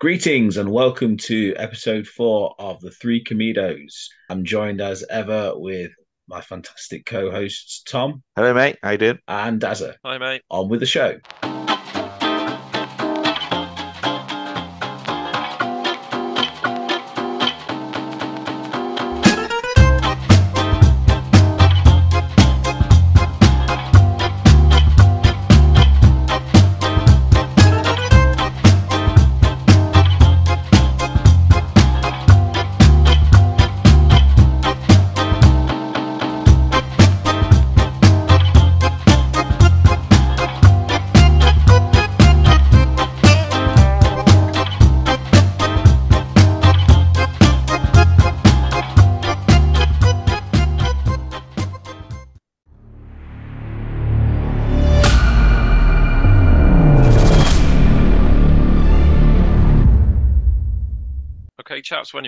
Greetings 0.00 0.56
and 0.56 0.72
welcome 0.72 1.18
to 1.18 1.52
episode 1.58 2.06
four 2.06 2.54
of 2.58 2.80
the 2.80 2.90
Three 2.90 3.22
Comedos. 3.22 4.08
I'm 4.30 4.46
joined 4.46 4.80
as 4.80 5.04
ever 5.10 5.52
with 5.54 5.90
my 6.26 6.40
fantastic 6.40 7.04
co-hosts 7.04 7.82
Tom 7.82 8.22
Hello, 8.34 8.54
mate. 8.54 8.78
How 8.82 8.92
you 8.92 8.96
doing? 8.96 9.18
and 9.28 9.60
Dazza. 9.60 9.96
Hi, 10.02 10.16
mate. 10.16 10.40
On 10.48 10.70
with 10.70 10.80
the 10.80 10.86
show. 10.86 11.18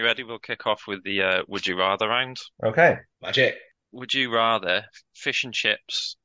Okay, 0.03 0.11
chaps, 0.11 0.11
when 0.11 0.11
you're 0.11 0.11
ready, 0.11 0.23
we'll 0.25 0.39
kick 0.39 0.67
off 0.67 0.83
with 0.87 1.05
the 1.05 1.23
uh, 1.23 1.43
Would 1.49 1.67
You 1.67 1.79
Rather 1.79 2.09
round. 2.09 2.39
Okay. 2.65 2.99
Magic. 3.21 3.57
Would 3.93 4.15
you 4.15 4.33
rather 4.35 4.85
fish 5.15 5.45
and 5.45 5.55
chips 5.55 6.17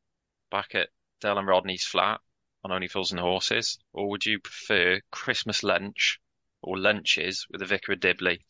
back 0.51 0.75
at 0.75 0.89
Del 1.21 1.37
and 1.37 1.47
Rodney's 1.47 1.83
flat 1.85 2.21
on 2.63 2.71
Only 2.71 2.87
Fools 2.87 3.11
and 3.11 3.19
Horses, 3.19 3.77
or 3.93 4.09
would 4.09 4.25
you 4.25 4.39
prefer 4.39 4.99
Christmas 5.11 5.63
lunch 5.63 6.19
or 6.61 6.77
lunches 6.77 7.45
with 7.49 7.59
the 7.59 7.65
Vicar 7.65 7.93
of 7.93 7.99
Dibley? 7.99 8.45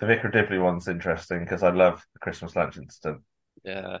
The 0.00 0.06
Vicar 0.06 0.28
of 0.28 0.32
Dibley 0.32 0.58
one's 0.58 0.88
interesting 0.88 1.40
because 1.40 1.62
I 1.62 1.70
love 1.70 2.04
the 2.12 2.18
Christmas 2.18 2.56
lunch 2.56 2.76
incident, 2.76 3.22
Yeah, 3.64 3.98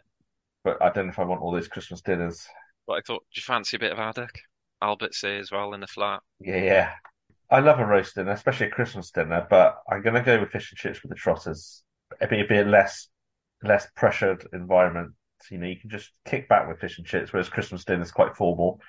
but 0.64 0.82
I 0.82 0.90
don't 0.90 1.06
know 1.06 1.12
if 1.12 1.18
I 1.18 1.24
want 1.24 1.42
all 1.42 1.54
these 1.54 1.68
Christmas 1.68 2.00
dinners. 2.02 2.46
but 2.86 2.94
I 2.94 3.00
thought, 3.06 3.22
do 3.32 3.38
you 3.38 3.42
fancy 3.42 3.76
a 3.76 3.80
bit 3.80 3.92
of 3.92 3.98
haddock? 3.98 4.32
Albert's 4.82 5.20
here 5.20 5.38
as 5.38 5.52
well 5.52 5.74
in 5.74 5.80
the 5.80 5.86
flat. 5.86 6.22
Yeah, 6.40 6.56
yeah. 6.56 6.90
I 7.52 7.60
love 7.60 7.78
a 7.78 7.84
roast 7.84 8.14
dinner, 8.14 8.30
especially 8.30 8.68
a 8.68 8.70
Christmas 8.70 9.10
dinner, 9.10 9.46
but 9.48 9.76
I'm 9.86 10.00
going 10.00 10.14
to 10.14 10.22
go 10.22 10.40
with 10.40 10.50
fish 10.50 10.72
and 10.72 10.78
chips 10.78 11.02
with 11.02 11.10
the 11.10 11.16
trotters. 11.16 11.82
It'd 12.18 12.48
be 12.48 12.58
a 12.58 12.64
less 12.64 13.08
less 13.62 13.86
pressured 13.94 14.48
environment. 14.54 15.12
You 15.50 15.58
know, 15.58 15.66
you 15.66 15.76
can 15.78 15.90
just 15.90 16.10
kick 16.24 16.48
back 16.48 16.66
with 16.66 16.80
fish 16.80 16.96
and 16.96 17.06
chips, 17.06 17.30
whereas 17.30 17.50
Christmas 17.50 17.84
dinner 17.84 18.02
is 18.02 18.10
quite 18.10 18.36
formal. 18.36 18.80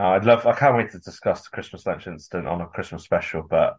Uh, 0.00 0.08
I'd 0.08 0.24
love. 0.24 0.46
I 0.46 0.52
can't 0.54 0.76
wait 0.76 0.90
to 0.90 0.98
discuss 0.98 1.42
the 1.42 1.50
Christmas 1.50 1.86
lunch 1.86 2.08
incident 2.08 2.48
on 2.48 2.60
a 2.60 2.66
Christmas 2.66 3.04
special, 3.04 3.44
but 3.48 3.76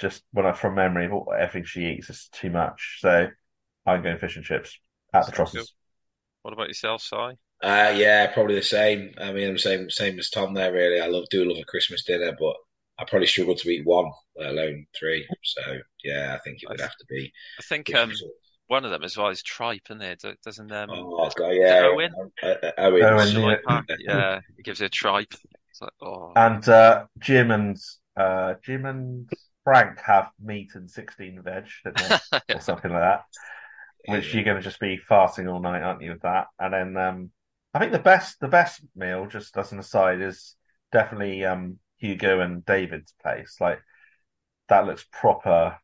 just 0.00 0.22
when 0.32 0.46
I 0.46 0.52
from 0.52 0.74
memory, 0.74 1.10
everything 1.38 1.64
she 1.64 1.86
eats 1.86 2.08
is 2.08 2.30
too 2.32 2.48
much. 2.48 3.00
So 3.00 3.28
I'm 3.84 4.02
going 4.02 4.16
fish 4.16 4.36
and 4.36 4.44
chips 4.44 4.80
at 5.12 5.26
the 5.26 5.36
Sounds 5.36 5.52
trotters. 5.52 5.74
What 6.42 6.54
about 6.54 6.68
yourself, 6.68 7.02
Si? 7.02 7.16
Uh, 7.16 7.92
yeah, 7.94 8.32
probably 8.32 8.54
the 8.54 8.62
same. 8.62 9.12
I 9.18 9.32
mean, 9.32 9.50
I'm 9.50 9.58
same 9.58 9.90
same 9.90 10.18
as 10.18 10.30
Tom 10.30 10.54
there. 10.54 10.72
Really, 10.72 10.98
I 10.98 11.08
love 11.08 11.26
do 11.30 11.44
love 11.44 11.58
a 11.58 11.64
Christmas 11.64 12.04
dinner, 12.04 12.34
but 12.38 12.56
I 13.00 13.04
probably 13.04 13.26
struggled 13.26 13.58
to 13.58 13.70
eat 13.70 13.86
one, 13.86 14.10
let 14.36 14.50
alone 14.50 14.86
three. 14.98 15.26
So 15.42 15.62
yeah, 16.04 16.34
I 16.34 16.38
think 16.40 16.62
it 16.62 16.68
would 16.68 16.80
have 16.80 16.96
to 16.96 17.06
be. 17.08 17.32
I 17.58 17.62
think 17.62 17.94
um, 17.94 18.12
one 18.66 18.84
of 18.84 18.90
them 18.90 19.02
as 19.02 19.16
well 19.16 19.28
is 19.28 19.42
tripe, 19.42 19.86
isn't 19.88 20.02
it? 20.02 20.22
Doesn't 20.44 20.70
um, 20.70 20.90
Oh 20.92 21.30
God, 21.36 21.50
yeah, 21.50 21.88
Owen? 21.90 22.12
Uh, 22.42 22.46
uh, 22.46 22.70
Owen. 22.78 23.02
Owen, 23.02 23.28
yeah. 23.34 23.56
pack? 23.66 23.84
yeah, 23.98 24.40
he 24.56 24.62
gives 24.62 24.80
you 24.80 24.86
a 24.86 24.90
tripe. 24.90 25.32
It's 25.70 25.80
like, 25.80 25.92
oh, 26.02 26.32
And 26.36 26.68
uh, 26.68 27.06
Jim 27.18 27.50
and 27.50 27.76
uh, 28.16 28.54
Jim 28.62 28.84
and 28.84 29.30
Frank 29.64 29.98
have 30.04 30.30
meat 30.40 30.72
and 30.74 30.90
16 30.90 31.42
veg, 31.42 31.64
don't 31.84 32.20
or 32.54 32.60
something 32.60 32.92
like 32.92 33.00
that. 33.00 33.22
Which 34.06 34.34
you're 34.34 34.44
going 34.44 34.56
to 34.56 34.62
just 34.62 34.80
be 34.80 35.00
farting 35.10 35.50
all 35.50 35.60
night, 35.60 35.82
aren't 35.82 36.02
you? 36.02 36.12
With 36.12 36.22
that, 36.22 36.46
and 36.58 36.72
then 36.72 36.96
um, 36.96 37.30
I 37.72 37.78
think 37.78 37.92
the 37.92 37.98
best 37.98 38.40
the 38.40 38.48
best 38.48 38.82
meal, 38.94 39.26
just 39.26 39.56
as 39.56 39.72
an 39.72 39.78
aside, 39.78 40.20
is 40.20 40.54
definitely 40.92 41.44
um, 41.44 41.78
Hugo 42.00 42.40
and 42.40 42.64
David's 42.64 43.14
place. 43.22 43.56
Like 43.60 43.80
that 44.68 44.86
looks 44.86 45.04
proper, 45.12 45.76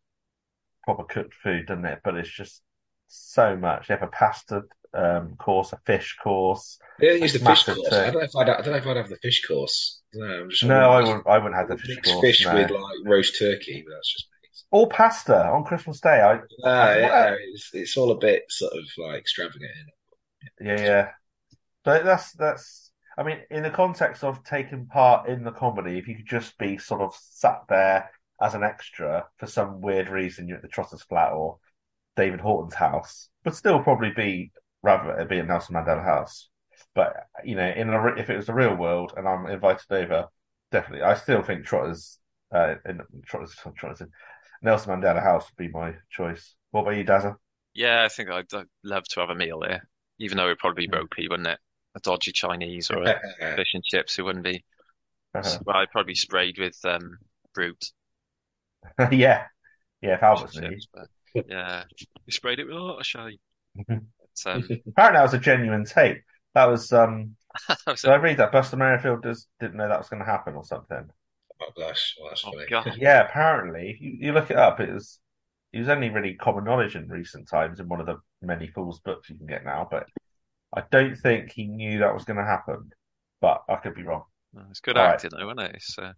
proper 0.85 1.05
cooked 1.05 1.35
food, 1.35 1.67
doesn't 1.67 1.85
it? 1.85 2.01
But 2.05 2.17
it's 2.17 2.31
just 2.31 2.63
so 3.09 3.57
much. 3.57 3.89
They 3.89 3.95
have 3.95 4.03
a 4.03 4.09
pasta 4.09 4.63
um, 4.95 5.37
course, 5.37 5.73
a 5.73 5.79
fish 5.85 6.17
course. 6.23 6.79
They 6.99 7.09
don't 7.09 7.23
use 7.23 7.33
the 7.35 7.39
fish 7.41 7.65
course. 7.65 7.89
thing. 7.89 7.99
I 8.01 8.11
don't 8.11 8.15
know 8.15 8.21
if 8.21 8.37
I'd, 8.37 8.49
I 8.49 8.57
don't 8.63 8.73
know 8.73 8.77
if 8.79 8.87
I'd 8.87 8.97
have 8.97 9.09
the 9.09 9.17
fish 9.19 9.47
course. 9.47 10.01
I 10.15 10.43
just 10.49 10.65
No, 10.65 10.91
I 10.91 11.01
wouldn't. 11.03 11.27
I 11.27 11.39
wouldn't 11.39 11.55
have 11.57 11.69
the 11.69 11.77
fish 11.79 11.99
course. 12.03 12.21
fish 12.21 12.45
no. 12.47 12.55
with 12.55 12.71
like 12.71 12.97
roast 13.05 13.39
turkey, 13.39 13.85
but 13.87 13.95
that's 13.95 14.13
just 14.13 14.27
me. 14.27 14.33
Or 14.71 14.89
pasta 14.89 15.47
on 15.49 15.65
Christmas 15.65 16.01
Day. 16.01 16.21
I 16.21 16.41
Ah, 16.65 16.89
What? 17.01 17.01
yeah, 17.01 17.37
it's, 17.53 17.71
it's 17.75 17.97
all 17.97 18.11
a 18.11 18.19
bit 18.19 18.45
sort 18.49 18.73
of 18.73 18.85
like 18.99 19.21
extravagant. 19.21 19.71
Isn't? 19.71 19.91
Yeah, 20.67 20.81
yeah. 20.81 21.11
But 21.85 22.05
that's 22.05 22.33
that's. 22.33 22.86
I 23.17 23.23
mean, 23.23 23.39
in 23.51 23.63
the 23.63 23.71
context 23.71 24.25
of 24.25 24.45
taking 24.45 24.87
part 24.87 25.29
in 25.29 25.45
the 25.45 25.53
comedy, 25.53 25.99
if 25.99 26.07
you 26.09 26.17
could 26.17 26.27
just 26.27 26.59
be 26.59 26.79
sort 26.79 27.01
of 27.01 27.15
sat 27.19 27.63
there 27.69 28.11
as 28.41 28.55
an 28.55 28.63
extra 28.63 29.27
for 29.39 29.47
some 29.47 29.81
weird 29.81 30.09
reason, 30.09 30.47
you're 30.49 30.59
at 30.59 30.63
the 30.63 30.69
Trotters 30.69 31.03
flat 31.03 31.33
or 31.33 31.59
David 32.17 32.41
Horton's 32.41 32.75
house, 32.75 33.29
but 33.45 33.55
still 33.57 33.83
probably 33.83 34.11
be 34.11 34.53
rather 34.83 35.25
be 35.25 35.39
at 35.39 35.47
Nelson 35.47 35.75
Mandela 35.75 36.05
House. 36.05 36.49
But 36.95 37.15
you 37.45 37.57
know, 37.57 37.69
in 37.69 37.89
a, 37.91 38.07
if 38.17 38.29
it 38.31 38.37
was 38.37 38.47
the 38.47 38.55
real 38.55 38.75
world 38.75 39.15
and 39.17 39.27
I'm 39.27 39.47
invited 39.47 39.91
over, 39.91 40.27
definitely, 40.71 41.03
I 41.03 41.15
still 41.15 41.43
think 41.43 41.65
Trotters, 41.65 42.19
uh, 42.55 42.75
in 42.87 43.01
Trotters, 43.25 43.55
Trotters, 43.77 44.03
Nelson 44.63 44.93
Mandela 45.01 45.23
House 45.23 45.47
would 45.51 45.57
be 45.57 45.73
my 45.73 45.95
choice. 46.11 46.55
What 46.71 46.83
about 46.83 46.97
you, 46.97 47.05
Dazza? 47.05 47.37
yeah, 47.75 48.03
I 48.05 48.09
think 48.09 48.31
I'd, 48.31 48.53
I'd 48.55 48.67
love 48.85 49.05
to 49.11 49.21
have 49.21 49.31
a 49.31 49.35
meal 49.35 49.61
there, 49.61 49.89
even 50.19 50.37
though 50.37 50.47
it'd 50.47 50.59
probably 50.59 50.87
be 50.87 50.97
ropey, 50.97 51.29
wouldn't 51.29 51.49
it? 51.49 51.59
A 51.97 52.01
dodgy 52.01 52.33
Chinese 52.33 52.91
or 52.91 53.03
a 53.03 53.21
fish 53.57 53.73
and 53.75 53.83
chips, 53.85 54.19
it 54.19 54.23
wouldn't 54.23 54.45
be. 54.45 54.65
Uh-huh. 55.35 55.59
Well, 55.65 55.77
I'd 55.77 55.91
probably 55.91 56.13
be 56.13 56.17
sprayed 56.17 56.59
with 56.59 56.79
um, 56.85 57.19
Brut 57.55 57.83
yeah, 59.13 59.45
yeah. 60.01 60.15
If 60.15 60.21
fish 60.21 60.23
Albert's 60.23 60.57
and 60.57 60.71
chips, 60.71 60.89
but 60.93 61.47
yeah, 61.49 61.85
you 62.27 62.33
sprayed 62.33 62.59
it 62.59 62.67
with 62.67 62.77
a 62.77 62.81
lot 62.81 63.01
of 63.01 63.07
shy. 63.07 63.33
Mhm. 63.79 64.07
But, 64.45 64.51
um, 64.53 64.63
Apparently, 64.89 65.19
that 65.19 65.23
was 65.23 65.35
a 65.35 65.39
genuine 65.39 65.85
tape. 65.85 66.23
That 66.55 66.67
was 66.67 66.93
um. 66.93 67.37
was 67.87 68.03
Did 68.03 68.11
I 68.11 68.17
read 68.17 68.39
that 68.39 68.53
Buster 68.53 68.77
Merryfield 68.77 69.23
just 69.23 69.49
didn't 69.61 69.77
know 69.77 69.89
that 69.89 69.99
was 69.99 70.09
going 70.09 70.21
to 70.21 70.31
happen 70.31 70.55
or 70.55 70.65
something? 70.65 71.09
Oh 71.61 71.71
gosh, 71.77 72.17
well, 72.21 72.31
that's 72.31 72.45
Oh. 72.47 72.53
God. 72.69 72.93
Yeah, 72.99 73.27
apparently, 73.27 73.91
if 73.91 74.01
you, 74.01 74.17
you 74.21 74.33
look 74.33 74.51
it 74.51 74.57
up, 74.57 74.81
it 74.81 74.93
was 74.93 75.19
it 75.73 75.81
was 75.81 75.89
only 75.89 76.11
really 76.11 76.35
common 76.35 76.65
knowledge 76.65 76.97
in 76.97 77.09
recent 77.09 77.49
times 77.49 77.81
in 77.81 77.89
one 77.89 78.01
of 78.01 78.07
the 78.07 78.19
many 78.43 78.67
fools 78.69 79.01
books 79.01 79.31
you 79.31 79.37
can 79.37 79.47
get 79.47 79.65
now. 79.65 79.87
But 79.91 80.07
I 80.77 80.85
don't 80.93 81.17
think 81.17 81.53
he 81.53 81.67
knew 81.67 81.99
that 82.01 82.15
was 82.15 82.25
going 82.25 82.37
to 82.39 82.45
happen. 82.45 82.93
But 83.41 83.65
I 83.69 83.77
could 83.77 83.95
be 83.95 84.03
wrong. 84.05 84.25
it's 84.71 84.81
good 84.81 84.97
All 84.97 85.03
right. 85.03 85.21
acting, 85.21 85.31
though, 85.33 85.51
isn't 85.51 85.59
it? 85.61 85.75
It's, 85.75 85.99
uh, 85.99 86.13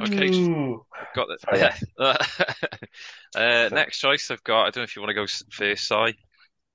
Okay. 0.00 0.30
Ooh. 0.30 0.84
got 1.14 1.28
the, 1.28 1.38
Sorry. 1.44 1.58
yeah. 1.58 1.74
uh, 3.34 3.70
next 3.72 3.98
choice 4.00 4.30
I've 4.30 4.44
got. 4.44 4.62
I 4.62 4.70
don't 4.70 4.78
know 4.78 4.82
if 4.84 4.96
you 4.96 5.02
want 5.02 5.10
to 5.10 5.14
go 5.14 5.24
s- 5.24 5.44
first, 5.50 5.88
Si. 5.88 6.14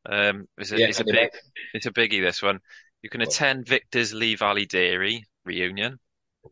Um, 0.08 0.47
it's 0.58 0.72
a, 0.72 0.78
Yeah, 0.78 0.88
it's 0.88 1.00
a 1.00 1.03
I 1.03 1.12
mean, 1.12 1.16
big, 1.16 1.30
it's 1.74 1.88
a 1.88 1.92
biggie. 1.92 2.22
This 2.22 2.42
one. 2.42 2.59
You 3.03 3.09
can 3.09 3.22
attend 3.22 3.68
Victor's 3.68 4.13
Lee 4.13 4.36
Valley 4.36 4.66
Dairy 4.66 5.25
reunion 5.46 6.00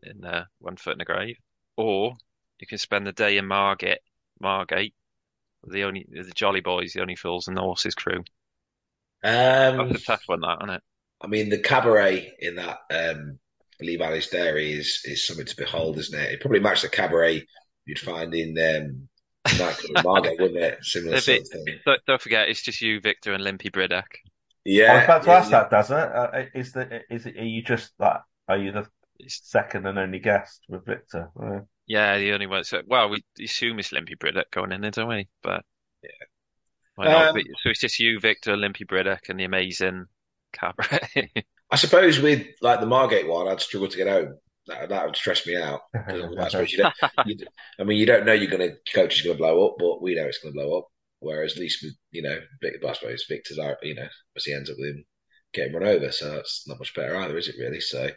in 0.02 0.24
uh, 0.24 0.46
One 0.60 0.76
Foot 0.76 0.94
in 0.94 0.98
the 0.98 1.04
Grave, 1.06 1.36
or 1.76 2.14
you 2.60 2.66
can 2.66 2.78
spend 2.78 3.06
the 3.06 3.12
day 3.12 3.38
in 3.38 3.46
Margate, 3.46 4.00
Margate, 4.40 4.94
the 5.66 5.84
only 5.84 6.06
the 6.10 6.32
Jolly 6.34 6.60
Boys, 6.60 6.92
the 6.94 7.02
only 7.02 7.16
fools 7.16 7.48
and 7.48 7.56
the 7.56 7.62
horses 7.62 7.94
crew. 7.94 8.24
Um, 9.22 9.88
That's 9.88 10.02
a 10.02 10.06
tough 10.06 10.22
one, 10.26 10.40
that, 10.40 10.58
isn't 10.62 10.74
it? 10.76 10.82
I 11.20 11.26
mean, 11.26 11.48
the 11.50 11.58
cabaret 11.58 12.32
in 12.38 12.56
that 12.56 12.78
um, 12.90 13.38
Lee 13.80 13.96
Valley's 13.96 14.28
Dairy 14.28 14.72
is 14.72 15.02
is 15.04 15.26
something 15.26 15.46
to 15.46 15.56
behold, 15.56 15.98
isn't 15.98 16.18
it? 16.18 16.32
It 16.32 16.40
probably 16.40 16.60
matched 16.60 16.82
the 16.82 16.88
cabaret 16.88 17.44
you'd 17.86 17.98
find 17.98 18.34
in 18.34 18.56
um, 18.58 19.08
nightclub 19.58 20.24
wouldn't 20.38 20.56
it? 20.56 20.78
Similar 20.84 21.16
A 21.16 21.20
sort 21.20 21.38
bit- 21.38 21.42
of 21.42 21.64
thing. 21.64 21.78
Don't, 21.84 22.00
don't 22.06 22.20
forget, 22.22 22.48
it's 22.48 22.62
just 22.62 22.80
you, 22.80 23.00
Victor, 23.00 23.32
and 23.32 23.44
Limpy 23.44 23.70
Briddock. 23.70 24.06
Yeah, 24.64 24.92
I 24.92 24.96
was 24.96 25.04
about 25.04 25.22
to 25.22 25.30
yeah, 25.30 25.36
ask 25.38 25.50
yeah. 25.50 25.58
that, 25.60 25.70
does 25.70 25.90
it? 25.90 25.94
Uh, 25.96 26.58
is 26.58 26.72
the 26.72 27.00
is 27.10 27.26
it? 27.26 27.36
Are 27.38 27.44
you 27.44 27.62
just 27.62 27.92
that? 27.98 28.22
Are 28.48 28.58
you 28.58 28.72
the 28.72 28.86
second 29.26 29.86
and 29.86 29.98
only 29.98 30.18
guest 30.18 30.62
with 30.68 30.84
Victor? 30.84 31.30
Uh, 31.40 31.60
yeah, 31.86 32.18
the 32.18 32.32
only 32.32 32.46
one. 32.46 32.64
So, 32.64 32.82
well, 32.86 33.08
we 33.08 33.24
assume 33.42 33.78
it's 33.78 33.92
Limpy 33.92 34.16
Briddock 34.16 34.50
going 34.50 34.72
in 34.72 34.80
there, 34.82 34.90
don't 34.90 35.08
we? 35.08 35.28
But 35.42 35.64
Yeah. 36.02 36.10
Why 36.94 37.06
not? 37.06 37.36
Um, 37.36 37.42
so 37.62 37.70
it's 37.70 37.80
just 37.80 37.98
you, 37.98 38.20
Victor, 38.20 38.56
Limpy 38.56 38.84
Briddock, 38.84 39.28
and 39.28 39.38
the 39.38 39.44
amazing 39.44 40.06
cabaret. 40.52 41.32
I 41.70 41.76
suppose 41.76 42.18
with 42.18 42.46
like 42.60 42.80
the 42.80 42.86
Margate 42.86 43.28
one, 43.28 43.48
I'd 43.48 43.60
struggle 43.60 43.88
to 43.88 43.96
get 43.96 44.08
home. 44.08 44.38
That, 44.66 44.88
that 44.90 45.06
would 45.06 45.16
stress 45.16 45.46
me 45.46 45.56
out. 45.56 45.80
I 45.94 46.48
suppose 46.48 46.72
you 46.72 46.78
don't. 46.78 46.94
You, 47.26 47.36
I 47.78 47.84
mean, 47.84 47.98
you 47.98 48.06
don't 48.06 48.26
know 48.26 48.32
you're 48.32 48.50
going 48.50 48.70
to 48.70 48.76
coach 48.94 49.16
is 49.16 49.22
going 49.22 49.36
to 49.36 49.42
blow 49.42 49.68
up, 49.68 49.76
but 49.78 50.02
we 50.02 50.14
know 50.14 50.26
it's 50.26 50.38
going 50.38 50.54
to 50.54 50.60
blow 50.60 50.78
up. 50.78 50.86
Whereas 51.20 51.52
at 51.52 51.58
least 51.58 51.82
with 51.82 51.94
you 52.10 52.22
know, 52.22 52.38
Victor, 52.62 52.88
I 52.88 52.92
suppose 52.92 53.24
Victor's 53.28 53.58
out. 53.58 53.76
You 53.82 53.94
know, 53.94 54.08
as 54.36 54.44
he 54.44 54.54
ends 54.54 54.70
up 54.70 54.76
with 54.78 54.96
him 54.96 55.04
getting 55.52 55.74
run 55.74 55.86
over, 55.86 56.10
so 56.12 56.30
that's 56.30 56.66
not 56.66 56.78
much 56.78 56.94
better 56.94 57.16
either, 57.16 57.36
is 57.36 57.48
it? 57.48 57.56
Really? 57.58 57.80
So, 57.80 58.10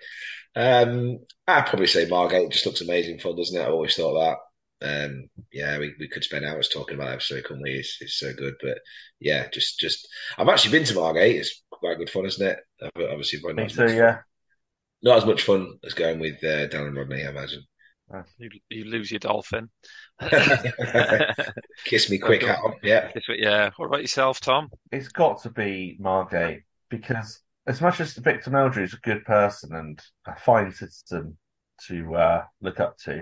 um, 0.55 1.19
I'd 1.47 1.67
probably 1.67 1.87
say 1.87 2.05
Margate 2.07 2.51
just 2.51 2.65
looks 2.65 2.81
amazing 2.81 3.19
fun, 3.19 3.35
doesn't 3.35 3.59
it? 3.59 3.63
I 3.63 3.69
always 3.69 3.95
thought 3.95 4.19
that. 4.19 4.37
Um, 4.83 5.29
yeah, 5.51 5.79
we, 5.79 5.93
we 5.99 6.09
could 6.09 6.23
spend 6.23 6.45
hours 6.45 6.69
talking 6.69 6.95
about 6.95 7.13
episode, 7.13 7.45
couldn't 7.45 7.63
we? 7.63 7.71
It's, 7.71 7.97
it's 8.01 8.19
so 8.19 8.33
good, 8.33 8.55
but 8.61 8.79
yeah, 9.19 9.47
just 9.53 9.79
just 9.79 10.07
I've 10.37 10.49
actually 10.49 10.77
been 10.77 10.87
to 10.87 10.95
Margate. 10.95 11.37
It's 11.37 11.63
quite 11.71 11.97
good 11.97 12.09
fun, 12.09 12.25
isn't 12.25 12.45
it? 12.45 12.59
Obviously, 12.97 13.39
Me 13.53 13.67
too. 13.67 13.93
Yeah, 13.95 14.19
not 15.01 15.17
as 15.17 15.25
much 15.25 15.43
fun 15.43 15.77
as 15.85 15.93
going 15.93 16.19
with 16.19 16.43
uh, 16.43 16.67
Dan 16.67 16.87
and 16.87 16.95
Rodney, 16.95 17.25
I 17.25 17.29
imagine. 17.29 17.63
You, 18.37 18.49
you 18.69 18.85
lose 18.85 19.11
your 19.11 19.19
dolphin. 19.19 19.69
Kiss 21.85 22.09
me 22.09 22.19
quick, 22.19 22.43
Al. 22.43 22.75
Yeah. 22.83 23.09
Yeah. 23.29 23.71
What 23.77 23.87
about 23.87 24.01
yourself, 24.01 24.39
Tom? 24.39 24.69
It's 24.91 25.07
got 25.07 25.41
to 25.43 25.49
be 25.49 25.97
Margate 25.99 26.61
because 26.89 27.41
as 27.65 27.81
much 27.81 27.99
as 27.99 28.13
Victor 28.13 28.51
Meldrew 28.51 28.83
is 28.83 28.93
a 28.93 28.97
good 28.97 29.23
person 29.25 29.73
and 29.75 29.99
a 30.27 30.35
fine 30.35 30.71
citizen 30.71 31.37
to 31.87 32.15
uh, 32.15 32.43
look 32.61 32.79
up 32.79 32.97
to, 33.05 33.21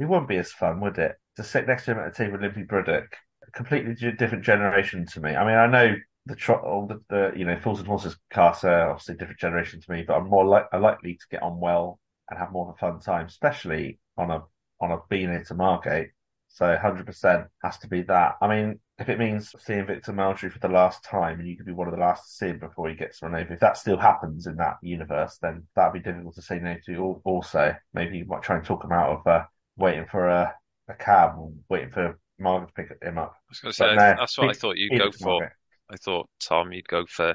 it 0.00 0.08
wouldn't 0.08 0.28
be 0.28 0.38
as 0.38 0.50
fun, 0.50 0.80
would 0.80 0.98
it? 0.98 1.16
To 1.36 1.44
sit 1.44 1.66
next 1.66 1.84
to 1.84 1.92
him 1.92 1.98
at 1.98 2.08
a 2.08 2.10
table 2.10 2.32
with 2.32 2.40
Limpy 2.40 2.62
Bruddock, 2.62 3.14
completely 3.54 3.94
different 4.12 4.44
generation 4.44 5.06
to 5.12 5.20
me. 5.20 5.36
I 5.36 5.44
mean, 5.44 5.56
I 5.56 5.66
know 5.66 5.94
the, 6.26 6.34
tro- 6.34 6.56
all 6.56 6.86
the, 6.86 7.00
the 7.10 7.32
you 7.36 7.44
know 7.44 7.58
Fools 7.58 7.80
and 7.80 7.88
Horses 7.88 8.16
cast 8.30 8.64
are 8.64 8.90
obviously 8.90 9.16
different 9.16 9.40
generation 9.40 9.80
to 9.80 9.90
me, 9.92 10.02
but 10.06 10.14
I'm 10.16 10.28
more 10.28 10.48
li- 10.48 10.78
likely 10.78 11.14
to 11.14 11.26
get 11.30 11.42
on 11.42 11.60
well 11.60 12.00
and 12.30 12.38
have 12.38 12.50
more 12.50 12.68
of 12.68 12.74
a 12.74 12.78
fun 12.78 13.00
time, 13.00 13.26
especially 13.26 13.98
on 14.16 14.30
a 14.30 14.42
on 14.80 14.90
a 14.92 14.98
being 15.10 15.28
here 15.28 15.44
to 15.44 15.54
Margate. 15.54 16.10
So 16.48 16.64
100% 16.64 17.46
has 17.62 17.78
to 17.78 17.88
be 17.88 18.02
that. 18.02 18.36
I 18.40 18.48
mean, 18.48 18.80
if 18.98 19.08
it 19.08 19.18
means 19.20 19.54
seeing 19.60 19.86
Victor 19.86 20.12
Meldrew 20.12 20.50
for 20.50 20.58
the 20.58 20.68
last 20.68 21.04
time 21.04 21.38
and 21.38 21.48
you 21.48 21.56
could 21.56 21.66
be 21.66 21.72
one 21.72 21.86
of 21.86 21.94
the 21.94 22.00
last 22.00 22.24
to 22.24 22.30
see 22.32 22.46
him 22.48 22.58
before 22.58 22.88
he 22.88 22.96
gets 22.96 23.22
run 23.22 23.36
over, 23.36 23.52
if 23.54 23.60
that 23.60 23.76
still 23.76 23.96
happens 23.98 24.46
in 24.46 24.56
that 24.56 24.78
universe, 24.82 25.38
then 25.40 25.62
that'd 25.76 25.92
be 25.92 26.00
difficult 26.00 26.34
to 26.34 26.42
say 26.42 26.58
no 26.58 26.76
to. 26.86 27.20
Also, 27.24 27.74
maybe 27.94 28.18
you 28.18 28.24
might 28.24 28.42
try 28.42 28.56
and 28.56 28.64
talk 28.64 28.82
him 28.82 28.90
out 28.92 29.10
of 29.10 29.26
uh, 29.26 29.44
waiting 29.76 30.06
for 30.10 30.28
a, 30.28 30.54
a 30.88 30.94
cab, 30.94 31.32
waiting 31.68 31.90
for 31.90 32.18
Margaret 32.38 32.68
to 32.68 32.72
pick 32.74 33.02
him 33.02 33.18
up. 33.18 33.34
I 33.34 33.50
was 33.50 33.60
going 33.60 33.72
to 33.72 33.76
say, 33.76 33.94
no, 33.94 34.14
that's 34.18 34.38
what 34.38 34.50
I 34.50 34.52
thought 34.52 34.76
you'd 34.76 34.98
go 34.98 35.10
for. 35.10 35.28
Margaret. 35.28 35.52
I 35.90 35.96
thought, 35.96 36.28
Tom, 36.40 36.72
you'd 36.72 36.88
go 36.88 37.04
for 37.06 37.30
uh, 37.30 37.34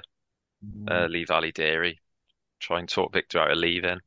mm. 0.91 1.09
Lee 1.09 1.25
Valley 1.25 1.51
Dairy. 1.51 1.99
Try 2.59 2.79
and 2.79 2.89
talk 2.89 3.13
Victor 3.13 3.39
out 3.39 3.51
of 3.51 3.57
leaving. 3.57 3.99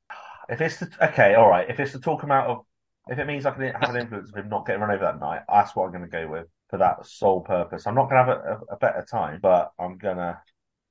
If 0.48 0.60
it's 0.60 0.78
the, 0.78 0.90
okay, 1.02 1.34
all 1.34 1.48
right. 1.48 1.68
If 1.68 1.78
it's 1.78 1.92
to 1.92 2.00
talk 2.00 2.22
him 2.22 2.32
out 2.32 2.48
of 2.48 2.64
if 3.08 3.18
it 3.18 3.26
means 3.26 3.46
I 3.46 3.52
can 3.52 3.72
have 3.80 3.94
an 3.94 4.00
influence 4.00 4.30
of 4.30 4.36
him 4.36 4.48
not 4.48 4.66
getting 4.66 4.82
run 4.82 4.90
over 4.90 5.04
that 5.04 5.20
night, 5.20 5.42
that's 5.48 5.74
what 5.74 5.84
I'm 5.84 5.92
going 5.92 6.02
to 6.02 6.08
go 6.08 6.28
with 6.28 6.46
for 6.68 6.78
that 6.78 7.06
sole 7.06 7.40
purpose. 7.40 7.86
I'm 7.86 7.94
not 7.94 8.10
going 8.10 8.24
to 8.24 8.32
have 8.32 8.44
a, 8.44 8.50
a, 8.50 8.74
a 8.74 8.76
better 8.76 9.06
time, 9.10 9.40
but 9.40 9.72
I'm 9.78 9.96
going 9.96 10.18
to 10.18 10.38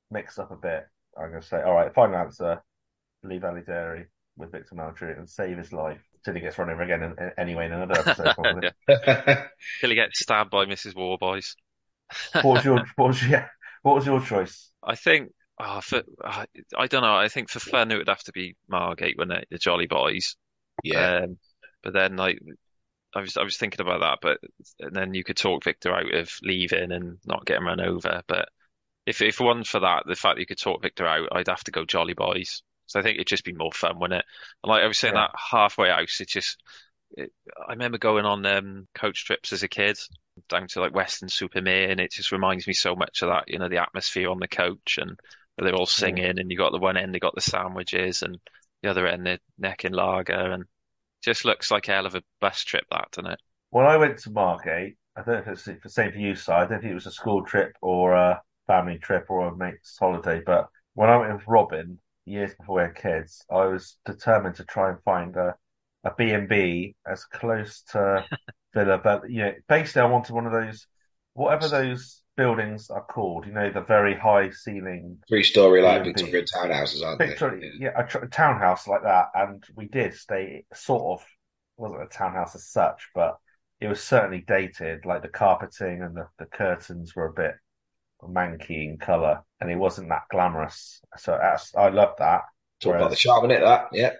mix 0.09 0.39
up 0.39 0.51
a 0.51 0.55
bit. 0.55 0.87
I'm 1.17 1.29
going 1.29 1.41
to 1.41 1.47
say, 1.47 1.61
all 1.61 1.75
right, 1.75 1.93
final 1.93 2.15
answer, 2.15 2.63
Lee 3.23 3.37
Valley 3.37 3.61
Dairy 3.65 4.07
with 4.35 4.51
Victor 4.51 4.75
Meldrew 4.75 5.17
and 5.17 5.29
save 5.29 5.57
his 5.57 5.71
life 5.71 6.01
till 6.27 6.35
he 6.35 6.41
gets 6.41 6.57
run 6.57 6.69
over 6.69 6.81
again 6.81 7.03
in, 7.03 7.11
in, 7.11 7.31
anyway 7.37 7.67
in 7.67 7.71
another 7.71 7.99
episode. 7.99 8.35
till 9.79 9.89
he 9.89 9.95
gets 9.95 10.19
stabbed 10.19 10.51
by 10.51 10.65
Mrs. 10.65 10.93
Warboys. 10.93 11.55
what 12.33 12.43
was 12.43 12.65
your 12.65 12.83
what 12.97 13.07
was, 13.07 13.25
yeah, 13.25 13.47
what 13.81 13.95
was 13.95 14.05
your 14.05 14.19
choice? 14.19 14.69
I 14.83 14.95
think 14.95 15.31
oh, 15.57 15.79
for, 15.79 16.03
uh, 16.21 16.45
I 16.77 16.87
don't 16.87 17.01
know. 17.01 17.15
I 17.15 17.29
think 17.29 17.49
for 17.49 17.61
fun 17.61 17.91
it 17.91 17.97
would 17.97 18.09
have 18.09 18.23
to 18.23 18.33
be 18.33 18.57
Margate, 18.67 19.17
when 19.17 19.29
The 19.29 19.57
Jolly 19.57 19.87
Boys. 19.87 20.35
Yeah. 20.83 21.21
Um, 21.23 21.37
but 21.81 21.93
then 21.93 22.17
like 22.17 22.39
I 23.15 23.21
was 23.21 23.37
I 23.37 23.43
was 23.43 23.55
thinking 23.55 23.79
about 23.79 24.01
that, 24.01 24.19
but 24.21 24.39
and 24.81 24.93
then 24.93 25.13
you 25.13 25.23
could 25.23 25.37
talk 25.37 25.63
Victor 25.63 25.93
out 25.93 26.13
of 26.13 26.29
leaving 26.43 26.91
and 26.91 27.19
not 27.25 27.45
getting 27.45 27.65
run 27.65 27.79
over. 27.79 28.21
But 28.27 28.49
if 29.05 29.21
if 29.21 29.39
one 29.39 29.63
for 29.63 29.79
that, 29.79 30.03
the 30.05 30.15
fact 30.15 30.35
that 30.35 30.41
you 30.41 30.45
could 30.45 30.59
talk 30.59 30.81
Victor 30.81 31.07
out, 31.07 31.29
I'd 31.31 31.47
have 31.47 31.63
to 31.63 31.71
go 31.71 31.85
Jolly 31.85 32.15
Boys. 32.15 32.63
So 32.87 32.99
I 32.99 33.03
think 33.03 33.15
it'd 33.15 33.27
just 33.27 33.45
be 33.45 33.53
more 33.53 33.71
fun, 33.71 33.99
wouldn't 33.99 34.19
it? 34.19 34.25
And 34.63 34.69
like 34.69 34.83
I 34.83 34.87
was 34.87 34.97
saying 34.97 35.13
yeah. 35.15 35.27
that 35.27 35.39
halfway 35.51 35.89
out, 35.89 36.01
it 36.01 36.27
just 36.27 36.57
it, 37.11 37.31
I 37.67 37.73
remember 37.73 37.97
going 37.97 38.25
on 38.25 38.45
um, 38.45 38.87
coach 38.93 39.25
trips 39.25 39.53
as 39.53 39.63
a 39.63 39.67
kid 39.67 39.97
down 40.49 40.67
to 40.67 40.81
like 40.81 40.93
Weston-super-Mare, 40.93 41.89
and 41.89 41.99
it 41.99 42.11
just 42.11 42.31
reminds 42.31 42.67
me 42.67 42.73
so 42.73 42.95
much 42.95 43.21
of 43.21 43.29
that, 43.29 43.45
you 43.47 43.59
know, 43.59 43.69
the 43.69 43.81
atmosphere 43.81 44.29
on 44.29 44.39
the 44.39 44.47
coach 44.47 44.97
and 44.99 45.19
they're 45.57 45.73
all 45.73 45.85
singing, 45.85 46.23
yeah. 46.23 46.33
and 46.37 46.51
you 46.51 46.57
got 46.57 46.71
the 46.71 46.79
one 46.79 46.97
end, 46.97 47.13
they 47.13 47.19
got 47.19 47.33
the 47.33 47.41
sandwiches, 47.41 48.21
and 48.21 48.37
the 48.83 48.89
other 48.89 49.07
end, 49.07 49.25
the 49.25 49.39
neck 49.57 49.85
in 49.85 49.91
lager, 49.91 50.51
and 50.51 50.65
just 51.23 51.45
looks 51.45 51.71
like 51.71 51.87
a 51.87 51.93
hell 51.93 52.05
of 52.05 52.13
a 52.13 52.21
bus 52.39 52.63
trip, 52.63 52.83
that, 52.91 53.07
doesn't 53.11 53.31
it? 53.31 53.39
When 53.71 53.85
I 53.85 53.97
went 53.97 54.19
to 54.19 54.31
Margate, 54.31 54.97
I 55.15 55.23
don't 55.23 55.45
know 55.45 55.51
if 55.51 55.67
it's 55.67 55.83
the 55.83 55.89
same 55.89 56.11
for 56.11 56.19
you, 56.19 56.35
Si. 56.35 56.51
I 56.51 56.67
don't 56.67 56.79
think 56.79 56.91
it 56.91 56.95
was 56.95 57.07
a 57.07 57.11
school 57.11 57.43
trip 57.43 57.73
or 57.81 58.13
a 58.13 58.41
family 58.67 58.99
trip 58.99 59.25
or 59.29 59.47
a 59.47 59.55
mate's 59.55 59.97
holiday. 59.99 60.41
But 60.45 60.67
when 60.93 61.09
I 61.09 61.17
went 61.17 61.33
with 61.33 61.47
Robin 61.47 61.99
years 62.27 62.53
before 62.55 62.77
we 62.77 62.81
had 62.83 62.95
kids, 62.95 63.45
I 63.49 63.65
was 63.65 63.97
determined 64.05 64.55
to 64.55 64.65
try 64.65 64.89
and 64.89 65.01
find 65.03 65.35
a 65.35 65.55
a 66.03 66.13
B 66.17 66.31
and 66.31 66.47
B 66.47 66.95
as 67.09 67.25
close 67.25 67.81
to 67.91 68.25
Villa. 68.73 68.99
But 69.03 69.29
you 69.29 69.43
know, 69.43 69.53
basically, 69.67 70.01
I 70.01 70.05
wanted 70.05 70.33
one 70.33 70.45
of 70.45 70.51
those, 70.51 70.87
whatever 71.33 71.67
those 71.67 72.21
buildings 72.35 72.89
are 72.89 73.03
called. 73.03 73.45
You 73.45 73.53
know, 73.53 73.71
the 73.71 73.81
very 73.81 74.15
high 74.15 74.49
ceiling, 74.51 75.17
three 75.27 75.43
story 75.43 75.81
like 75.81 76.05
Victorian 76.05 76.45
townhouses, 76.45 77.03
aren't 77.03 77.19
Victoria, 77.19 77.71
they? 77.71 77.85
Yeah, 77.85 77.91
a, 77.95 78.25
a 78.25 78.27
townhouse 78.27 78.87
like 78.87 79.03
that. 79.03 79.27
And 79.35 79.63
we 79.75 79.87
did 79.87 80.13
stay 80.13 80.65
sort 80.73 81.19
of 81.19 81.27
wasn't 81.77 82.03
a 82.03 82.07
townhouse 82.07 82.55
as 82.55 82.65
such, 82.65 83.09
but 83.13 83.37
it 83.79 83.87
was 83.87 84.01
certainly 84.01 84.43
dated. 84.47 85.05
Like 85.05 85.21
the 85.21 85.27
carpeting 85.27 86.01
and 86.01 86.15
the, 86.15 86.27
the 86.39 86.45
curtains 86.45 87.15
were 87.15 87.27
a 87.27 87.33
bit 87.33 87.55
manky 88.23 88.85
in 88.85 88.97
colour, 88.97 89.43
and 89.59 89.69
it 89.69 89.75
wasn't 89.75 90.09
that 90.09 90.23
glamorous. 90.29 91.01
So 91.17 91.33
I 91.33 91.89
love 91.89 92.15
that. 92.19 92.41
Talk 92.79 92.91
Whereas, 92.91 93.01
about 93.01 93.09
the 93.09 93.15
charm 93.15 93.45
in 93.45 93.51
it, 93.51 93.61
that 93.61 93.87
yeah. 93.91 94.13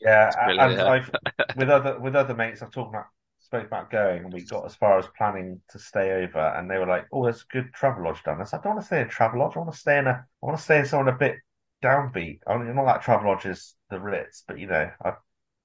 Yeah, 0.00 0.30
and 0.40 0.60
I've 0.60 1.10
with 1.56 1.68
other 1.68 1.98
with 1.98 2.14
other 2.14 2.34
mates, 2.34 2.62
I've 2.62 2.70
talked 2.70 2.94
about 2.94 3.06
spoke 3.48 3.66
about 3.66 3.90
going 3.90 4.24
and 4.24 4.32
we 4.32 4.42
got 4.42 4.66
as 4.66 4.74
far 4.74 4.98
as 4.98 5.06
planning 5.16 5.58
to 5.70 5.78
stay 5.78 6.22
over 6.22 6.38
and 6.38 6.70
they 6.70 6.76
were 6.76 6.86
like, 6.86 7.06
Oh, 7.10 7.24
there's 7.24 7.40
a 7.40 7.52
good 7.52 7.72
travel 7.72 8.04
lodge 8.04 8.22
down 8.22 8.36
there. 8.36 8.44
I, 8.44 8.48
said, 8.48 8.60
I 8.60 8.62
don't 8.64 8.74
want 8.74 8.82
to 8.82 8.86
stay 8.86 9.00
in 9.00 9.06
a 9.06 9.10
travel 9.10 9.40
lodge. 9.40 9.56
I 9.56 9.60
want 9.60 9.72
to 9.72 9.78
stay 9.78 9.98
in 9.98 10.06
a 10.06 10.10
I 10.10 10.46
want 10.46 10.58
to 10.58 10.62
stay 10.62 10.78
in 10.78 10.84
somewhere 10.84 11.14
a 11.14 11.18
bit 11.18 11.36
downbeat. 11.82 12.40
I 12.46 12.58
mean 12.58 12.74
not 12.74 12.84
that 12.84 13.02
travel 13.02 13.30
lodge 13.30 13.46
is 13.46 13.74
the 13.88 13.98
Ritz, 13.98 14.44
but 14.46 14.58
you 14.58 14.66
know, 14.66 14.90
I 15.02 15.14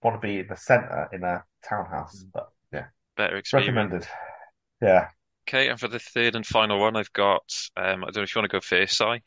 want 0.02 0.20
to 0.22 0.26
be 0.26 0.40
in 0.40 0.48
the 0.48 0.56
centre 0.56 1.10
in 1.12 1.24
a 1.24 1.44
townhouse. 1.68 2.24
Mm. 2.24 2.30
But 2.34 2.50
yeah. 2.72 2.86
Better 3.18 3.36
experience. 3.36 3.68
Recommended. 3.68 4.08
Yeah. 4.82 5.10
Okay, 5.48 5.70
and 5.70 5.80
for 5.80 5.88
the 5.88 6.00
third 6.00 6.36
and 6.36 6.46
final 6.46 6.80
one 6.80 6.96
I've 6.96 7.14
got 7.14 7.44
um 7.76 8.04
I 8.04 8.08
don't 8.08 8.18
know 8.18 8.22
if 8.24 8.36
you 8.36 8.40
want 8.40 8.52
to 8.52 8.58
go 8.58 8.62
first, 8.62 8.98
Si. 8.98 9.22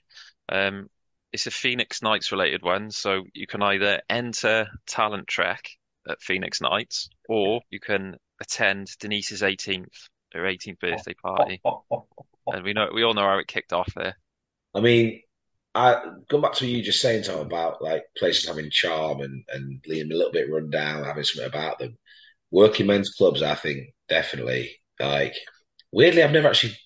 Um 0.49 0.89
it's 1.33 1.47
a 1.47 1.51
Phoenix 1.51 2.03
Nights 2.03 2.33
related 2.33 2.63
one, 2.63 2.91
so 2.91 3.25
you 3.35 3.47
can 3.47 3.63
either 3.63 4.01
enter 4.09 4.69
Talent 4.87 5.27
Trek 5.27 5.69
at 6.09 6.23
Phoenix 6.23 6.61
Nights, 6.61 7.11
or 7.29 7.61
you 7.69 7.81
can 7.81 8.17
attend 8.41 8.89
Denise's 8.99 9.43
18th 9.43 10.09
her 10.33 10.43
18th 10.43 10.79
birthday 10.81 11.15
party, 11.15 11.61
and 12.47 12.65
we 12.65 12.73
know 12.73 12.89
we 12.95 13.03
all 13.03 13.15
know 13.15 13.23
how 13.23 13.39
it 13.39 13.47
kicked 13.47 13.73
off 13.73 13.93
there. 13.95 14.17
I 14.75 14.81
mean, 14.81 15.21
I 15.75 16.03
going 16.29 16.43
back 16.43 16.55
to 16.55 16.65
what 16.65 16.71
you 16.71 16.83
just 16.83 17.01
saying, 17.01 17.25
Tom, 17.25 17.41
about 17.41 17.83
like 17.83 18.05
places 18.17 18.49
having 18.49 18.71
charm 18.71 19.21
and 19.21 19.45
and 19.49 19.83
being 19.83 20.11
a 20.11 20.15
little 20.15 20.33
bit 20.33 20.51
run 20.51 20.71
down, 20.71 21.05
having 21.05 21.25
something 21.25 21.49
about 21.49 21.79
them. 21.79 21.97
Working 22.51 22.87
men's 22.87 23.11
clubs, 23.11 23.43
I 23.43 23.57
think, 23.57 23.89
definitely. 24.09 24.81
Like, 25.01 25.35
weirdly, 25.93 26.23
I've 26.23 26.33
never 26.33 26.49
actually 26.49 26.77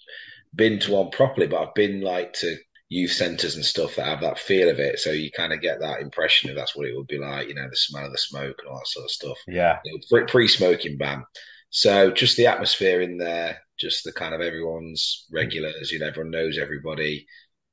been 0.55 0.79
to 0.81 0.93
one 0.93 1.11
properly, 1.11 1.47
but 1.47 1.61
I've 1.61 1.75
been 1.75 2.01
like 2.01 2.33
to 2.35 2.57
youth 2.89 3.13
centres 3.13 3.55
and 3.55 3.65
stuff 3.65 3.95
that 3.97 4.07
have 4.07 4.21
that 4.21 4.39
feel 4.39 4.69
of 4.69 4.81
it. 4.81 4.99
So 4.99 5.11
you 5.11 5.31
kind 5.31 5.53
of 5.53 5.61
get 5.61 5.81
that 5.81 6.01
impression 6.01 6.51
of 6.51 6.57
that's 6.57 6.75
what 6.75 6.89
it 6.89 6.97
would 6.97 7.07
be 7.07 7.19
like, 7.19 7.49
you 7.49 7.55
know, 7.55 7.69
the 7.71 7.77
smell 7.77 8.07
of 8.07 8.13
the 8.13 8.19
smoke 8.19 8.57
and 8.59 8.69
all 8.69 8.79
that 8.79 8.89
sort 8.89 9.05
of 9.05 9.11
stuff. 9.11 9.39
Yeah. 9.47 9.79
You 9.85 10.01
know, 10.11 10.27
pre-smoking 10.27 10.99
ban. 10.99 11.25
So 11.71 12.11
just 12.11 12.37
the 12.37 12.49
atmosphere 12.49 13.01
in 13.01 13.17
there, 13.17 13.59
just 13.79 14.03
the 14.03 14.13
kind 14.13 14.35
of 14.35 14.41
everyone's 14.41 15.27
regulars, 15.33 15.93
you 15.93 16.01
know, 16.01 16.09
everyone 16.09 16.33
knows 16.33 16.59
everybody. 16.59 17.27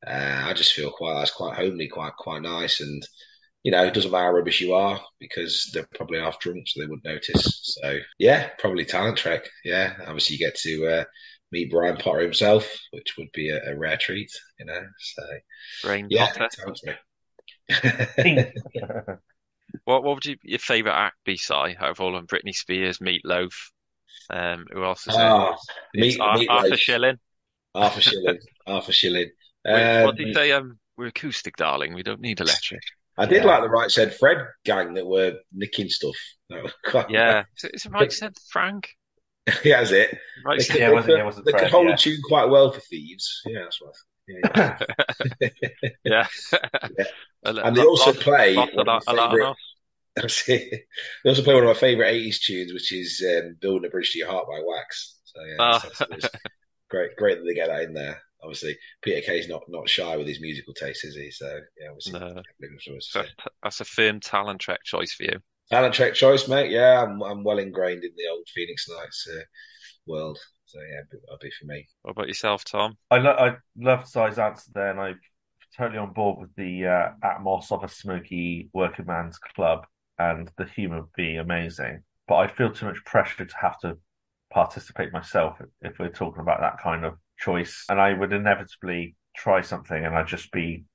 Uh, 0.05 0.43
I 0.45 0.53
just 0.53 0.73
feel 0.73 0.91
quite 0.91 1.15
that's 1.15 1.31
quite 1.31 1.55
homely, 1.55 1.87
quite 1.87 2.15
quite 2.15 2.43
nice, 2.43 2.79
and 2.79 3.01
you 3.63 3.71
know, 3.71 3.83
it 3.83 3.93
doesn't 3.93 4.11
matter 4.11 4.25
how 4.25 4.31
rubbish 4.31 4.61
you 4.61 4.73
are 4.73 4.99
because 5.19 5.69
they're 5.73 5.87
probably 5.95 6.19
half 6.19 6.39
drunk, 6.39 6.67
so 6.67 6.79
they 6.79 6.87
wouldn't 6.87 7.05
notice. 7.05 7.77
So 7.81 7.97
yeah, 8.17 8.49
probably 8.59 8.85
talent 8.85 9.17
trek. 9.17 9.49
Yeah, 9.63 9.93
obviously 10.05 10.35
you 10.37 10.45
get 10.45 10.55
to 10.59 10.87
uh, 10.87 11.03
meet 11.51 11.71
Brian 11.71 11.97
Potter 11.97 12.21
himself, 12.21 12.71
which 12.91 13.15
would 13.17 13.31
be 13.33 13.49
a, 13.49 13.71
a 13.71 13.77
rare 13.77 13.97
treat, 13.97 14.31
you 14.59 14.65
know. 14.65 14.81
So, 14.99 15.23
Brain 15.83 16.07
yeah, 16.09 16.31
what 19.83 20.03
what 20.03 20.15
would 20.15 20.25
you, 20.25 20.37
your 20.43 20.59
favourite 20.59 20.97
act 20.97 21.17
be, 21.25 21.37
Si, 21.37 21.53
out 21.53 21.89
of 21.89 21.99
all 21.99 22.15
of 22.15 22.25
them? 22.25 22.27
Britney 22.27 22.53
Spears, 22.53 22.99
Meatloaf. 22.99 23.53
Um, 24.29 24.65
who 24.71 24.83
else 24.83 25.07
is 25.07 25.15
oh, 25.17 25.55
it? 25.93 25.99
Meat, 25.99 26.19
Ar- 26.19 26.39
Arthur 26.49 26.77
Schilling. 26.77 27.17
Arthur 27.73 28.01
Schilling. 28.01 28.39
Arthur 28.65 28.93
Schilling. 28.93 29.29
Um, 29.67 30.05
what 30.05 30.15
did 30.15 30.33
they? 30.33 30.53
Um, 30.53 30.79
we're 30.95 31.07
acoustic, 31.07 31.57
darling. 31.57 31.93
We 31.93 32.01
don't 32.01 32.21
need 32.21 32.39
electric. 32.39 32.79
I 33.17 33.25
did 33.25 33.43
Yeah. 33.43 33.49
like 33.49 33.61
the 33.63 33.69
right 33.69 33.89
said 33.91 34.13
Fred 34.15 34.37
gang 34.65 34.93
that 34.95 35.05
were 35.07 35.33
nicking 35.51 35.89
stuff. 35.89 36.15
That 36.49 36.63
was 36.63 36.73
Yeah, 37.09 37.43
is 37.63 37.85
it 37.85 37.91
right 37.91 38.11
said 38.13 38.35
Frank? 38.49 38.89
he 39.63 39.69
has 39.69 39.91
it. 39.91 40.17
Right 40.45 40.57
They 40.59 40.63
said 40.63 40.73
could, 40.73 40.79
Yeah, 40.81 40.87
they 40.89 40.93
wasn't- 40.93 41.05
could- 41.07 41.15
yeah, 41.17 41.21
it 41.21 41.25
wasn't 41.25 41.45
they 41.45 41.51
could 41.53 41.59
Fred, 41.61 41.71
hold 41.71 41.87
yeah. 41.87 41.93
a 41.93 41.97
tune 41.97 42.21
quite 42.27 42.45
well 42.49 42.71
for 42.71 42.79
thieves. 42.81 43.41
Yeah, 43.45 43.61
that's 43.63 43.81
what. 43.81 43.93
Yeah, 44.27 44.77
yeah. 45.41 45.49
yeah. 46.03 46.27
Yeah. 46.97 47.05
And 47.43 47.75
they 47.75 47.83
also 47.83 48.11
lot- 48.11 48.19
play 48.19 48.53
lot 48.55 48.73
one 48.75 48.87
of 48.89 49.01
of 49.01 49.03
my 49.07 49.13
Al- 49.23 49.29
favourite- 49.29 49.47
Alanos. 49.47 49.55
That's 50.17 50.49
it. 50.49 50.85
They 51.23 51.29
also 51.29 51.43
play 51.43 51.53
one 51.53 51.63
of 51.63 51.67
my 51.69 51.73
favourite 51.79 52.13
'80s 52.13 52.39
tunes, 52.41 52.73
which 52.73 52.91
is 52.91 53.23
um, 53.25 53.55
"Building 53.61 53.85
a 53.87 53.89
Bridge 53.89 54.11
to 54.11 54.19
Your 54.19 54.29
Heart" 54.31 54.47
by 54.47 54.59
Wax. 54.65 55.15
So 55.25 55.39
yeah, 55.45 55.55
Ah. 55.59 55.79
that's- 55.79 55.97
that's- 55.99 56.23
it's 56.25 56.35
great, 56.89 57.15
great 57.15 57.37
that 57.37 57.43
they 57.45 57.53
get 57.53 57.67
that 57.69 57.83
in 57.83 57.93
there. 57.93 58.21
Obviously, 58.43 58.77
Peter 59.01 59.21
Kay's 59.21 59.49
not 59.49 59.63
not 59.67 59.89
shy 59.89 60.15
with 60.15 60.27
his 60.27 60.41
musical 60.41 60.73
taste, 60.73 61.05
is 61.05 61.15
he? 61.15 61.31
So 61.31 61.59
yeah, 61.81 61.89
obviously, 61.89 62.19
No. 62.19 62.41
looking 62.61 62.97
us. 62.97 63.09
So 63.09 63.23
that's 63.63 63.81
a 63.81 63.85
firm 63.85 64.19
talent 64.19 64.61
trek 64.61 64.83
choice 64.83 65.13
for 65.13 65.23
you. 65.23 65.39
Talent 65.71 65.93
trek 65.93 66.13
choice, 66.13 66.47
mate. 66.47 66.71
Yeah, 66.71 67.03
I'm 67.03 67.21
I'm 67.23 67.43
well 67.43 67.59
ingrained 67.59 68.03
in 68.03 68.11
the 68.15 68.27
old 68.31 68.47
Phoenix 68.53 68.87
Nights 68.89 69.27
uh, 69.29 69.41
world. 70.05 70.39
So 70.65 70.79
yeah, 70.79 71.01
that'd 71.11 71.39
be 71.41 71.51
for 71.59 71.65
me. 71.65 71.87
What 72.03 72.11
about 72.11 72.27
yourself, 72.27 72.63
Tom? 72.63 72.97
I 73.09 73.17
lo- 73.17 73.35
I 73.37 73.55
loved 73.77 74.07
Si's 74.07 74.37
answer 74.37 74.71
there, 74.73 74.91
and 74.91 74.99
I'm 74.99 75.19
totally 75.75 75.97
on 75.97 76.13
board 76.13 76.39
with 76.39 76.55
the 76.55 76.85
uh, 76.85 77.09
atmos 77.23 77.71
of 77.71 77.83
a 77.83 77.89
smoky 77.89 78.69
working 78.73 79.05
man's 79.05 79.37
club, 79.39 79.85
and 80.19 80.51
the 80.57 80.65
humour 80.65 81.01
would 81.01 81.13
be 81.13 81.37
amazing. 81.37 82.03
But 82.27 82.35
I 82.35 82.47
feel 82.47 82.71
too 82.71 82.85
much 82.85 83.03
pressure 83.05 83.45
to 83.45 83.57
have 83.61 83.79
to 83.79 83.97
participate 84.51 85.11
myself 85.11 85.57
if 85.81 85.99
we're 85.99 86.09
talking 86.09 86.41
about 86.41 86.61
that 86.61 86.81
kind 86.81 87.05
of 87.05 87.15
choice, 87.37 87.85
and 87.89 87.99
I 87.99 88.13
would 88.13 88.33
inevitably 88.33 89.15
try 89.35 89.61
something, 89.61 90.03
and 90.05 90.15
I'd 90.15 90.27
just 90.27 90.51
be 90.51 90.85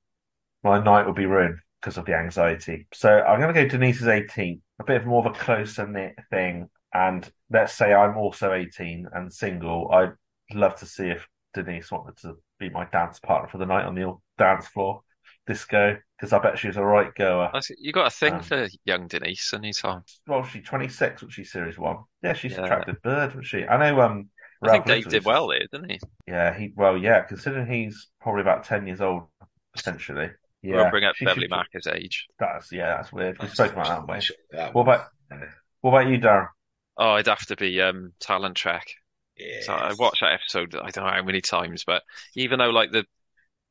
my 0.63 0.83
night 0.83 1.07
would 1.07 1.17
be 1.17 1.27
ruined 1.27 1.59
because 1.81 1.99
of 1.99 2.05
the 2.07 2.15
anxiety. 2.15 2.87
So 2.95 3.21
I'm 3.23 3.41
going 3.41 3.55
to 3.55 3.63
go 3.63 3.69
Denise's 3.69 4.07
18, 4.09 4.63
a 4.81 4.85
bit 4.85 5.01
of 5.01 5.07
more 5.07 5.27
of 5.27 5.35
a 5.35 5.39
closer 5.39 5.87
knit 5.87 6.15
thing. 6.31 6.69
And 6.95 7.31
let's 7.51 7.75
say 7.75 7.93
I'm 7.95 8.17
also 8.17 8.53
18 8.53 9.07
and 9.13 9.33
single. 9.33 9.91
I'd 9.93 10.13
love 10.53 10.77
to 10.77 10.87
see 10.87 11.09
if 11.09 11.27
Denise 11.55 11.91
wanted 11.91 12.17
to 12.19 12.35
be 12.59 12.71
my 12.71 12.85
dance 12.87 13.19
partner 13.19 13.49
for 13.49 13.59
the 13.59 13.67
night 13.67 13.85
on 13.85 13.95
the 13.95 14.05
old 14.05 14.23
dance 14.39 14.69
floor 14.69 15.03
disco 15.47 15.97
because 16.17 16.33
I 16.33 16.39
bet 16.39 16.59
she's 16.59 16.69
was 16.69 16.77
a 16.77 16.85
right 16.85 17.13
goer. 17.15 17.51
You 17.79 17.93
got 17.93 18.07
a 18.07 18.11
thing 18.11 18.35
Um, 18.35 18.43
for 18.43 18.69
young 18.85 19.09
Denise, 19.09 19.53
and 19.53 19.65
he's 19.65 19.83
on. 19.83 20.05
Well, 20.29 20.45
she's 20.45 20.65
26, 20.65 21.23
was 21.23 21.35
she 21.35 21.45
series 21.45 21.79
one? 21.79 21.99
Yeah, 22.23 22.35
she's 22.35 22.53
Yeah. 22.53 22.65
attractive 22.65 23.03
bird, 23.03 23.29
wasn't 23.31 23.47
she? 23.47 23.65
I 23.67 23.77
know. 23.77 24.01
Um, 24.01 24.31
I 24.63 24.71
think 24.73 24.87
Ralph 24.87 24.87
Dave 24.87 24.97
Little 25.07 25.11
did 25.11 25.25
well 25.25 25.47
there, 25.49 25.67
didn't 25.73 25.91
he? 25.91 26.01
Yeah, 26.29 26.55
he 26.57 26.73
well, 26.77 26.97
yeah, 26.97 27.23
considering 27.23 27.67
he's 27.67 28.09
probably 28.21 28.43
about 28.43 28.65
10 28.65 28.87
years 28.87 29.01
old, 29.01 29.25
essentially. 29.75 30.31
Yeah, 30.63 30.77
We'll 30.77 30.91
bring 30.91 31.05
up 31.05 31.17
she 31.17 31.25
Beverly 31.25 31.45
should- 31.47 31.51
Macker's 31.51 31.87
age. 31.89 32.27
That's 32.39 32.71
yeah, 32.73 32.97
that's 32.97 33.13
weird. 33.13 33.37
We 33.43 33.49
spoke 33.49 33.73
about 33.73 33.87
that, 33.87 34.01
haven't 34.01 34.29
we? 34.51 34.57
That 34.59 34.75
What 34.75 34.87
one. 34.87 34.95
about 34.97 35.09
what 35.81 35.91
about 35.91 36.13
you, 36.13 36.19
Darren? 36.19 36.49
Oh, 36.97 37.15
it'd 37.15 37.27
have 37.27 37.45
to 37.47 37.57
be 37.57 37.81
um, 37.81 38.13
Talent 38.21 38.57
Trek. 38.57 38.87
Yeah. 39.37 39.63
So 39.63 39.73
I 39.73 39.93
watched 39.99 40.21
that 40.21 40.35
episode. 40.35 40.75
I 40.77 40.91
don't 40.91 41.05
know 41.05 41.11
how 41.11 41.23
many 41.23 41.41
times, 41.41 41.83
but 41.85 42.03
even 42.37 42.59
though 42.61 42.71
like 42.71 42.93
the 42.93 43.05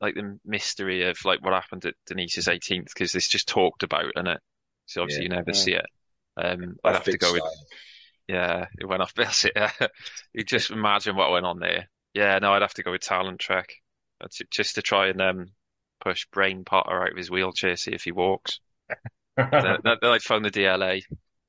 like 0.02 0.16
the 0.16 0.38
mystery 0.44 1.04
of 1.10 1.18
like 1.24 1.42
what 1.44 1.54
happened 1.54 1.86
at 1.86 1.94
Denise's 2.08 2.48
18th, 2.48 2.86
because 2.94 3.16
it's 3.16 3.30
just 3.30 3.48
talked 3.48 3.84
about, 3.84 4.12
and 4.16 4.28
it 4.28 4.40
so 4.88 5.02
obviously 5.04 5.26
Yeah. 5.26 5.30
you 5.30 5.36
never 5.36 5.52
Yeah. 5.52 5.62
see 5.62 5.74
it. 5.76 5.86
Um, 6.36 6.76
I'd 6.84 6.96
have 6.96 7.04
to 7.06 7.12
big 7.12 7.20
go 7.22 7.32
with 7.32 7.42
style. 7.44 7.66
Yeah. 8.28 8.68
It 8.80 8.86
went 8.88 9.02
off. 9.02 9.14
That's 9.16 9.46
it. 9.46 9.54
Yeah. 9.56 9.72
You 10.34 10.44
just 10.44 10.72
imagine 10.72 11.16
what 11.16 11.32
went 11.32 11.46
on 11.46 11.60
there. 11.60 11.90
Yeah, 12.14 12.38
no, 12.40 12.54
I'd 12.54 12.62
have 12.62 12.74
to 12.76 12.84
go 12.84 12.92
with 12.92 13.02
Talent 13.02 13.40
Trek. 13.40 13.70
That's 14.20 14.42
it, 14.42 14.52
just 14.52 14.76
to 14.76 14.82
try 14.82 15.08
and 15.08 15.22
um 15.22 15.46
push 16.04 16.28
Brian 16.32 16.64
Potter 16.66 17.04
out 17.04 17.12
of 17.12 17.18
his 17.18 17.32
wheelchair, 17.32 17.76
see 17.76 17.92
if 17.94 18.04
he 18.04 18.12
walks. 18.12 18.60
Then 19.38 19.50
then 19.84 19.98
I'd 20.04 20.22
phone 20.22 20.44
the 20.44 20.52
DLA. 20.52 21.02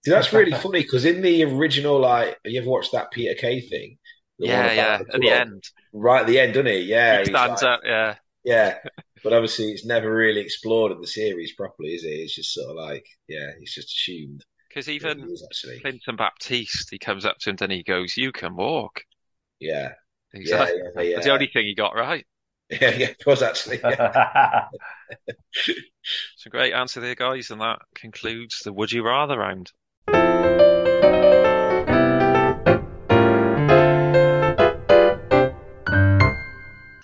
See, 0.04 0.10
that's 0.10 0.32
really 0.32 0.52
funny 0.52 0.82
because 0.82 1.04
in 1.04 1.20
the 1.22 1.44
original, 1.44 2.00
like, 2.00 2.38
you 2.44 2.60
ever 2.60 2.70
watched 2.70 2.92
that 2.92 3.10
Peter 3.12 3.34
Kay 3.34 3.60
thing? 3.60 3.98
The 4.38 4.48
Yeah, 4.48 4.72
yeah. 4.72 4.98
the 4.98 5.14
At 5.14 5.20
the 5.20 5.30
end, 5.30 5.64
Right 5.92 6.20
at 6.22 6.26
the 6.26 6.40
end, 6.40 6.54
doesn't 6.54 6.66
he? 6.66 6.80
Yeah. 6.82 7.18
he 7.20 7.24
stands 7.26 7.62
like- 7.62 7.70
up. 7.70 7.80
Yeah. 7.84 8.14
Yeah. 8.44 8.78
But 9.24 9.32
obviously, 9.34 9.66
it's 9.66 9.86
never 9.86 10.12
really 10.12 10.40
explored 10.40 10.90
in 10.90 11.00
the 11.00 11.06
series 11.06 11.54
properly, 11.54 11.90
is 11.94 12.02
it? 12.02 12.08
It's 12.08 12.34
just 12.34 12.52
sort 12.52 12.70
of 12.70 12.74
like, 12.76 13.06
yeah, 13.28 13.50
it's 13.60 13.72
just 13.72 13.86
assumed. 13.86 14.44
Because 14.72 14.88
even 14.88 15.28
is. 15.30 15.44
Clinton 15.82 16.16
Baptiste, 16.16 16.88
he 16.90 16.98
comes 16.98 17.26
up 17.26 17.36
to 17.40 17.50
him 17.50 17.56
and 17.60 17.72
he 17.72 17.82
goes, 17.82 18.16
"You 18.16 18.32
can 18.32 18.56
walk." 18.56 19.04
Yeah. 19.60 19.92
exactly. 20.32 20.78
Yeah, 20.78 20.90
yeah, 20.96 21.02
yeah. 21.02 21.14
That's 21.16 21.26
the 21.26 21.32
only 21.32 21.50
thing 21.52 21.66
he 21.66 21.74
got 21.74 21.94
right. 21.94 22.26
Yeah, 22.70 22.90
yeah, 22.96 23.08
it 23.08 23.26
was 23.26 23.42
actually. 23.42 23.80
Yeah. 23.84 24.68
It's 25.64 26.46
a 26.46 26.50
great 26.50 26.72
answer 26.72 27.00
there, 27.00 27.14
guys, 27.14 27.50
and 27.50 27.60
that 27.60 27.80
concludes 27.94 28.60
the 28.60 28.72
Would 28.72 28.90
You 28.90 29.04
Rather 29.04 29.38
round. 29.38 29.70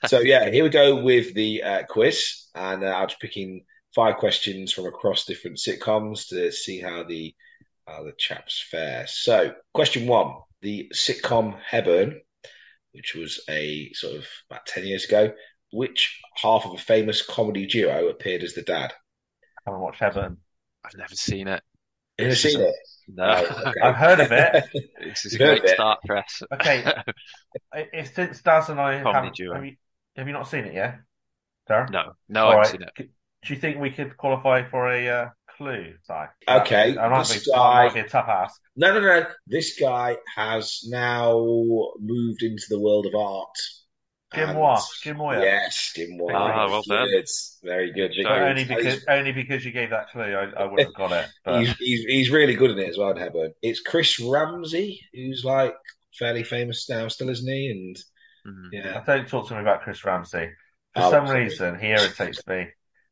So 0.06 0.20
yeah, 0.20 0.50
here 0.50 0.64
we 0.64 0.70
go 0.70 1.02
with 1.02 1.34
the 1.34 1.62
uh, 1.62 1.82
quiz, 1.86 2.46
and 2.54 2.82
uh, 2.82 2.88
I'm 2.88 3.08
just 3.08 3.20
picking 3.20 3.66
five 3.94 4.16
questions 4.16 4.72
from 4.72 4.86
across 4.86 5.26
different 5.26 5.58
sitcoms 5.58 6.28
to 6.28 6.50
see 6.50 6.80
how 6.80 7.04
the 7.04 7.34
how 7.88 8.04
the 8.04 8.12
chaps 8.18 8.64
fare. 8.70 9.06
So, 9.08 9.54
question 9.74 10.06
one: 10.06 10.34
the 10.62 10.90
sitcom 10.94 11.58
Hebburn, 11.70 12.20
which 12.92 13.14
was 13.14 13.40
a 13.48 13.90
sort 13.94 14.16
of 14.16 14.26
about 14.50 14.66
ten 14.66 14.86
years 14.86 15.04
ago, 15.04 15.32
which 15.72 16.20
half 16.36 16.66
of 16.66 16.74
a 16.74 16.78
famous 16.78 17.22
comedy 17.22 17.66
duo 17.66 18.08
appeared 18.08 18.42
as 18.44 18.54
the 18.54 18.62
dad? 18.62 18.92
haven't 19.66 19.80
watched 19.80 20.02
Everton. 20.02 20.38
I've 20.84 20.96
never 20.96 21.14
seen 21.14 21.48
it. 21.48 21.62
You 22.18 22.26
ever 22.26 22.34
seen 22.34 22.60
it? 22.60 22.74
No, 23.08 23.24
Oh, 23.26 23.44
okay. 23.68 23.80
I've 23.82 23.96
heard 23.96 24.20
of 24.20 24.32
it. 24.32 24.64
this 25.02 25.24
is 25.24 25.34
a 25.34 25.38
You've 25.38 25.48
heard 25.48 25.58
great 25.60 25.68
start 25.68 26.00
for 26.06 26.16
us. 26.16 26.42
Okay. 26.52 26.84
I- 27.72 27.88
It's 27.92 28.14
since 28.14 28.42
Daz 28.42 28.68
and 28.70 28.80
I 28.80 28.98
Comedy 29.02 29.28
haven't. 29.28 29.36
duo. 29.36 29.54
Have 29.54 29.64
you, 29.64 29.76
have 30.16 30.26
you 30.26 30.32
not 30.32 30.48
seen 30.48 30.64
it 30.64 30.74
yet, 30.74 31.00
Darren? 31.68 31.90
No, 31.92 32.12
no, 32.28 32.44
All 32.46 32.52
I 32.52 32.56
right. 32.56 32.66
haven't 32.66 32.80
seen 32.80 32.82
it. 32.82 33.10
Do 33.46 33.54
you 33.54 33.60
think 33.60 33.78
we 33.78 33.90
could 33.90 34.16
qualify 34.16 34.68
for 34.68 34.88
a 34.90 35.08
uh, 35.08 35.28
clue, 35.58 35.92
Si? 36.06 36.14
Okay, 36.48 36.96
I 36.96 37.08
might 37.08 37.26
this 37.26 37.44
be, 37.44 37.52
guy- 37.52 37.58
I 37.58 37.84
might 37.84 37.94
be 37.94 38.00
a 38.00 38.08
tough 38.08 38.28
ask. 38.28 38.60
No, 38.76 38.94
no, 38.94 39.00
no. 39.00 39.26
This 39.46 39.78
guy 39.78 40.16
has 40.34 40.80
now 40.88 41.32
moved 42.00 42.42
into 42.42 42.64
the 42.70 42.80
world 42.80 43.04
of 43.06 43.14
art. 43.14 43.54
Jim 44.34 44.50
And- 44.50 44.58
Moir. 44.58 44.78
Jim 45.02 45.16
Moir. 45.16 45.40
Yes, 45.42 45.92
Jim 45.96 46.16
Moir. 46.18 46.34
Ah, 46.34 46.68
well 46.68 46.82
done. 46.86 47.08
Good. 47.08 47.26
Very 47.62 47.92
good. 47.92 48.12
Good 48.14 48.26
only 48.26 48.64
because 48.64 49.04
only 49.08 49.32
because 49.32 49.64
you 49.64 49.72
gave 49.72 49.90
that 49.90 50.10
clue, 50.10 50.22
I, 50.34 50.44
I 50.62 50.64
wouldn't 50.64 50.88
have 50.88 50.94
got 50.94 51.12
it. 51.12 51.28
But 51.44 51.60
he's, 51.60 51.76
he's 51.78 52.04
he's 52.04 52.30
really 52.30 52.54
good 52.54 52.70
in 52.70 52.78
it 52.78 52.88
as 52.88 52.98
well, 52.98 53.14
Hebburn. 53.14 53.52
It's 53.62 53.80
Chris 53.80 54.20
Ramsey, 54.20 55.00
who's 55.14 55.44
like 55.44 55.74
fairly 56.18 56.42
famous 56.44 56.88
now, 56.90 57.08
still, 57.08 57.30
isn't 57.30 57.48
he? 57.50 57.70
And 57.70 57.96
Mhm. 58.46 58.68
yeah, 58.72 59.02
don't 59.04 59.26
talk 59.28 59.48
to 59.48 59.54
me 59.54 59.60
about 59.60 59.82
Chris 59.82 60.04
Ramsey. 60.04 60.50
For 60.94 61.02
Oh, 61.02 61.10
some 61.10 61.26
sorry. 61.26 61.44
reason, 61.44 61.78
he 61.78 61.88
irritates 61.88 62.46
me. 62.46 62.66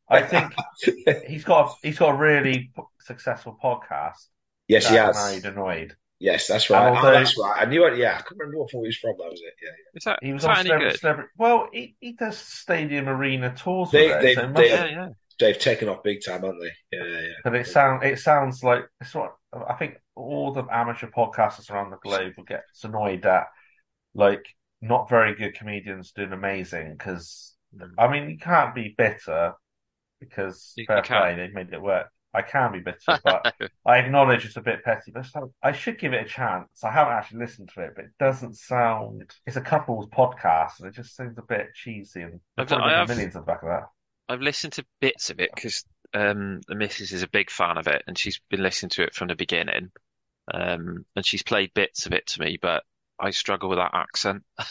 I 0.08 0.22
think 0.22 0.52
he's 1.26 1.44
got 1.44 1.70
a, 1.70 1.86
he's 1.86 1.98
got 1.98 2.14
a 2.14 2.16
really 2.18 2.70
successful 3.00 3.58
podcast. 3.62 4.26
yes, 4.68 4.88
he 4.88 4.94
has. 4.96 5.16
Married 5.16 5.44
Annoyed. 5.44 5.96
Yes, 6.18 6.46
that's 6.46 6.70
right. 6.70 6.88
And 6.88 6.96
oh, 6.98 7.10
that's 7.10 7.36
right. 7.38 7.62
I 7.62 7.64
knew 7.66 7.84
it. 7.86 7.98
Yeah, 7.98 8.16
I 8.18 8.22
couldn't 8.22 8.38
remember 8.38 8.60
what 8.60 8.70
he 8.70 8.78
was 8.78 8.96
from. 8.96 9.14
That 9.18 9.30
was 9.30 9.40
it. 9.40 9.52
Yeah, 9.62 9.70
Is 9.94 10.04
that, 10.04 10.18
He 10.22 10.32
was 10.32 10.42
is 10.42 10.46
on 10.46 10.54
that 10.54 10.60
any 10.60 10.68
Celebrity, 10.68 10.90
good? 10.92 11.00
Celebrity. 11.00 11.28
Well, 11.36 11.68
he, 11.72 11.96
he 12.00 12.12
does 12.12 12.38
stadium 12.38 13.08
arena 13.08 13.54
tours 13.54 13.90
They- 13.90 14.08
with 14.08 14.16
it, 14.16 14.22
they- 14.22 14.34
so 14.34 14.40
it 14.40 14.46
they- 14.46 14.52
must- 14.52 14.64
Yeah, 14.70 14.84
yeah. 14.86 15.08
they've 15.38 15.58
taken 15.58 15.88
off 15.90 16.02
big 16.02 16.24
time, 16.24 16.40
haven't 16.42 16.60
they? 16.60 16.96
Yeah, 16.96 17.04
yeah. 17.20 17.28
But 17.44 17.54
it 17.56 17.66
sound 17.66 18.02
it 18.02 18.18
sounds 18.18 18.62
like 18.64 18.84
it's 19.02 19.14
what 19.14 19.34
I 19.68 19.74
think 19.74 19.96
all 20.14 20.52
the 20.52 20.64
amateur 20.72 21.08
podcasters 21.08 21.70
around 21.70 21.90
the 21.90 21.98
globe 21.98 22.32
will 22.38 22.44
get 22.44 22.62
annoyed 22.82 23.26
at 23.26 23.48
like 24.14 24.46
not 24.80 25.10
very 25.10 25.34
good 25.34 25.54
comedians 25.54 26.12
doing 26.12 26.32
amazing 26.32 26.92
because 26.96 27.52
Mm. 27.76 27.90
I 27.98 28.08
mean 28.08 28.30
you 28.30 28.38
can't 28.38 28.74
be 28.74 28.94
bitter 28.96 29.52
because 30.20 30.72
You- 30.76 30.86
fair 30.86 30.98
you 30.98 31.02
play 31.02 31.34
they've 31.36 31.54
made 31.54 31.72
it 31.72 31.80
work. 31.82 32.08
I 32.34 32.42
can 32.42 32.72
be 32.72 32.80
bitter, 32.80 33.18
but 33.24 33.54
I 33.86 33.96
acknowledge 33.98 34.44
it's 34.44 34.56
a 34.56 34.60
bit 34.60 34.84
petty. 34.84 35.10
But 35.12 35.26
I 35.62 35.72
should 35.72 35.98
give 35.98 36.12
it 36.12 36.26
a 36.26 36.28
chance. 36.28 36.68
I 36.84 36.90
haven't 36.90 37.14
actually 37.14 37.38
listened 37.40 37.70
to 37.74 37.80
it, 37.82 37.92
but 37.96 38.04
it 38.06 38.10
doesn't 38.18 38.56
sound. 38.58 39.30
It's 39.46 39.56
a 39.56 39.62
couple's 39.62 40.06
podcast, 40.08 40.80
and 40.80 40.88
it 40.88 40.94
just 40.94 41.16
seems 41.16 41.38
a 41.38 41.42
bit 41.42 41.68
cheesy. 41.74 42.22
And 42.22 42.40
I've- 42.58 42.68
there's 42.68 42.80
I 42.82 42.90
have- 42.98 43.08
millions 43.08 43.36
at 43.36 43.46
the 43.46 43.46
back 43.52 43.62
of 43.62 43.68
that. 43.70 43.84
I've 44.28 44.42
listened 44.42 44.74
to 44.74 44.84
bits 45.00 45.30
of 45.30 45.38
it 45.40 45.50
because 45.54 45.84
um, 46.12 46.60
the 46.68 46.74
missus 46.74 47.12
is 47.12 47.22
a 47.22 47.28
big 47.28 47.48
fan 47.50 47.78
of 47.78 47.86
it 47.86 48.02
and 48.08 48.18
she's 48.18 48.40
been 48.50 48.62
listening 48.62 48.90
to 48.90 49.04
it 49.04 49.14
from 49.14 49.28
the 49.28 49.36
beginning. 49.36 49.90
Um, 50.52 51.06
and 51.14 51.24
she's 51.24 51.42
played 51.44 51.72
bits 51.74 52.06
of 52.06 52.12
it 52.12 52.26
to 52.28 52.40
me, 52.40 52.58
but 52.60 52.82
I 53.20 53.30
struggle 53.30 53.68
with 53.68 53.78
that 53.78 53.94
accent. 53.94 54.42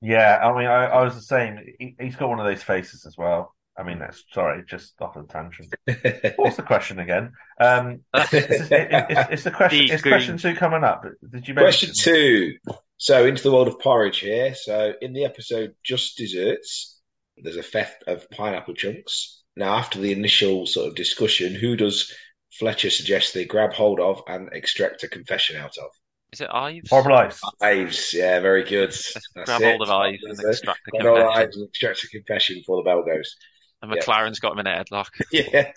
Yeah, 0.00 0.38
I 0.42 0.56
mean, 0.56 0.68
I, 0.68 0.84
I 0.86 1.02
was 1.02 1.16
the 1.16 1.20
same. 1.22 1.58
He, 1.80 1.96
he's 1.98 2.14
got 2.14 2.28
one 2.28 2.38
of 2.38 2.46
those 2.46 2.62
faces 2.62 3.04
as 3.04 3.16
well. 3.18 3.52
I 3.78 3.84
mean, 3.84 4.00
that's 4.00 4.24
sorry, 4.32 4.64
just 4.66 5.00
off 5.00 5.16
on 5.16 5.24
a 5.24 5.26
tangent. 5.28 5.72
What's 6.36 6.56
the 6.56 6.64
question 6.64 6.98
again? 6.98 7.32
Um, 7.60 8.00
it's, 8.14 8.34
it's, 8.34 8.68
it's, 8.70 9.30
it's 9.30 9.44
the 9.44 9.52
question. 9.52 9.86
It's 9.88 10.02
question 10.02 10.36
two 10.36 10.54
coming 10.56 10.82
up. 10.82 11.04
Did 11.30 11.46
you 11.46 11.54
Question 11.54 11.90
mention? 11.90 12.14
two. 12.14 12.52
So 12.96 13.24
into 13.24 13.44
the 13.44 13.52
world 13.52 13.68
of 13.68 13.78
porridge 13.78 14.18
here. 14.18 14.54
So 14.56 14.94
in 15.00 15.12
the 15.12 15.24
episode 15.24 15.74
Just 15.84 16.16
Desserts, 16.16 17.00
there's 17.36 17.56
a 17.56 17.62
theft 17.62 18.02
of 18.08 18.28
pineapple 18.30 18.74
chunks. 18.74 19.42
now, 19.54 19.76
after 19.76 20.00
the 20.00 20.10
initial 20.10 20.66
sort 20.66 20.88
of 20.88 20.96
discussion, 20.96 21.54
who 21.54 21.76
does 21.76 22.12
Fletcher 22.58 22.90
suggest 22.90 23.34
they 23.34 23.44
grab 23.44 23.72
hold 23.72 24.00
of 24.00 24.22
and 24.26 24.48
extract 24.52 25.04
a 25.04 25.08
confession 25.08 25.56
out 25.56 25.76
of? 25.78 25.90
Is 26.32 26.40
it 26.40 26.48
Ives? 26.52 26.90
Horrible 26.90 27.12
Lives. 27.12 27.40
Ives, 27.62 28.12
yeah, 28.12 28.40
very 28.40 28.64
good. 28.64 28.90
That's 28.90 29.28
grab 29.44 29.62
it. 29.62 29.64
hold 29.64 29.82
of 29.82 29.90
Ives 29.90 30.18
and 30.24 30.48
extract 30.50 30.80
the 30.84 30.90
Grab 30.90 31.06
hold 31.06 31.18
of 31.18 31.24
confession. 31.26 31.42
Ives 31.46 31.56
and 31.56 31.68
extract 31.68 32.04
a 32.04 32.08
confession 32.08 32.56
before 32.56 32.76
the 32.78 32.82
bell 32.82 33.04
goes. 33.04 33.36
And 33.82 33.92
Yeah. 33.92 34.00
McLaren's 34.02 34.40
got 34.40 34.52
him 34.52 34.60
in 34.60 34.66
a 34.66 34.84
headlock. 34.84 35.08
Yeah. 35.32 35.72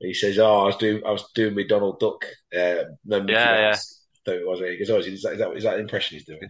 he 0.00 0.14
says, 0.14 0.38
"Oh, 0.38 0.62
I 0.62 0.64
was 0.66 0.76
doing, 0.76 1.02
I 1.06 1.10
was 1.12 1.24
doing 1.34 1.54
my 1.54 1.62
Donald 1.68 2.00
Duck." 2.00 2.24
Uh, 2.54 2.84
no, 3.04 3.20
Mickey 3.20 3.32
Yeah, 3.32 3.70
Mouse. 3.70 4.00
So 4.26 4.32
it 4.32 4.46
was. 4.46 4.60
He 4.60 4.78
goes, 4.78 4.90
"Oh, 4.90 4.98
is 4.98 5.22
that, 5.22 5.32
is 5.34 5.38
that 5.38 5.56
is 5.56 5.64
that 5.64 5.74
the 5.74 5.80
impression 5.80 6.16
he's 6.16 6.26
doing?" 6.26 6.40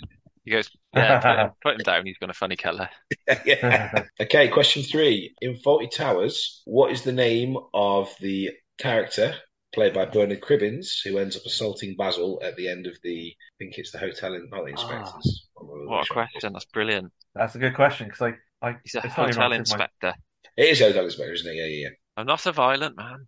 He 0.44 0.50
goes, 0.50 0.68
yeah, 0.94 1.20
put 1.20 1.38
him, 1.38 1.50
put 1.62 1.74
him 1.74 1.84
down. 1.84 2.06
He's 2.06 2.18
got 2.18 2.30
a 2.30 2.34
funny 2.34 2.56
colour. 2.56 2.88
yeah. 3.46 4.04
Okay, 4.20 4.48
question 4.48 4.82
three. 4.82 5.34
In 5.40 5.54
Fawlty 5.56 5.88
Towers, 5.90 6.62
what 6.64 6.90
is 6.90 7.02
the 7.02 7.12
name 7.12 7.56
of 7.72 8.12
the 8.20 8.50
character 8.78 9.34
played 9.72 9.94
by 9.94 10.04
Bernard 10.04 10.40
Cribbins 10.40 10.98
who 11.04 11.18
ends 11.18 11.36
up 11.36 11.44
assaulting 11.46 11.94
Basil 11.96 12.40
at 12.44 12.56
the 12.56 12.68
end 12.68 12.86
of 12.86 12.94
the, 13.04 13.28
I 13.28 13.54
think 13.58 13.78
it's 13.78 13.92
the 13.92 13.98
hotel 13.98 14.34
in, 14.34 14.48
not 14.50 14.64
the 14.64 14.72
inspectors. 14.72 15.48
Ah, 15.56 15.62
What 15.62 16.10
a 16.10 16.12
question. 16.12 16.52
That's 16.52 16.64
brilliant. 16.66 17.12
That's 17.34 17.54
a 17.54 17.58
good 17.58 17.74
question 17.74 18.08
because 18.08 18.22
I, 18.22 18.34
I 18.62 18.76
He's 18.84 18.94
a 18.94 18.98
it's 19.04 19.16
not 19.16 19.28
even 19.28 19.34
hotel 19.42 19.44
on 19.44 19.50
the 19.50 19.56
tip 19.64 19.74
of 19.74 19.78
my- 19.78 19.84
inspector. 19.84 20.14
It 20.56 20.68
is 20.68 20.80
Hotel 20.80 21.04
Inspector, 21.04 21.32
isn't 21.32 21.50
it? 21.50 21.54
Yeah, 21.56 21.64
yeah, 21.66 21.88
I'm 22.16 22.26
not 22.26 22.44
a 22.46 22.52
violent 22.52 22.96
man. 22.96 23.26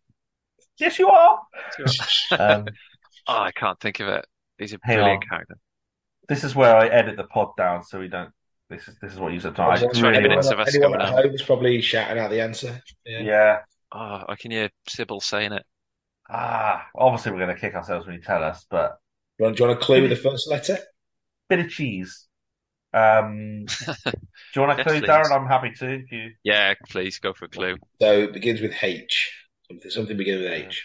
Yes, 0.79 0.99
you 0.99 1.09
are. 1.09 1.41
Um, 2.39 2.67
Oh, 3.27 3.39
I 3.39 3.53
can't 3.53 3.81
think 3.81 4.01
of 4.01 4.09
it. 4.09 4.27
He's 4.59 4.75
a 4.75 4.79
Hang 4.83 4.97
brilliant 4.99 5.23
on. 5.25 5.29
character. 5.31 5.57
this 6.29 6.45
is 6.45 6.55
where 6.55 6.77
I 6.77 6.89
edit 6.89 7.17
the 7.17 7.25
pod 7.25 7.53
down 7.57 7.83
so 7.83 7.99
we 7.99 8.09
don't. 8.09 8.31
This 8.69 8.87
is 8.89 8.97
this 9.01 9.13
is 9.15 9.19
what 9.19 9.33
you 9.33 9.41
said. 9.41 9.59
I 9.59 9.79
Twenty 9.79 10.03
really 10.03 10.21
minutes 10.21 10.47
want- 10.49 10.61
of 10.61 10.67
us 10.67 10.75
anyone 10.75 10.93
going 10.93 11.03
at 11.03 11.15
on. 11.15 11.23
home 11.25 11.35
is 11.35 11.43
probably 11.43 11.81
shouting 11.81 12.19
out 12.19 12.31
the 12.31 12.43
answer. 12.43 12.79
Yeah. 13.07 13.21
Yeah. 13.21 13.59
Oh, 13.93 14.25
I 14.29 14.37
can 14.39 14.51
hear 14.51 14.69
Sybil 14.89 15.21
saying 15.21 15.53
it. 15.53 15.63
Ah, 16.29 16.87
obviously 16.95 17.33
we're 17.33 17.39
going 17.39 17.55
to 17.55 17.61
kick 17.61 17.75
ourselves 17.75 18.07
when 18.07 18.17
you 18.17 18.21
tell 18.23 18.43
us, 18.45 18.67
but 18.71 18.97
Do 19.39 19.43
you 19.43 19.45
want, 19.45 19.57
do 19.57 19.63
you 19.63 19.69
want 19.69 19.81
a 19.81 19.85
clue 19.85 20.01
with 20.03 20.11
the 20.11 20.17
first 20.17 20.49
letter? 20.51 20.79
bit 21.49 21.61
of 21.61 21.69
cheese. 21.71 22.27
Um, 22.95 23.65
do 24.05 24.13
you 24.55 24.61
want 24.63 24.79
a 24.79 24.85
clue, 24.85 25.01
please. 25.01 25.09
Darren? 25.09 25.33
I'm 25.33 25.49
happy 25.49 25.73
to. 25.79 25.95
If 25.95 26.13
you 26.13 26.31
Yeah, 26.45 26.75
please 26.89 27.19
go 27.19 27.33
for 27.33 27.47
a 27.47 27.49
clue. 27.49 27.77
So 28.01 28.13
it 28.23 28.33
begins 28.33 28.61
with 28.61 28.73
H. 28.81 29.33
Something, 29.69 29.91
something 29.91 30.17
beginning 30.17 30.45
with 30.45 30.53
H. 30.53 30.85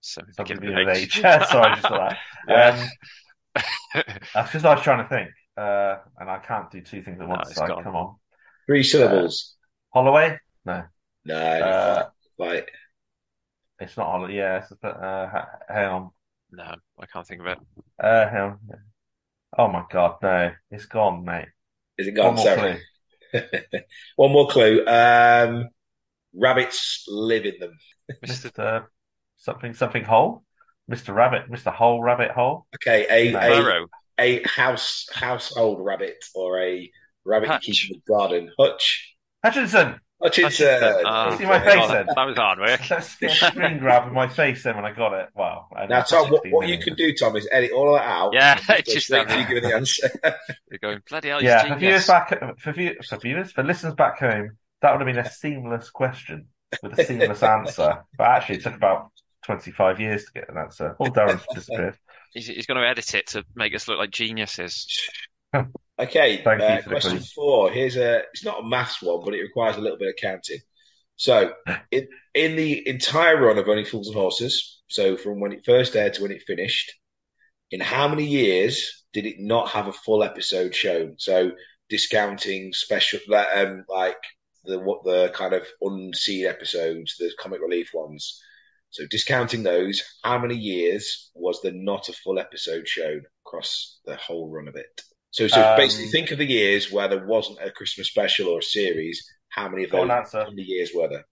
So 0.00 0.22
something 0.32 0.58
begin 0.58 0.74
begin 0.74 0.86
with 0.86 0.96
with 0.96 0.96
H. 0.96 1.18
H. 1.18 1.22
Sorry, 1.48 1.70
I 1.70 1.74
just 1.76 1.88
got 1.88 2.10
that. 2.10 2.18
Um, 3.56 3.62
that's 4.34 4.50
because 4.50 4.64
I 4.64 4.74
was 4.74 4.82
trying 4.82 5.02
to 5.02 5.08
think, 5.08 5.30
uh, 5.56 5.96
and 6.18 6.28
I 6.30 6.38
can't 6.38 6.70
do 6.70 6.80
two 6.80 7.02
things 7.02 7.20
at 7.20 7.26
once. 7.26 7.48
it's 7.48 7.58
so 7.58 7.66
gone. 7.66 7.82
come 7.82 7.96
on, 7.96 8.16
Three 8.66 8.82
syllables. 8.82 9.56
Holloway? 9.94 10.38
No, 10.64 10.84
no, 11.24 11.34
uh, 11.36 12.08
like 12.38 12.70
it's 13.80 13.96
not 13.96 14.10
Holloway. 14.10 14.36
Yeah, 14.36 14.58
it's, 14.58 14.72
uh, 14.72 15.28
ha- 15.32 15.48
hang 15.68 15.86
on. 15.88 16.10
no, 16.50 16.74
I 17.00 17.06
can't 17.06 17.26
think 17.26 17.40
of 17.40 17.46
it. 17.46 17.58
Uh, 17.98 18.28
hang 18.28 18.40
on. 18.40 18.58
Oh 19.58 19.68
my 19.68 19.84
God, 19.90 20.18
no, 20.22 20.52
it's 20.70 20.86
gone, 20.86 21.24
mate. 21.24 21.48
is 21.98 22.06
it 22.06 22.12
One 22.12 22.34
gone? 22.34 22.36
more 22.36 22.46
Sorry. 22.46 22.80
clue. 23.32 23.42
One 24.16 24.32
more 24.32 24.48
clue. 24.48 24.84
Um, 24.86 25.68
rabbits 26.34 27.04
live 27.08 27.46
in 27.46 27.54
them. 27.60 27.78
Mr. 28.24 28.50
Mr. 28.52 28.86
Something 29.36 29.74
something 29.74 30.04
hole, 30.04 30.44
Mr. 30.88 31.14
Rabbit, 31.14 31.50
Mr. 31.50 31.72
Hole 31.72 32.02
Rabbit 32.02 32.30
Hole. 32.30 32.66
Okay, 32.76 33.06
a 33.10 33.32
No. 33.32 33.86
a, 34.18 34.40
a 34.42 34.48
house 34.48 35.06
household 35.12 35.84
rabbit 35.84 36.24
or 36.34 36.60
a 36.62 36.90
rabbit 37.24 37.50
Hutch. 37.50 37.68
you 37.68 37.74
in 37.96 38.00
the 38.06 38.12
garden. 38.12 38.52
Hutch. 38.58 39.16
Hutchinson. 39.42 40.00
Hutchinson. 40.22 41.02
Ah, 41.04 41.36
See 41.36 41.44
my 41.44 41.58
face 41.62 41.74
that- 41.88 42.06
then? 42.06 42.14
That 42.14 42.24
was 42.24 42.36
hard 42.36 42.58
work. 42.58 42.80
That's 42.88 43.16
a 43.22 43.28
screen 43.28 43.78
grab 43.78 44.06
of 44.06 44.12
my 44.12 44.28
face 44.28 44.62
then 44.62 44.76
when 44.76 44.84
I 44.84 44.92
got 44.92 45.12
it. 45.12 45.28
Wow. 45.34 45.66
I 45.76 45.86
Now, 45.86 46.02
Tom, 46.02 46.30
what, 46.30 46.42
what 46.50 46.68
you 46.68 46.78
can 46.78 46.94
do, 46.94 47.12
Tom, 47.14 47.36
is 47.36 47.46
edit 47.52 47.72
all 47.72 47.94
of 47.94 48.00
that 48.00 48.06
out. 48.06 48.32
Yeah, 48.32 48.58
and 48.68 48.84
go 48.84 48.92
just 48.92 49.06
straight 49.06 49.28
have 49.28 49.28
to 49.28 49.34
it. 49.34 49.40
you 49.40 49.46
giving 49.54 49.70
the 49.70 49.76
answer. 49.76 50.08
You're 50.70 50.78
going, 50.78 51.02
bloody 51.08 51.28
hell, 51.28 51.42
Yeah, 51.42 51.62
he's 51.64 51.72
for 51.72 51.78
viewers 51.78 52.06
genius. 52.06 52.06
back 52.08 52.58
for, 52.60 52.72
view, 52.72 52.96
for 53.06 53.16
viewers 53.18 53.52
for 53.52 53.62
listeners 53.62 53.94
back 53.94 54.18
home, 54.18 54.56
that 54.82 54.92
would 54.92 55.06
have 55.06 55.14
been 55.14 55.24
a 55.24 55.30
seamless 55.30 55.90
question 55.90 56.46
with 56.82 56.98
a 56.98 57.04
seamless 57.04 57.42
answer. 57.42 58.04
But 58.16 58.26
actually, 58.28 58.56
it 58.56 58.62
took 58.62 58.74
about 58.74 59.10
twenty-five 59.44 60.00
years 60.00 60.24
to 60.24 60.32
get 60.32 60.48
an 60.48 60.56
answer. 60.56 60.96
All 60.98 61.08
Darren's 61.08 61.44
disappeared. 61.54 61.96
He's, 62.32 62.46
he's 62.46 62.66
going 62.66 62.80
to 62.80 62.86
edit 62.88 63.14
it 63.14 63.28
to 63.28 63.44
make 63.54 63.74
us 63.74 63.86
look 63.88 63.98
like 63.98 64.10
geniuses. 64.10 64.86
Okay, 65.98 66.42
Thank 66.44 66.60
you 66.60 66.66
uh, 66.66 66.82
question 66.82 67.20
four. 67.20 67.70
Here's 67.70 67.96
a. 67.96 68.18
It's 68.32 68.44
not 68.44 68.60
a 68.60 68.66
maths 68.66 69.00
one, 69.00 69.24
but 69.24 69.34
it 69.34 69.40
requires 69.40 69.76
a 69.76 69.80
little 69.80 69.96
bit 69.98 70.08
of 70.08 70.14
counting. 70.20 70.58
So, 71.16 71.54
in 71.90 72.08
in 72.34 72.56
the 72.56 72.86
entire 72.86 73.40
run 73.40 73.56
of 73.56 73.68
Only 73.68 73.84
Fools 73.84 74.08
and 74.08 74.16
Horses, 74.16 74.82
so 74.88 75.16
from 75.16 75.40
when 75.40 75.52
it 75.52 75.64
first 75.64 75.96
aired 75.96 76.14
to 76.14 76.22
when 76.22 76.32
it 76.32 76.42
finished, 76.46 76.92
in 77.70 77.80
how 77.80 78.08
many 78.08 78.26
years 78.26 79.04
did 79.14 79.24
it 79.24 79.36
not 79.38 79.70
have 79.70 79.88
a 79.88 79.92
full 79.92 80.22
episode 80.22 80.74
shown? 80.74 81.14
So, 81.18 81.52
discounting 81.88 82.74
special, 82.74 83.20
like, 83.28 83.48
um, 83.56 83.84
like 83.88 84.18
the 84.64 84.78
what 84.78 85.02
the 85.04 85.30
kind 85.30 85.54
of 85.54 85.66
unseen 85.80 86.44
episodes, 86.44 87.16
the 87.18 87.32
comic 87.38 87.62
relief 87.62 87.92
ones. 87.94 88.38
So, 88.90 89.06
discounting 89.06 89.62
those, 89.62 90.02
how 90.22 90.38
many 90.38 90.56
years 90.56 91.30
was 91.34 91.62
there 91.62 91.72
not 91.72 92.10
a 92.10 92.12
full 92.12 92.38
episode 92.38 92.86
shown 92.86 93.22
across 93.46 93.98
the 94.04 94.16
whole 94.16 94.50
run 94.50 94.68
of 94.68 94.76
it? 94.76 95.00
So, 95.30 95.46
so 95.48 95.60
Um, 95.62 95.76
basically, 95.76 96.08
think 96.10 96.30
of 96.30 96.38
the 96.38 96.46
years 96.46 96.90
where 96.90 97.08
there 97.08 97.26
wasn't 97.26 97.58
a 97.62 97.70
Christmas 97.70 98.08
special 98.08 98.48
or 98.48 98.60
a 98.60 98.62
series. 98.62 99.22
How 99.50 99.68
many 99.68 99.84
of 99.84 99.90
those? 99.90 100.04
an 100.04 100.10
answer. 100.10 100.42
How 100.44 100.50
many 100.50 100.62
years 100.62 100.90
were 100.94 101.08
there? 101.08 101.26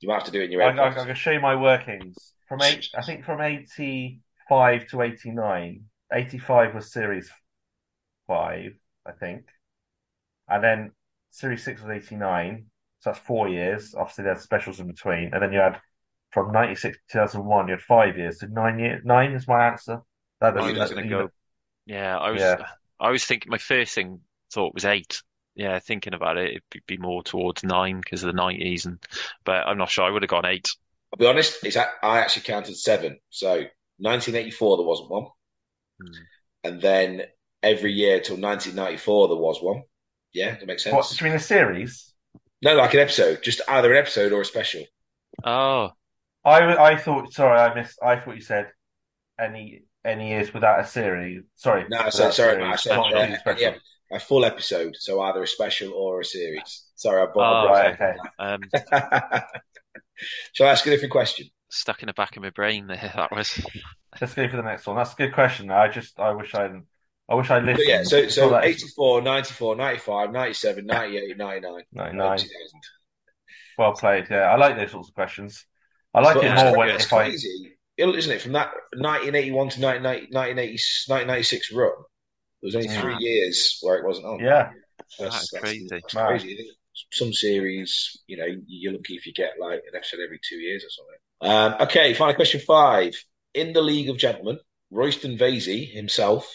You 0.00 0.08
might 0.08 0.14
have 0.14 0.24
to 0.24 0.30
do 0.30 0.40
it 0.40 0.44
in 0.44 0.52
your 0.52 0.62
I, 0.62 0.70
own. 0.70 0.78
I, 0.78 0.84
I 0.86 0.90
voice. 0.94 1.04
can 1.06 1.14
show 1.16 1.30
you 1.32 1.40
my 1.40 1.56
workings 1.56 2.14
from 2.48 2.62
eight. 2.62 2.88
I 2.96 3.02
think 3.02 3.24
from 3.24 3.40
eighty-five 3.40 4.86
to 4.88 5.02
eighty-nine. 5.02 5.84
Eighty-five 6.12 6.74
was 6.74 6.92
series 6.92 7.30
five, 8.26 8.72
I 9.06 9.12
think, 9.12 9.44
and 10.48 10.62
then 10.62 10.92
series 11.30 11.64
six 11.64 11.82
was 11.82 11.90
eighty-nine. 11.90 12.66
So 13.00 13.10
that's 13.10 13.24
four 13.24 13.48
years. 13.48 13.94
Obviously, 13.96 14.24
there's 14.24 14.42
specials 14.42 14.80
in 14.80 14.86
between, 14.86 15.30
and 15.32 15.42
then 15.42 15.52
you 15.52 15.58
had 15.58 15.80
from 16.30 16.52
ninety-six 16.52 16.96
to 16.96 17.02
two 17.12 17.18
thousand 17.18 17.44
one. 17.44 17.66
You 17.68 17.74
had 17.74 17.82
five 17.82 18.16
years. 18.16 18.40
So 18.40 18.46
nine 18.46 18.78
years. 18.78 19.02
Nine 19.04 19.32
is 19.32 19.46
my 19.48 19.66
answer. 19.68 20.00
That, 20.40 20.56
I 20.56 20.72
that's- 20.72 20.78
was 20.78 20.90
going 20.92 21.04
to 21.04 21.10
go. 21.10 21.28
Yeah, 21.86 22.16
I 22.18 22.30
was. 22.30 22.40
Yeah. 22.40 22.66
I 23.00 23.10
was 23.10 23.24
thinking. 23.24 23.50
My 23.50 23.58
first 23.58 23.94
thing 23.94 24.20
thought 24.52 24.74
was 24.74 24.84
eight. 24.84 25.22
Yeah, 25.54 25.78
thinking 25.80 26.14
about 26.14 26.36
it, 26.36 26.62
it'd 26.72 26.86
be 26.86 26.98
more 26.98 27.22
towards 27.24 27.64
nine 27.64 28.00
because 28.00 28.22
of 28.22 28.28
the 28.28 28.36
nineties, 28.36 28.86
and 28.86 28.98
but 29.44 29.66
I'm 29.66 29.78
not 29.78 29.90
sure. 29.90 30.04
I 30.04 30.10
would 30.10 30.22
have 30.22 30.30
gone 30.30 30.46
eight. 30.46 30.68
I'll 31.12 31.18
be 31.18 31.26
honest. 31.26 31.64
It's 31.64 31.76
a- 31.76 31.90
I 32.02 32.18
actually 32.20 32.42
counted 32.42 32.76
seven. 32.76 33.18
So 33.30 33.64
1984 33.98 34.76
there 34.76 34.86
wasn't 34.86 35.10
one, 35.10 35.26
Hmm. 36.00 36.12
and 36.64 36.80
then 36.80 37.22
every 37.62 37.92
year 37.92 38.20
till 38.20 38.36
1994 38.36 39.28
there 39.28 39.36
was 39.36 39.60
one. 39.62 39.82
Yeah, 40.32 40.54
that 40.56 40.66
makes 40.66 40.84
sense. 40.84 40.94
What? 40.94 41.08
Do 41.08 41.16
you 41.24 41.30
mean 41.30 41.36
a 41.36 41.40
series? 41.40 42.14
No, 42.62 42.74
like 42.74 42.94
an 42.94 43.00
episode, 43.00 43.42
just 43.42 43.60
either 43.68 43.90
an 43.92 43.98
episode 43.98 44.32
or 44.32 44.42
a 44.42 44.44
special. 44.44 44.84
Oh, 45.44 45.90
I 46.44 46.76
I 46.92 46.96
thought. 46.96 47.32
Sorry, 47.32 47.58
I 47.58 47.74
missed. 47.74 47.98
I 48.02 48.20
thought 48.20 48.36
you 48.36 48.40
said 48.42 48.70
any 49.40 49.84
any 50.04 50.28
years 50.30 50.52
without 50.54 50.80
a 50.80 50.86
series. 50.86 51.42
Sorry. 51.56 51.84
No, 51.90 52.08
so 52.10 52.30
sorry, 52.30 52.54
series, 52.54 52.66
I 52.72 52.76
said 52.76 52.96
not 52.96 53.14
uh, 53.14 53.54
yeah, 53.58 53.74
a 54.12 54.20
full 54.20 54.44
episode, 54.44 54.94
so 54.98 55.20
either 55.20 55.42
a 55.42 55.46
special 55.46 55.92
or 55.92 56.20
a 56.20 56.24
series. 56.24 56.84
Sorry, 56.94 57.20
I 57.20 57.24
Oh, 57.24 57.32
bought. 57.34 57.70
Right. 57.70 57.94
Okay. 57.94 58.14
um, 58.38 58.60
Shall 60.52 60.66
I 60.66 60.70
ask 60.72 60.86
a 60.86 60.90
different 60.90 61.12
question? 61.12 61.46
stuck 61.70 62.02
in 62.02 62.06
the 62.06 62.14
back 62.14 62.34
of 62.36 62.42
my 62.42 62.50
brain 62.50 62.86
there. 62.86 63.12
That 63.16 63.30
was. 63.30 63.60
Let's 64.20 64.32
go 64.34 64.48
for 64.48 64.56
the 64.56 64.62
next 64.62 64.86
one. 64.86 64.96
That's 64.96 65.12
a 65.12 65.16
good 65.16 65.34
question. 65.34 65.70
I 65.70 65.88
just, 65.88 66.18
I 66.18 66.30
wish 66.32 66.54
I, 66.54 66.70
I 67.28 67.34
wish 67.34 67.50
I 67.50 67.60
So, 67.60 67.64
listened. 67.66 67.88
yeah, 67.88 68.02
so, 68.04 68.28
so 68.28 68.50
that- 68.50 68.64
84, 68.64 69.20
94, 69.22 69.76
95, 69.76 70.32
97, 70.32 70.86
98, 70.86 71.36
99, 71.36 71.82
99. 71.92 72.38
Well 73.76 73.92
played. 73.92 74.26
Yeah, 74.30 74.50
I 74.50 74.56
like 74.56 74.76
those 74.76 74.90
sorts 74.90 75.08
of 75.08 75.14
questions. 75.14 75.64
I 76.14 76.20
like 76.20 76.36
But 76.36 76.44
it 76.46 76.54
more 76.54 76.76
when 76.78 76.88
it's 76.88 77.04
if 77.04 77.12
I. 77.12 77.32
crazy, 77.98 78.16
isn't 78.16 78.32
it? 78.32 78.42
From 78.42 78.52
that 78.52 78.72
1981 78.94 79.52
to 79.70 79.80
1990, 79.80 80.32
1996 80.32 81.72
run, 81.72 81.90
there 82.60 82.66
was 82.68 82.74
only 82.74 82.88
Yeah. 82.88 83.00
three 83.00 83.16
years 83.18 83.78
where 83.82 83.98
it 83.98 84.04
wasn't 84.06 84.26
on. 84.26 84.40
Yeah, 84.40 84.70
That's 85.18 85.50
crazy. 85.50 85.86
That's 85.90 86.12
crazy. 86.14 86.52
isn't 86.54 86.66
it? 86.66 86.74
Some 87.12 87.32
series, 87.32 88.20
you 88.26 88.36
know, 88.36 88.46
you're 88.66 88.92
lucky 88.92 89.14
if 89.14 89.26
you 89.26 89.32
get 89.32 89.52
like 89.60 89.80
an 89.86 89.94
episode 89.96 90.20
every 90.24 90.40
two 90.46 90.56
years 90.56 90.84
or 90.84 90.90
something. 90.90 91.18
Um, 91.80 91.86
okay, 91.86 92.12
final 92.14 92.34
question 92.34 92.60
five. 92.60 93.14
In 93.54 93.72
the 93.72 93.80
League 93.82 94.08
of 94.10 94.16
Gentlemen, 94.18 94.58
Royston 94.90 95.38
Vasey 95.38 95.88
himself, 95.92 96.52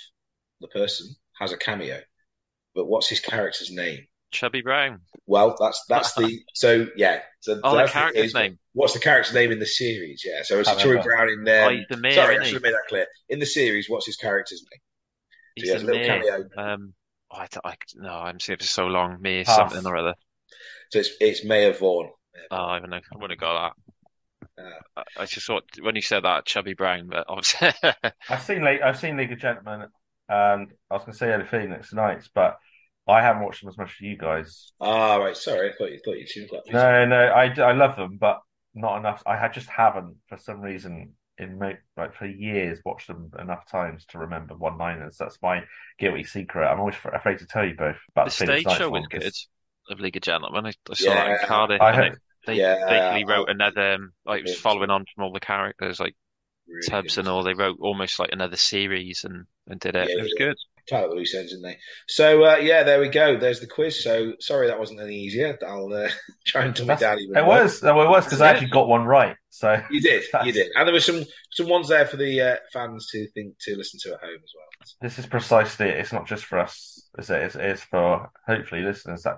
the 0.59 0.67
person, 0.67 1.15
has 1.39 1.51
a 1.53 1.57
cameo. 1.57 2.01
But 2.75 2.85
what's 2.87 3.07
his 3.07 3.19
character's 3.21 3.71
name? 3.71 4.05
Chubby 4.33 4.61
Brown. 4.61 4.99
Well, 5.25 5.55
that's 5.59 5.83
that's 5.87 6.13
the 6.13 6.39
so 6.53 6.87
yeah. 6.97 7.19
So 7.41 7.59
Oh, 7.63 7.77
the 7.77 7.87
character's 7.87 8.25
is- 8.27 8.33
name. 8.33 8.59
What's 8.73 8.93
the 8.93 8.99
character's 8.99 9.33
name 9.35 9.51
in 9.51 9.59
the 9.59 9.65
series? 9.67 10.23
Yeah, 10.25 10.41
so 10.43 10.59
it's 10.59 10.67
Can't 10.67 11.03
Brown 11.03 11.29
in 11.29 11.41
Oh, 11.41 11.45
there. 11.45 11.71
he's 11.71 11.85
the 11.89 11.97
mayor, 11.97 12.13
Sorry, 12.13 12.35
I 12.35 12.39
isn't 12.39 12.45
should 12.45 12.53
have 12.55 12.63
made 12.63 12.73
that 12.73 12.85
clear. 12.89 13.05
In 13.29 13.37
the 13.39 13.45
series, 13.45 13.87
what's 13.87 14.07
his 14.07 14.15
character's 14.17 14.65
name? 14.71 14.81
He's 15.55 15.65
he 15.65 15.69
has 15.73 15.83
a 15.83 15.85
little 15.85 16.01
mayor. 16.01 16.21
cameo. 16.57 16.73
Um, 16.73 16.93
oh, 17.31 17.37
I, 17.37 17.47
don't- 17.51 17.65
I, 17.65 17.75
no, 17.95 18.09
I'm 18.09 18.39
seeing 18.39 18.55
it 18.55 18.61
for 18.63 18.67
so 18.67 18.87
long. 18.87 19.17
Mayor 19.21 19.43
Pass. 19.45 19.55
something 19.55 19.85
or 19.85 19.95
other. 19.95 20.15
So 20.91 20.99
it's 20.99 21.11
it's 21.19 21.45
Mayor 21.45 21.71
Vaughn. 21.73 22.09
Oh, 22.49 22.55
I 22.57 22.79
don't 22.79 22.89
know. 22.89 22.97
I 22.97 23.15
wouldn't 23.17 23.31
have 23.31 23.39
got 23.39 23.73
that. 24.57 24.63
Uh, 24.63 25.01
I, 25.17 25.21
I 25.21 25.25
just 25.27 25.45
thought 25.45 25.63
when 25.81 25.95
you 25.95 26.01
said 26.01 26.23
that, 26.23 26.45
Chubby 26.45 26.73
Brown, 26.73 27.07
but 27.09 27.25
obviously, 27.29 27.69
I've 28.29 28.41
seen 28.41 28.63
League, 28.65 28.81
I've 28.81 28.99
seen 28.99 29.17
League 29.17 29.31
of 29.31 29.39
Gentlemen, 29.39 29.87
and 30.29 30.71
I 30.89 30.93
was 30.93 31.01
going 31.03 31.11
to 31.13 31.17
say 31.17 31.31
Eddie 31.31 31.45
Phoenix 31.45 31.93
Nights, 31.93 32.29
but 32.33 32.57
I 33.07 33.21
haven't 33.21 33.43
watched 33.43 33.61
them 33.61 33.69
as 33.69 33.77
much 33.77 33.91
as 33.97 34.01
you 34.01 34.17
guys. 34.17 34.71
ah, 34.79 35.17
right. 35.17 35.35
Sorry, 35.35 35.69
I 35.69 35.73
thought 35.77 35.91
you 35.91 35.99
thought 36.03 36.17
you 36.17 36.27
seemed 36.27 36.49
quite. 36.49 36.61
No, 36.71 37.05
no, 37.05 37.17
I, 37.17 37.53
I 37.59 37.71
love 37.73 37.95
them, 37.95 38.17
but 38.17 38.39
not 38.73 38.97
enough. 38.97 39.21
I 39.25 39.37
had 39.37 39.53
just 39.53 39.69
haven't 39.69 40.15
for 40.27 40.37
some 40.37 40.61
reason 40.61 41.13
in 41.37 41.57
mo- 41.59 41.77
like 41.97 42.13
for 42.15 42.25
years 42.27 42.79
watched 42.85 43.07
them 43.07 43.31
enough 43.39 43.67
times 43.69 44.05
to 44.07 44.19
remember 44.19 44.55
one 44.55 44.77
liners. 44.77 45.17
That's 45.17 45.37
my 45.41 45.63
guilty 45.99 46.23
secret. 46.23 46.65
I'm 46.67 46.79
always 46.79 46.95
afraid 47.03 47.39
to 47.39 47.45
tell 47.45 47.65
you 47.65 47.75
both 47.75 47.97
about 48.11 48.25
the 48.25 48.29
the 48.29 48.35
Phoenix 48.35 48.61
stage 48.61 48.65
Nights 48.65 48.77
show 48.77 48.89
one, 48.89 49.01
was 49.01 49.07
good 49.09 49.21
'cause 49.23 49.47
of 49.89 49.99
League 49.99 50.15
of 50.15 50.21
Gentlemen. 50.21 50.65
I, 50.65 50.73
I 50.89 50.93
saw 50.93 51.13
that 51.13 51.27
in 51.31 51.37
Cardiff, 51.47 51.81
I 51.81 51.89
and 51.89 51.97
heard, 51.97 52.19
they 52.45 52.55
Yeah, 52.55 52.85
basically 52.87 53.25
wrote 53.25 53.49
I- 53.49 53.51
another, 53.51 53.93
um, 53.95 54.13
like 54.25 54.39
it 54.39 54.43
was 54.43 54.55
following 54.55 54.89
on 54.89 55.05
from 55.13 55.23
all 55.25 55.33
the 55.33 55.39
characters, 55.41 55.99
like 55.99 56.15
Really 56.67 56.87
Tubbs 56.87 57.17
and 57.17 57.27
all. 57.27 57.43
They 57.43 57.53
wrote 57.53 57.77
almost 57.81 58.19
like 58.19 58.31
another 58.31 58.55
series 58.57 59.23
and, 59.25 59.45
and 59.67 59.79
did 59.79 59.95
it. 59.95 60.09
Yeah, 60.09 60.15
It 60.17 60.21
was 60.21 60.33
yeah. 60.39 60.45
good. 60.47 60.57
Tight 60.89 61.03
up 61.03 61.09
the 61.11 61.15
loose 61.15 61.33
ends, 61.33 61.51
didn't 61.51 61.63
they? 61.63 61.77
So 62.07 62.43
uh, 62.43 62.57
yeah, 62.57 62.83
there 62.83 62.99
we 62.99 63.07
go. 63.07 63.37
There's 63.37 63.61
the 63.61 63.67
quiz. 63.67 64.03
So 64.03 64.33
sorry 64.39 64.67
that 64.67 64.79
wasn't 64.79 64.99
any 64.99 65.15
easier. 65.15 65.57
I'll 65.65 65.93
uh, 65.93 66.09
try 66.45 66.65
and 66.65 66.75
that's, 66.75 67.01
down 67.01 67.19
even 67.19 67.37
it 67.37 67.45
was, 67.45 67.81
well, 67.81 68.01
it 68.01 68.09
was 68.09 68.25
because 68.25 68.41
I 68.41 68.49
actually 68.49 68.69
got 68.69 68.87
one 68.89 69.05
right. 69.05 69.37
So 69.49 69.81
You 69.91 70.01
did, 70.01 70.23
That's- 70.31 70.45
you 70.45 70.51
did, 70.51 70.71
and 70.75 70.85
there 70.87 70.93
were 70.93 70.99
some 70.99 71.23
some 71.51 71.69
ones 71.69 71.87
there 71.87 72.05
for 72.05 72.17
the 72.17 72.41
uh, 72.41 72.55
fans 72.73 73.07
to 73.11 73.27
think 73.31 73.55
to 73.61 73.75
listen 73.77 73.99
to 74.03 74.13
at 74.13 74.19
home 74.19 74.35
as 74.43 74.53
well. 74.55 74.95
this 75.01 75.19
is 75.19 75.25
precisely 75.25 75.87
it. 75.87 75.99
It's 75.99 76.11
not 76.13 76.27
just 76.27 76.43
for 76.45 76.59
us, 76.59 77.07
is 77.17 77.29
it? 77.29 77.41
It's, 77.43 77.55
it's 77.55 77.83
for 77.83 78.29
hopefully 78.45 78.81
listeners 78.81 79.23
that 79.23 79.37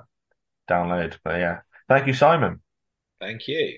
download. 0.69 1.17
But 1.23 1.39
yeah, 1.39 1.59
thank 1.87 2.07
you, 2.07 2.13
Simon. 2.13 2.61
Thank 3.19 3.47
you. 3.47 3.77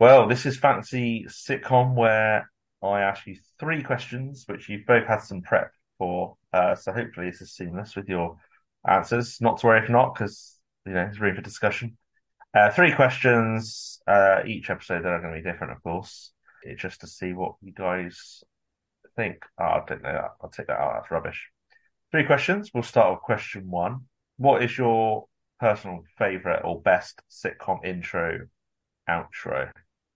Well, 0.00 0.26
this 0.28 0.46
is 0.46 0.56
fancy 0.56 1.26
sitcom 1.28 1.94
where 1.94 2.50
I 2.82 3.02
ask 3.02 3.26
you 3.26 3.36
three 3.58 3.82
questions, 3.82 4.44
which 4.46 4.66
you've 4.66 4.86
both 4.86 5.06
had 5.06 5.18
some 5.18 5.42
prep 5.42 5.72
for. 5.98 6.38
Uh, 6.54 6.74
so 6.74 6.90
hopefully 6.94 7.28
this 7.28 7.42
is 7.42 7.52
seamless 7.52 7.94
with 7.94 8.08
your 8.08 8.38
answers. 8.88 9.42
Not 9.42 9.58
to 9.58 9.66
worry 9.66 9.82
if 9.82 9.90
not, 9.90 10.14
because 10.14 10.56
you 10.86 10.94
know 10.94 11.04
there's 11.04 11.20
room 11.20 11.36
for 11.36 11.42
discussion. 11.42 11.98
Uh, 12.54 12.70
three 12.70 12.92
questions. 12.94 14.00
Uh, 14.06 14.38
each 14.46 14.70
episode 14.70 15.04
they're 15.04 15.20
going 15.20 15.34
to 15.34 15.42
be 15.42 15.46
different, 15.46 15.74
of 15.74 15.82
course. 15.82 16.32
Just 16.78 17.02
to 17.02 17.06
see 17.06 17.34
what 17.34 17.56
you 17.60 17.72
guys 17.72 18.42
think. 19.16 19.44
Oh, 19.60 19.64
I 19.64 19.82
don't 19.86 20.02
know. 20.02 20.28
I'll 20.40 20.48
take 20.48 20.68
that 20.68 20.80
out. 20.80 20.94
That's 20.94 21.10
rubbish. 21.10 21.50
Three 22.10 22.24
questions. 22.24 22.70
We'll 22.72 22.84
start 22.84 23.12
with 23.12 23.20
question 23.20 23.68
one. 23.68 24.06
What 24.38 24.62
is 24.62 24.78
your 24.78 25.26
personal 25.58 26.04
favorite 26.16 26.62
or 26.64 26.80
best 26.80 27.20
sitcom 27.30 27.84
intro, 27.84 28.48
outro? 29.06 29.70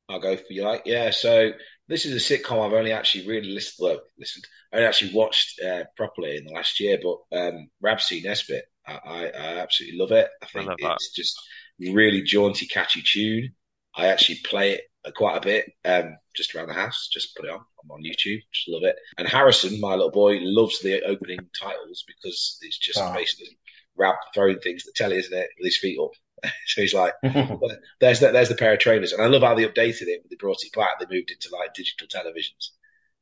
I'll 0.08 0.20
go 0.20 0.36
for 0.36 0.44
you 0.50 0.64
like 0.64 0.82
yeah. 0.84 1.10
So 1.10 1.52
this 1.88 2.04
is 2.06 2.12
a 2.30 2.38
sitcom 2.38 2.64
I've 2.66 2.72
only 2.72 2.92
actually 2.92 3.26
really 3.26 3.48
listened 3.48 3.86
well, 3.86 4.00
listened. 4.18 4.44
I 4.72 4.76
only 4.76 4.88
actually 4.88 5.12
watched 5.14 5.60
uh, 5.60 5.84
properly 5.96 6.36
in 6.36 6.44
the 6.44 6.52
last 6.54 6.80
year, 6.80 6.98
but 7.02 7.38
um, 7.38 7.68
Rab 7.80 8.00
C. 8.00 8.22
Nesbitt, 8.24 8.64
I, 8.86 8.92
I, 8.92 9.24
I 9.26 9.58
absolutely 9.58 9.98
love 9.98 10.12
it. 10.12 10.28
I 10.42 10.46
think 10.46 10.68
love 10.68 10.76
that. 10.82 10.92
it's 10.94 11.12
just 11.14 11.38
really 11.80 12.22
jaunty, 12.22 12.66
catchy 12.66 13.02
tune. 13.02 13.50
I 13.96 14.06
actually 14.08 14.40
play 14.44 14.72
it 14.72 14.80
uh, 15.04 15.10
quite 15.14 15.36
a 15.36 15.40
bit, 15.40 15.66
um, 15.84 16.16
just 16.34 16.54
around 16.54 16.68
the 16.68 16.74
house. 16.74 17.08
Just 17.12 17.36
put 17.36 17.46
it 17.46 17.52
on. 17.52 17.60
I'm 17.82 17.90
on 17.90 18.02
YouTube. 18.02 18.40
Just 18.52 18.68
love 18.68 18.82
it. 18.84 18.96
And 19.18 19.28
Harrison, 19.28 19.80
my 19.80 19.92
little 19.94 20.10
boy, 20.10 20.38
loves 20.40 20.80
the 20.80 21.02
opening 21.02 21.38
titles 21.60 22.04
because 22.06 22.58
it's 22.62 22.78
just 22.78 22.98
Ah. 22.98 23.14
basically 23.14 23.56
Rab 23.96 24.16
throwing 24.34 24.58
things 24.58 24.82
at 24.82 24.86
the 24.86 24.92
telly, 24.96 25.18
isn't 25.18 25.32
it, 25.38 25.48
with 25.58 25.66
his 25.66 25.78
feet 25.78 25.98
up. 26.02 26.10
so 26.66 26.80
he's 26.80 26.94
like, 26.94 27.14
well, 27.22 27.76
there's 28.00 28.20
the, 28.20 28.30
there's 28.30 28.48
the 28.48 28.54
pair 28.54 28.72
of 28.72 28.78
trainers, 28.78 29.12
and 29.12 29.22
I 29.22 29.26
love 29.26 29.42
how 29.42 29.54
they 29.54 29.66
updated 29.66 30.02
it. 30.02 30.22
When 30.22 30.28
they 30.30 30.36
brought 30.38 30.62
it 30.62 30.72
back, 30.74 30.98
they 30.98 31.06
moved 31.14 31.30
into 31.30 31.54
like 31.56 31.74
digital 31.74 32.06
televisions. 32.06 32.70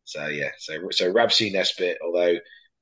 So 0.04 0.26
yeah, 0.26 0.50
so 0.58 0.74
so 0.90 1.11
Rab 1.11 1.32
C. 1.32 1.50
Nesbitt, 1.50 1.98
although 2.04 2.37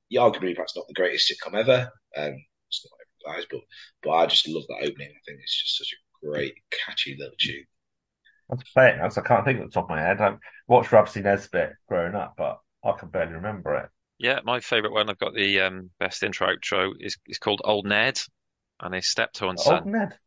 yeah, 0.08 0.20
arguably 0.20 0.54
perhaps 0.54 0.76
not 0.76 0.86
the 0.88 0.94
greatest 0.94 1.30
sitcom 1.30 1.54
ever, 1.54 1.90
um, 2.16 2.44
it's 2.68 2.86
not 2.86 3.30
every 3.30 3.36
guys, 3.36 3.46
but 3.50 3.60
but 4.02 4.10
I 4.10 4.26
just 4.26 4.48
love 4.48 4.64
that 4.68 4.88
opening. 4.88 5.08
I 5.08 5.20
think 5.26 5.40
it's 5.42 5.62
just 5.62 5.78
such 5.78 5.92
a 5.92 6.26
great, 6.26 6.54
catchy 6.70 7.16
little 7.18 7.36
tune. 7.38 7.64
That's 8.48 8.68
playing. 8.72 8.98
That's, 8.98 9.18
I 9.18 9.22
can't 9.22 9.44
think 9.44 9.60
at 9.60 9.66
the 9.66 9.70
top 9.70 9.84
of 9.84 9.90
my 9.90 10.00
head. 10.00 10.20
I've 10.20 10.38
watched 10.66 10.90
Rab 10.90 11.08
C. 11.08 11.20
Nesbitt 11.20 11.74
growing 11.88 12.14
up, 12.14 12.34
but 12.36 12.58
I 12.84 12.92
can 12.92 13.08
barely 13.10 13.34
remember 13.34 13.74
it. 13.76 13.90
Yeah, 14.18 14.40
my 14.44 14.60
favourite 14.60 14.92
one. 14.92 15.08
I've 15.08 15.18
got 15.18 15.34
the 15.34 15.60
um, 15.60 15.90
best 15.98 16.22
intro 16.22 16.48
outro 16.48 16.92
is 16.98 17.16
is 17.26 17.38
called 17.38 17.62
Old 17.64 17.86
Ned 17.86 18.20
and 18.80 18.94
his 18.94 19.10
steptoe 19.10 19.48
and 19.48 19.58
Old 19.58 19.66
son. 19.66 19.90
Ned. 19.92 20.18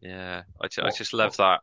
Yeah, 0.00 0.42
I, 0.60 0.68
ju- 0.68 0.82
I 0.82 0.90
just 0.90 1.12
love 1.12 1.36
that. 1.36 1.60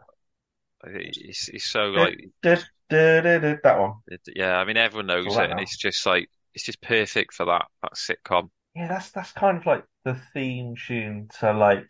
I 0.83 0.89
He's, 1.13 1.47
he's 1.47 1.65
so 1.65 1.85
like, 1.87 2.19
that 2.41 3.79
one. 3.79 3.93
yeah. 4.35 4.57
I 4.57 4.63
mean, 4.65 4.77
everyone 4.77 5.07
knows 5.07 5.25
it, 5.35 5.39
and 5.39 5.55
now. 5.57 5.57
it's 5.61 5.77
just 5.77 6.05
like 6.05 6.29
it's 6.53 6.65
just 6.65 6.81
perfect 6.81 7.33
for 7.33 7.45
that 7.45 7.65
that 7.81 7.93
sitcom. 7.95 8.49
Yeah, 8.75 8.87
that's 8.87 9.11
that's 9.11 9.31
kind 9.31 9.57
of 9.57 9.65
like 9.65 9.83
the 10.05 10.15
theme 10.33 10.75
tune 10.75 11.29
to 11.39 11.51
like 11.53 11.87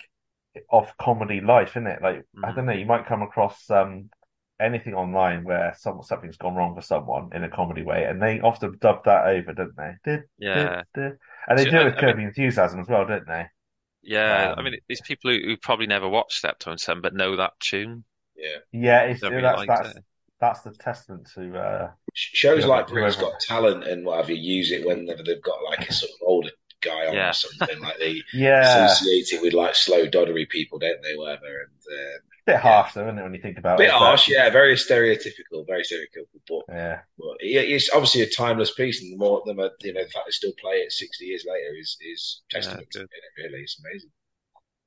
of 0.71 0.95
comedy 0.97 1.41
life, 1.41 1.71
isn't 1.71 1.87
it? 1.87 2.01
Like 2.01 2.23
I 2.43 2.51
Mhm. 2.51 2.55
don't 2.55 2.65
know, 2.65 2.73
you 2.73 2.85
might 2.85 3.05
come 3.07 3.21
across 3.21 3.69
um 3.69 4.09
anything 4.59 4.93
online 4.95 5.43
where 5.43 5.75
some 5.77 6.01
something's 6.01 6.37
gone 6.37 6.55
wrong 6.55 6.73
for 6.73 6.81
someone 6.81 7.29
in 7.33 7.43
a 7.43 7.49
comedy 7.49 7.83
way, 7.83 8.05
and 8.05 8.21
they 8.21 8.39
often 8.39 8.77
dub 8.79 9.03
that 9.05 9.27
over, 9.27 9.53
don't 9.53 9.75
they? 9.75 9.91
Did, 10.03 10.23
Yeah, 10.39 10.83
did, 10.95 11.01
did. 11.11 11.17
And 11.47 11.59
they 11.59 11.65
So, 11.65 11.71
do 11.71 11.77
it 11.77 11.81
I- 11.81 11.83
with 11.85 11.93
I 11.93 11.95
mean- 11.97 12.01
Curb 12.01 12.19
Your 12.19 12.27
Enthusiasm 12.29 12.79
as 12.79 12.87
well, 12.87 13.05
don't 13.05 13.27
they? 13.27 13.47
Yeah. 14.07 14.53
I 14.57 14.61
Um, 14.61 14.63
mean, 14.63 14.79
these 14.87 15.01
people 15.01 15.31
who, 15.31 15.39
who 15.45 15.57
probably 15.57 15.87
never 15.87 16.07
watched 16.09 16.37
Steptoe 16.39 16.71
and 16.71 16.79
Son 16.79 17.01
but 17.01 17.13
know 17.13 17.35
that 17.37 17.59
tune. 17.59 18.05
Yeah, 18.35 18.57
Yeah, 18.71 19.01
it's 19.03 19.21
Don't 19.21 19.37
that's 19.39 19.63
like 19.63 19.67
that's 19.67 19.95
it. 19.95 20.03
that's 20.39 20.61
the 20.61 20.71
testament 20.71 21.29
to 21.35 21.57
uh 21.57 21.91
Sh- 22.13 22.35
shows 22.37 22.65
Yeah, 22.65 22.67
like 22.67 22.87
Britain's 22.87 23.15
Got 23.15 23.39
Talent 23.39 23.85
and 23.85 24.05
whatever 24.05 24.31
you 24.33 24.55
use 24.57 24.71
it 24.71 24.85
whenever 24.85 25.23
they've 25.23 25.41
got 25.41 25.63
like 25.63 25.87
a 25.89 25.93
sort 25.93 26.11
of 26.11 26.17
older 26.27 26.51
guy 26.81 27.07
on 27.07 27.15
Yeah. 27.15 27.29
or 27.29 27.33
something 27.33 27.79
like 27.79 27.97
they 27.99 28.23
yeah, 28.31 28.97
associate 28.99 29.31
it 29.33 29.41
with 29.41 29.53
like 29.53 29.75
slow 29.75 30.05
doddery 30.07 30.47
people, 30.49 30.79
don't 30.79 31.01
they? 31.01 31.15
Whatever, 31.15 31.45
and 31.61 31.71
uh, 31.91 32.17
bit 32.47 32.55
harsh 32.57 32.93
though, 32.93 33.03
isn't 33.03 33.19
it, 33.19 33.23
when 33.23 33.33
you 33.33 33.41
think 33.41 33.57
about 33.59 33.77
bit 33.77 33.89
it? 33.89 33.91
but- 33.91 33.97
harsh, 33.99 34.27
yeah, 34.27 34.49
very 34.49 34.73
stereotypical, 34.75 35.65
very 35.67 35.83
stereotypical, 35.83 36.41
but 36.47 36.73
Yeah. 36.73 36.99
But 37.17 37.37
it's 37.41 37.89
obviously 37.93 38.21
a 38.23 38.29
timeless 38.29 38.73
piece, 38.73 39.01
and 39.03 39.13
the 39.13 39.17
more 39.17 39.43
the 39.45 39.53
more, 39.53 39.69
you 39.81 39.93
know, 39.93 40.03
the 40.03 40.09
fact 40.09 40.25
they 40.25 40.31
still 40.31 40.53
play 40.59 40.77
it 40.77 40.91
sixty 40.91 41.25
years 41.25 41.45
later 41.47 41.75
is 41.79 41.97
is 42.01 42.41
testament 42.49 42.87
to 42.91 43.01
it. 43.01 43.09
Really, 43.37 43.61
it's 43.61 43.79
amazing. 43.85 44.09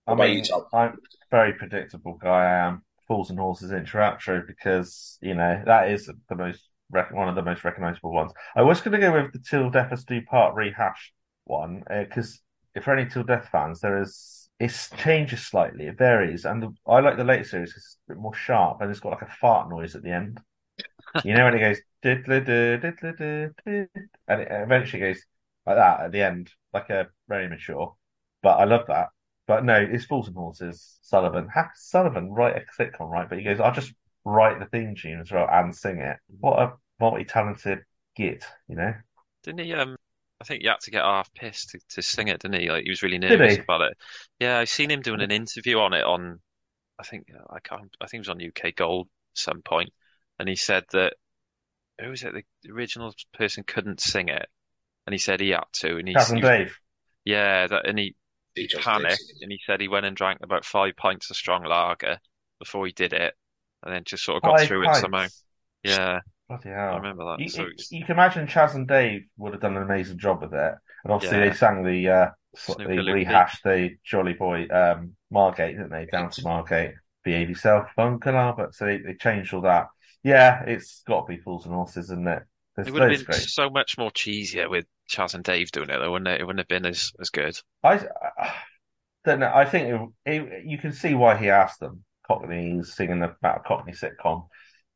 I 0.06 0.12
What 0.12 0.14
about 0.14 0.28
mean, 0.28 0.38
you, 0.38 0.44
Tom? 0.44 0.64
I'm 0.72 0.88
a 0.94 0.96
very 1.30 1.52
predictable 1.52 2.14
guy. 2.20 2.44
I 2.44 2.66
am 2.66 2.82
Fools 3.06 3.30
and 3.30 3.38
Horses 3.38 3.70
intro 3.70 4.02
outro 4.02 4.46
because 4.46 5.18
you 5.20 5.34
know 5.34 5.62
that 5.66 5.90
is 5.90 6.10
the 6.28 6.34
most 6.36 6.62
rec- 6.90 7.12
one 7.12 7.28
of 7.28 7.34
the 7.34 7.42
most 7.42 7.62
recognizable 7.64 8.12
ones. 8.12 8.32
I 8.56 8.62
was 8.62 8.80
going 8.80 8.92
to 8.92 9.06
go 9.06 9.12
with 9.12 9.32
the 9.32 9.38
Till 9.40 9.70
Death 9.70 9.92
Us 9.92 10.04
Do 10.04 10.20
Part 10.22 10.54
rehash 10.54 11.12
one 11.44 11.82
uh, 11.90 12.04
because 12.04 12.40
if 12.74 12.84
for 12.84 12.96
any 12.96 13.08
Till 13.10 13.24
Death 13.24 13.48
fans, 13.52 13.80
there 13.80 14.00
is 14.00 14.39
it 14.60 14.88
changes 14.98 15.46
slightly, 15.46 15.86
it 15.86 15.96
varies, 15.96 16.44
and 16.44 16.62
the, 16.62 16.74
I 16.86 17.00
like 17.00 17.16
the 17.16 17.24
later 17.24 17.44
series. 17.44 17.74
it's 17.74 17.96
a 18.08 18.12
bit 18.12 18.20
more 18.20 18.34
sharp 18.34 18.80
and 18.80 18.90
it's 18.90 19.00
got 19.00 19.12
like 19.12 19.22
a 19.22 19.34
fart 19.40 19.70
noise 19.70 19.96
at 19.96 20.02
the 20.02 20.12
end. 20.12 20.38
You 21.24 21.34
know 21.34 21.44
when 21.46 21.54
it 21.54 21.60
goes 21.60 21.78
and 22.04 23.88
it 24.40 24.48
eventually 24.50 25.00
goes 25.00 25.24
like 25.66 25.76
that 25.76 26.00
at 26.00 26.12
the 26.12 26.22
end, 26.22 26.50
like 26.72 26.90
a 26.90 27.08
very 27.26 27.48
mature. 27.48 27.94
But 28.42 28.58
I 28.58 28.64
love 28.64 28.86
that. 28.88 29.08
But 29.46 29.64
no, 29.64 29.74
it's 29.74 30.04
Fools 30.04 30.28
and 30.28 30.36
Horses. 30.36 30.98
Sullivan. 31.02 31.48
How 31.52 31.68
Sullivan 31.74 32.30
write 32.30 32.56
a 32.56 32.82
sitcom, 32.82 33.10
right? 33.10 33.28
But 33.28 33.38
he 33.38 33.44
goes, 33.44 33.60
I'll 33.60 33.72
just 33.72 33.92
write 34.24 34.60
the 34.60 34.66
theme 34.66 34.94
tune 34.94 35.20
as 35.20 35.32
well 35.32 35.48
and 35.50 35.74
sing 35.74 35.98
it. 35.98 36.18
What 36.38 36.58
a 36.58 36.72
multi-talented 37.00 37.80
git, 38.14 38.44
you 38.68 38.76
know? 38.76 38.94
Didn't 39.42 39.60
he? 39.60 39.74
Um, 39.74 39.96
I 40.40 40.44
think 40.44 40.62
he 40.62 40.68
had 40.68 40.80
to 40.80 40.90
get 40.90 41.02
half 41.04 41.32
pissed 41.34 41.70
to, 41.70 41.80
to 41.90 42.02
sing 42.02 42.28
it, 42.28 42.40
didn't 42.40 42.60
he? 42.60 42.70
Like 42.70 42.84
he 42.84 42.90
was 42.90 43.02
really 43.02 43.18
nervous 43.18 43.58
about 43.58 43.82
it. 43.82 43.96
Yeah, 44.38 44.58
I've 44.58 44.68
seen 44.70 44.90
him 44.90 45.02
doing 45.02 45.20
an 45.20 45.30
interview 45.30 45.78
on 45.78 45.92
it 45.92 46.04
on, 46.04 46.40
I 46.98 47.04
think 47.04 47.28
uh, 47.34 47.44
I 47.54 47.60
can't, 47.60 47.94
I 48.00 48.06
think 48.06 48.20
it 48.20 48.28
was 48.28 48.30
on 48.30 48.40
UK 48.40 48.72
Gold 48.72 49.08
at 49.34 49.38
some 49.38 49.62
point, 49.62 49.90
and 50.38 50.48
he 50.48 50.56
said 50.56 50.84
that 50.92 51.14
who 52.00 52.10
was 52.10 52.22
it? 52.22 52.34
The 52.62 52.72
original 52.72 53.14
person 53.34 53.64
couldn't 53.66 54.00
sing 54.00 54.28
it, 54.28 54.48
and 55.06 55.14
he 55.14 55.18
said 55.18 55.40
he 55.40 55.50
had 55.50 55.64
to, 55.74 55.98
and 55.98 56.08
he, 56.08 56.14
Chas 56.14 56.30
and 56.30 56.38
he 56.38 56.42
Dave. 56.42 56.78
yeah, 57.24 57.66
that, 57.66 57.86
and 57.88 57.98
he, 57.98 58.16
he 58.54 58.62
Teach 58.62 58.74
panicked, 58.76 59.08
this. 59.08 59.32
and 59.42 59.52
he 59.52 59.60
said 59.66 59.80
he 59.80 59.88
went 59.88 60.06
and 60.06 60.16
drank 60.16 60.40
about 60.42 60.64
five 60.64 60.96
pints 60.96 61.30
of 61.30 61.36
strong 61.36 61.64
lager 61.64 62.18
before 62.58 62.86
he 62.86 62.92
did 62.92 63.12
it, 63.12 63.34
and 63.82 63.94
then 63.94 64.04
just 64.04 64.24
sort 64.24 64.38
of 64.38 64.42
got 64.42 64.58
Five 64.58 64.68
through 64.68 64.84
it 64.84 64.94
somehow. 64.94 65.26
Yeah, 65.84 66.20
Bloody 66.50 66.70
I 66.70 66.96
remember 66.96 67.24
that. 67.24 67.40
You, 67.40 67.48
So 67.48 67.62
it's 67.64 67.92
you 67.92 68.04
can 68.04 68.16
imagine 68.16 68.46
Chas 68.48 68.74
and 68.74 68.86
Dave 68.88 69.22
would 69.38 69.52
have 69.52 69.62
done 69.62 69.76
an 69.76 69.84
amazing 69.84 70.18
job 70.18 70.42
with 70.42 70.52
it. 70.52 70.74
And 71.04 71.12
obviously 71.12 71.38
Yeah. 71.38 71.48
they 71.50 71.56
sang 71.56 71.84
the 71.84 72.08
uh 72.08 72.30
Snooker 72.56 72.88
they 72.88 72.98
rehashed 72.98 73.62
the 73.62 73.90
Jolly 74.04 74.32
Boy 74.34 74.66
um 74.68 75.16
Margate, 75.30 75.76
didn't 75.76 75.90
they? 75.92 76.06
Down 76.06 76.30
to 76.30 76.42
Margate. 76.44 76.94
Behave 77.22 77.50
yourself, 77.50 77.88
Uncle 77.96 78.34
Albert. 78.34 78.74
So 78.74 78.86
they, 78.86 78.98
they 78.98 79.14
changed 79.14 79.54
all 79.54 79.60
that. 79.62 79.88
Yeah, 80.24 80.62
it's 80.64 81.02
got 81.06 81.22
to 81.22 81.26
be 81.26 81.38
Fools 81.40 81.66
and 81.66 81.74
Horses, 81.74 82.06
isn't 82.06 82.26
it? 82.26 82.42
There's 82.74 82.88
It 82.88 82.92
would 82.92 83.02
have 83.02 83.10
been 83.10 83.24
great. 83.24 83.48
so 83.48 83.70
much 83.70 83.96
more 83.96 84.10
cheesier 84.10 84.68
with 84.68 84.86
Chas 85.06 85.34
and 85.34 85.44
Dave 85.44 85.70
doing 85.70 85.90
it, 85.90 85.98
though, 85.98 86.10
wouldn't 86.10 86.28
it? 86.28 86.40
It 86.40 86.44
wouldn't 86.44 86.60
have 86.60 86.68
been 86.68 86.86
as, 86.86 87.12
as 87.20 87.30
good. 87.30 87.56
I, 87.82 87.94
I 88.38 88.54
don't 89.24 89.40
know. 89.40 89.52
I 89.54 89.64
think 89.64 90.12
it, 90.26 90.32
it, 90.32 90.64
you 90.64 90.78
can 90.78 90.92
see 90.92 91.14
why 91.14 91.36
he 91.36 91.50
asked 91.50 91.80
them. 91.80 92.04
Cockney's 92.26 92.94
singing 92.94 93.22
about 93.22 93.58
a 93.58 93.68
Cockney 93.68 93.92
sitcom, 93.92 94.48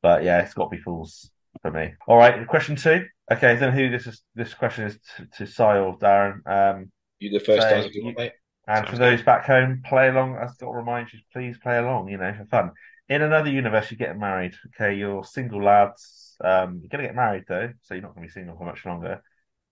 but 0.02 0.22
yeah, 0.24 0.40
it's 0.40 0.54
got 0.54 0.64
to 0.64 0.76
be 0.76 0.82
Fools 0.82 1.30
for 1.62 1.70
me. 1.70 1.94
All 2.06 2.16
right, 2.16 2.46
question 2.46 2.76
two. 2.76 3.04
Okay, 3.32 3.56
then 3.56 3.72
who 3.72 3.90
this 3.90 4.06
is? 4.06 4.22
This 4.34 4.54
question 4.54 4.84
is 4.86 4.98
to, 5.16 5.26
to 5.38 5.46
Si 5.46 5.62
or 5.62 5.98
Darren. 5.98 6.46
Um, 6.46 6.90
You 7.18 7.30
go 7.30 7.38
first, 7.44 7.62
So 7.62 7.70
Daz, 7.70 7.84
you 7.86 7.90
you- 8.00 8.04
want, 8.06 8.18
mate. 8.18 8.32
and 8.68 8.78
Sounds 8.78 8.90
for 8.90 8.96
those 8.96 9.22
back 9.22 9.44
home, 9.46 9.82
play 9.86 10.08
along. 10.08 10.36
I've 10.36 10.56
got 10.58 10.66
to 10.66 10.72
remind 10.72 11.12
you, 11.12 11.20
please 11.32 11.56
play 11.58 11.78
along. 11.78 12.08
You 12.08 12.18
know, 12.18 12.34
for 12.36 12.44
fun. 12.46 12.70
In 13.08 13.22
another 13.22 13.50
universe, 13.50 13.90
you're 13.90 13.98
getting 13.98 14.20
married. 14.20 14.54
Okay, 14.74 14.94
you're 14.94 15.24
single 15.24 15.62
lads. 15.62 16.36
Um, 16.42 16.80
you're 16.82 16.88
gonna 16.90 17.04
get 17.04 17.14
married 17.14 17.44
though, 17.48 17.70
so 17.82 17.94
you're 17.94 18.02
not 18.02 18.14
gonna 18.14 18.26
be 18.26 18.30
single 18.32 18.56
for 18.56 18.64
much 18.64 18.84
longer. 18.84 19.22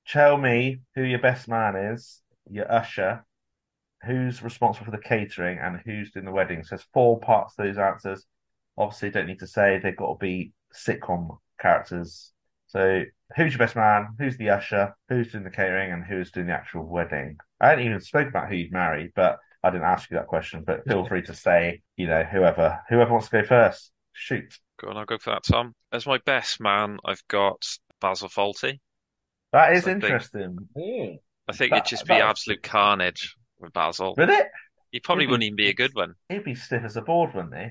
Tell 0.07 0.37
me 0.37 0.81
who 0.95 1.03
your 1.03 1.19
best 1.21 1.49
man 1.49 1.77
is, 1.77 2.21
your 2.51 2.71
usher, 2.71 3.25
who's 4.05 4.43
responsible 4.43 4.85
for 4.87 4.91
the 4.91 5.03
catering, 5.03 5.59
and 5.59 5.81
who's 5.85 6.11
doing 6.13 6.25
the 6.27 6.33
wedding. 6.33 6.63
So 6.63 6.77
there's 6.77 6.87
four 6.93 7.21
parts 7.21 7.55
to 7.57 7.63
those 7.63 7.79
answers. 7.79 8.25
Obviously, 8.77 9.11
don't 9.11 9.27
need 9.27 9.39
to 9.41 9.47
say 9.47 9.79
they've 9.79 9.97
got 9.97 10.13
to 10.13 10.19
be 10.19 10.53
sitcom 10.75 11.39
characters. 11.63 12.33
So 12.67 13.05
who's 13.37 13.53
your 13.53 13.59
best 13.59 13.77
man? 13.77 14.09
Who's 14.19 14.37
the 14.37 14.51
usher? 14.51 14.95
Who's 15.09 15.33
doing 15.33 15.45
the 15.45 15.51
catering? 15.51 15.93
And 15.93 16.05
who's 16.05 16.31
doing 16.33 16.47
the 16.49 16.53
actual 16.55 16.85
wedding? 16.87 17.37
I 17.61 17.69
hadn't 17.71 17.85
even 17.87 18.01
spoke 18.01 18.29
about 18.29 18.49
who 18.49 18.57
you'd 18.57 18.73
marry, 18.73 19.13
but 19.15 19.39
I 19.63 19.71
didn't 19.71 19.85
ask 19.87 20.11
you 20.11 20.17
that 20.17 20.27
question. 20.27 20.65
But 20.67 20.85
feel 20.87 21.05
free 21.07 21.23
to 21.23 21.35
say, 21.35 21.83
you 21.97 22.07
know, 22.09 22.23
whoever 22.25 22.81
whoever 22.89 23.13
wants 23.13 23.29
to 23.29 23.43
go 23.43 23.47
first. 23.47 23.91
Shoot. 24.15 24.59
Go 24.81 24.89
on, 24.91 24.97
I'll 24.97 25.05
go 25.07 25.17
for 25.19 25.31
that, 25.31 25.45
Tom. 25.45 25.75
As 25.93 26.07
my 26.07 26.19
best 26.27 26.61
man, 26.61 26.99
I've 27.05 27.23
got 27.29 27.65
Basil 28.01 28.29
Fawlty. 28.29 28.81
That 29.53 29.73
is 29.75 29.87
I 29.87 29.93
interesting. 29.93 30.57
Hmm. 30.77 31.15
I 31.49 31.53
think 31.53 31.71
That- 31.71 31.79
it'd 31.79 31.87
just 31.87 32.05
be 32.05 32.15
that 32.15 32.25
was- 32.25 32.31
absolute 32.31 32.63
carnage 32.63 33.37
with 33.59 33.73
Basil. 33.73 34.15
Would 34.17 34.31
it? 34.31 34.49
He 34.91 35.01
probably 35.01 35.25
Maybe- 35.25 35.31
wouldn't 35.31 35.45
even 35.45 35.57
be 35.57 35.69
a 35.69 35.75
good 35.75 35.95
one. 35.95 36.15
He'd 36.29 36.45
be 36.45 36.55
stiff 36.55 36.83
as 36.85 36.97
a 36.97 37.03
board, 37.03 37.35
wouldn't 37.35 37.55
he? 37.57 37.69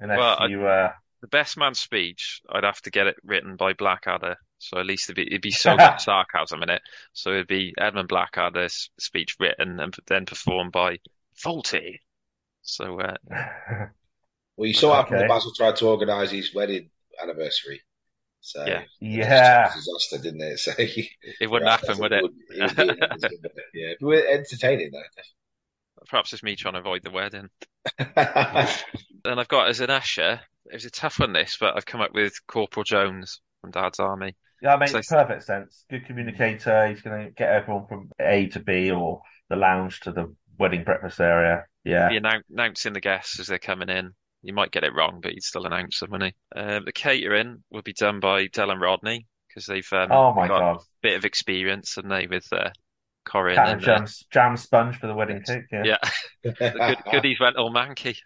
Unless 0.00 0.18
Well, 0.18 0.36
I- 0.40 0.46
you 0.46 0.66
uh 0.66 0.92
The 1.22 1.28
best 1.28 1.56
man 1.56 1.74
speech, 1.74 2.40
I'd 2.50 2.64
have 2.64 2.80
to 2.82 2.90
get 2.90 3.06
it 3.06 3.16
written 3.24 3.56
by 3.56 3.72
Blackadder. 3.72 4.36
So 4.58 4.78
at 4.78 4.86
least 4.86 5.06
it'd 5.08 5.16
be, 5.16 5.26
it'd 5.26 5.40
be 5.42 5.50
so 5.52 5.76
much 5.76 6.04
sarcasm 6.04 6.62
in 6.62 6.70
it. 6.70 6.82
So 7.12 7.30
it'd 7.30 7.46
be 7.46 7.72
Edmund 7.78 8.08
Blackadder's 8.08 8.90
speech 8.98 9.36
written 9.40 9.80
and 9.80 9.94
then 10.08 10.26
performed 10.26 10.72
by 10.72 10.98
Fawlty. 11.42 11.98
So 12.62 13.00
uh, 13.00 13.16
Well, 14.56 14.66
you 14.66 14.74
saw 14.74 14.90
what 14.90 14.96
happened 14.96 15.16
Okay. 15.16 15.22
when 15.22 15.28
Basil 15.28 15.52
tried 15.56 15.76
to 15.76 15.88
organise 15.88 16.30
his 16.30 16.54
wedding 16.54 16.90
anniversary. 17.22 17.80
So 18.40 18.64
Yeah. 18.66 18.82
yeah. 19.00 19.66
it 19.70 19.76
was 19.76 19.86
a 19.86 19.92
disaster, 19.92 20.18
didn't 20.18 20.42
it? 20.42 20.58
So 20.58 20.72
it 20.76 21.50
wouldn't 21.50 21.70
yeah, 21.70 21.76
happen, 21.76 21.98
would 21.98 22.12
it? 22.12 22.22
would- 22.22 22.34
it 22.50 22.76
would 22.76 22.76
be 23.42 23.48
yeah, 23.74 23.94
but 24.00 24.06
we're 24.06 24.26
entertaining 24.28 24.90
though. 24.92 25.02
Perhaps 26.08 26.32
it's 26.32 26.42
me 26.42 26.56
trying 26.56 26.74
to 26.74 26.80
avoid 26.80 27.02
the 27.04 27.10
wedding. 27.10 27.48
though. 27.98 28.66
Then 29.24 29.38
I've 29.38 29.48
got 29.48 29.68
as 29.68 29.80
an 29.80 29.90
usher, 29.90 30.40
it 30.66 30.74
was 30.74 30.84
a 30.84 30.90
tough 30.90 31.18
one 31.20 31.32
this, 31.32 31.56
but 31.60 31.76
I've 31.76 31.86
come 31.86 32.00
up 32.00 32.12
with 32.14 32.34
Corporal 32.46 32.84
Jones 32.84 33.40
from 33.60 33.70
Dad's 33.70 34.00
Army. 34.00 34.36
Yeah, 34.60 34.70
that 34.76 34.78
makes 34.80 34.92
So- 34.92 35.16
perfect 35.18 35.42
sense. 35.44 35.84
Good 35.90 36.06
communicator. 36.06 36.86
He's 36.88 37.02
going 37.02 37.24
to 37.26 37.30
get 37.32 37.50
everyone 37.50 37.86
from 37.88 38.10
A 38.20 38.46
to 38.48 38.60
B 38.60 38.90
or 38.90 39.22
the 39.50 39.56
lounge 39.56 40.00
to 40.00 40.12
the 40.12 40.34
wedding 40.58 40.84
breakfast 40.84 41.20
area. 41.20 41.64
Yeah. 41.84 42.08
Annou- 42.10 42.42
announcing 42.50 42.92
the 42.92 43.00
guests 43.00 43.40
as 43.40 43.48
they're 43.48 43.58
coming 43.58 43.88
in. 43.88 44.10
You 44.44 44.52
might 44.52 44.70
get 44.72 44.84
it 44.84 44.94
wrong, 44.94 45.20
but 45.22 45.32
he'd 45.32 45.42
still 45.42 45.66
announce 45.66 46.00
them, 46.00 46.10
wouldn't 46.10 46.34
he? 46.54 46.60
Um, 46.60 46.84
the 46.84 46.92
catering 46.92 47.62
will 47.70 47.82
be 47.82 47.92
done 47.92 48.20
by 48.20 48.46
Del 48.48 48.70
and 48.70 48.80
Rodney 48.80 49.26
because 49.48 49.66
they've 49.66 49.86
um, 49.92 50.10
Oh 50.10 50.32
my 50.34 50.48
got 50.48 50.58
God. 50.58 50.76
a 50.76 50.84
bit 51.02 51.16
of 51.16 51.24
experience, 51.24 51.94
haven't 51.96 52.10
they, 52.10 52.26
with 52.26 52.46
uh, 52.52 52.70
Corin 53.24 53.58
of 53.58 53.68
and 53.68 53.82
uh, 53.82 53.84
jam, 53.98 54.06
jam 54.32 54.56
sponge 54.56 54.96
for 54.98 55.06
the 55.06 55.14
wedding 55.14 55.42
cake. 55.42 55.64
Yeah. 55.70 55.82
yeah, 55.84 55.98
the 56.42 56.52
good, 56.52 56.98
goodies 57.12 57.38
went 57.40 57.56
all 57.56 57.72
manky. 57.72 58.16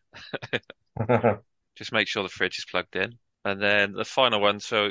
Just 1.77 1.93
make 1.93 2.09
sure 2.09 2.23
the 2.23 2.29
fridge 2.29 2.59
is 2.59 2.67
plugged 2.71 2.97
in, 2.97 3.19
and 3.45 3.61
then 3.61 3.93
the 3.93 4.05
final 4.05 4.41
one. 4.41 4.61
So 4.61 4.91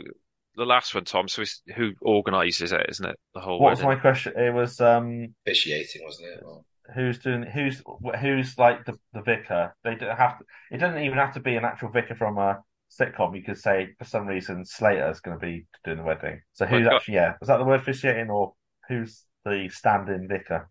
the 0.55 0.65
last 0.65 0.93
one, 0.95 1.05
Tom. 1.05 1.27
So 1.27 1.41
it's 1.41 1.61
who 1.75 1.91
organises 2.01 2.71
it, 2.71 2.85
isn't 2.89 3.05
it? 3.05 3.17
The 3.33 3.41
whole 3.41 3.59
what 3.59 3.71
was 3.71 3.83
my 3.83 3.95
question? 3.95 4.33
It 4.37 4.53
was 4.53 4.79
um, 4.81 5.33
Officiating, 5.45 6.03
wasn't 6.03 6.29
it? 6.29 6.39
Well, 6.43 6.65
who's 6.93 7.19
doing 7.19 7.43
who's 7.43 7.81
who's 8.21 8.57
like 8.57 8.85
the, 8.85 8.97
the 9.13 9.21
vicar. 9.21 9.75
They 9.83 9.95
don't 9.95 10.17
have 10.17 10.39
to. 10.39 10.45
It 10.71 10.77
doesn't 10.77 11.01
even 11.01 11.17
have 11.17 11.33
to 11.33 11.39
be 11.39 11.55
an 11.55 11.65
actual 11.65 11.89
vicar 11.89 12.15
from 12.15 12.37
a 12.37 12.59
sitcom. 12.91 13.35
You 13.35 13.43
could 13.43 13.57
say 13.57 13.95
for 13.97 14.05
some 14.05 14.27
reason 14.27 14.65
Slater's 14.65 15.19
going 15.19 15.39
to 15.39 15.45
be 15.45 15.65
doing 15.83 15.97
the 15.97 16.03
wedding. 16.03 16.41
So 16.53 16.65
who's 16.65 16.79
I've 16.79 16.85
got- 16.85 16.95
actually 16.97 17.15
yeah? 17.15 17.33
Was 17.39 17.47
that 17.47 17.57
the 17.57 17.65
word 17.65 17.81
officiating 17.81 18.29
or 18.29 18.53
who's 18.87 19.23
the 19.43 19.69
stand-in 19.69 20.27
vicar? 20.27 20.69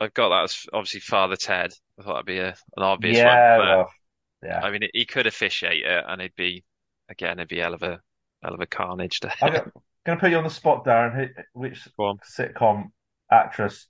I've 0.00 0.14
got 0.14 0.30
that 0.30 0.44
as 0.44 0.66
obviously 0.72 1.00
Father 1.00 1.36
Ted. 1.36 1.72
I 1.98 2.02
thought 2.02 2.14
that'd 2.14 2.26
be 2.26 2.38
a, 2.38 2.48
an 2.48 2.82
obvious 2.82 3.18
yeah, 3.18 3.58
one, 3.58 3.66
but 3.66 3.76
well, 3.76 3.90
yeah. 4.42 4.60
I 4.62 4.70
mean, 4.70 4.82
he 4.92 5.04
could 5.04 5.26
officiate 5.26 5.84
it, 5.84 6.04
and 6.06 6.20
it'd 6.20 6.36
be 6.36 6.64
again, 7.08 7.38
it'd 7.38 7.48
be 7.48 7.58
hell 7.58 7.74
of 7.74 7.82
a 7.82 8.00
hell 8.42 8.54
of 8.54 8.60
a 8.60 8.66
carnage 8.66 9.20
to. 9.20 9.32
I'm 9.42 9.52
going 10.06 10.18
to 10.18 10.20
put 10.20 10.30
you 10.30 10.38
on 10.38 10.44
the 10.44 10.50
spot, 10.50 10.84
Darren. 10.84 11.30
Which 11.52 11.88
sitcom 11.98 12.90
actress 13.30 13.86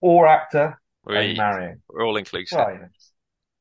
or 0.00 0.26
actor 0.26 0.80
are 1.06 1.22
you 1.22 1.36
marrying? 1.36 1.82
we're 1.88 2.06
all 2.06 2.16
inclusive. 2.16 2.58
Right, 2.58 2.80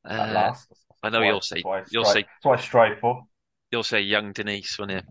at 0.06 0.30
Uh, 0.30 0.34
last. 0.34 0.71
I 1.04 1.10
know 1.10 1.21
you'll 1.21 1.41
say- 1.41 1.63
you'll 1.91 2.06
say- 2.06 2.23
That's 2.23 2.43
what 2.43 2.60
I 2.60 2.62
strive 2.62 3.00
for. 3.00 3.23
You'll 3.71 3.84
say 3.84 4.02
young 4.02 4.34
Denise, 4.34 4.78
won't 4.80 4.91
you? 4.91 5.02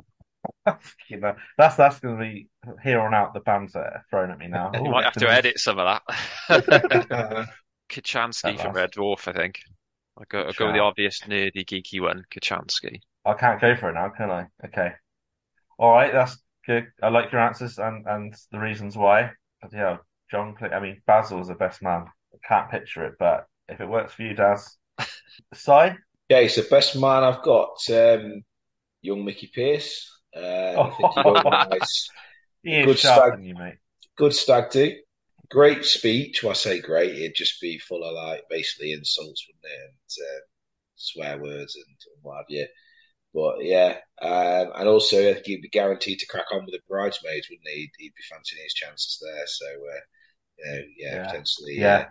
you 1.09 1.19
know, 1.19 1.35
that's 1.59 1.77
that's 1.77 2.01
going 2.01 2.17
to 2.17 2.23
be 2.23 2.49
here 2.83 3.01
on 3.01 3.15
out. 3.15 3.35
The 3.35 3.43
are 3.47 4.05
thrown 4.11 4.31
at 4.31 4.39
me 4.39 4.49
now. 4.49 4.71
You 4.75 4.81
Ooh, 4.81 4.91
might 4.91 5.05
have 5.05 5.15
to 5.15 5.31
edit 5.31 5.59
some 5.59 5.79
of 5.79 6.01
that. 6.49 7.49
Kochanski 7.89 8.61
from. 8.61 8.75
Red 8.75 8.93
Dwarf, 8.93 9.29
I 9.29 9.33
think. 9.33 9.61
I'll 10.19 10.25
go, 10.29 10.43
I'll 10.43 10.53
go 10.53 10.67
with 10.67 10.75
the 10.75 10.81
obvious 10.81 11.21
nerdy, 11.21 11.65
geeky 11.65 12.01
one, 12.01 12.25
Kochanski. 12.31 13.01
I 13.25 13.35
can't 13.35 13.61
go 13.61 13.77
for 13.77 13.91
it 13.91 13.95
now, 13.95 14.09
can 14.09 14.31
I? 14.31 14.47
Okay. 14.65 14.93
All 15.79 15.93
right, 15.93 16.13
that's 16.13 16.39
good. 16.67 16.87
I 17.03 17.09
like 17.09 17.33
your 17.33 17.41
answers 17.41 17.79
and 17.79 18.07
and 18.07 18.35
the 18.51 18.59
reasons 18.59 18.97
why. 18.97 19.33
But 19.61 19.73
yeah, 19.73 19.99
John. 20.31 20.55
Cle- 20.55 20.73
I 20.73 20.81
mean, 20.81 21.03
Basil 21.07 21.41
is 21.41 21.49
the 21.49 21.55
best 21.55 21.83
man. 21.83 22.07
I 22.35 22.39
can't 22.49 22.71
picture 22.71 23.05
it, 23.05 23.15
but 23.19 23.47
if 23.69 23.81
it 23.81 23.89
works 23.89 24.15
for 24.15 24.23
you, 24.23 24.35
Daz. 24.35 24.77
Si? 25.55 25.73
Okay, 26.31 26.49
so 26.49 26.63
best 26.71 26.97
man 26.97 27.23
I've 27.25 27.43
got 27.43 27.79
um, 27.91 28.43
young 29.03 29.25
Mickey 29.25 29.51
Pearce. 29.55 30.11
Uh, 30.35 30.81
I 30.81 30.91
think 30.97 31.13
he 31.15 31.23
organised 31.23 32.11
He 32.63 32.83
Good 32.83 32.99
sharper 32.99 33.37
stag. 33.37 33.45
you, 33.45 33.55
mate. 33.55 33.77
good 34.17 34.35
stag 34.35 34.71
do. 34.71 34.95
Great 35.51 35.85
speech. 35.85 36.43
When 36.43 36.51
I 36.53 36.55
say 36.55 36.81
great, 36.81 37.13
it'd 37.17 37.35
just 37.37 37.61
be 37.61 37.79
full 37.79 38.03
of 38.05 38.15
like 38.15 38.45
basically 38.51 38.93
insults, 38.93 39.47
wouldn't 39.49 39.65
it, 39.65 39.81
and 39.89 40.27
uh, 40.27 40.41
swear 40.97 41.39
words 41.43 41.77
and, 41.77 41.85
and 41.87 42.23
what 42.23 42.39
have 42.39 42.47
you. 42.49 42.67
But 43.35 43.57
yeah, 43.65 43.99
um, 44.23 44.73
and 44.77 44.89
also 44.89 45.31
I 45.31 45.35
think 45.35 45.47
he'd 45.47 45.63
be 45.63 45.69
guaranteed 45.69 46.21
to 46.21 46.27
crack 46.27 46.47
on 46.53 46.65
with 46.65 46.73
the 46.75 46.81
bridesmaids, 46.89 47.49
wouldn't 47.51 47.69
he? 47.69 47.81
He'd, 47.83 47.91
he'd 47.99 48.15
be 48.15 48.23
fancying 48.31 48.63
his 48.63 48.75
chances 48.75 49.23
there. 49.23 49.47
So 49.47 49.67
uh, 49.67 50.01
you 50.59 50.65
know, 50.67 50.83
yeah, 50.99 51.15
Yeah. 51.17 51.27
potentially, 51.27 51.77
Yeah. 51.77 51.97
uh, 51.99 52.05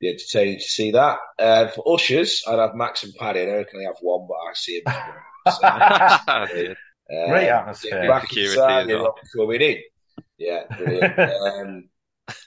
be 0.00 0.08
entertaining 0.10 0.58
to 0.58 0.64
see 0.64 0.92
that. 0.92 1.18
Uh, 1.38 1.68
for 1.68 1.94
ushers, 1.94 2.42
I'd 2.46 2.58
have 2.58 2.74
Max 2.74 3.04
and 3.04 3.14
Paddy. 3.14 3.42
I 3.42 3.44
know 3.46 3.60
I 3.60 3.64
can 3.64 3.74
only 3.76 3.86
have 3.86 3.96
one, 4.00 4.26
but 4.28 4.34
I 4.34 4.52
see 4.54 4.76
him. 4.78 4.84
as. 5.46 5.56
So, 5.56 5.62
Yeah. 6.56 6.74
uh, 7.10 7.28
Great 7.30 7.48
atmosphere. 7.48 8.00
Get 8.02 8.08
back 8.08 8.22
Security 8.28 8.50
inside, 8.52 8.88
you're 8.88 8.98
well. 9.02 9.14
not 9.16 9.18
coming 9.36 9.60
in. 9.62 9.78
Yeah, 10.38 10.62
brilliant. 10.76 11.18
um, 11.18 11.88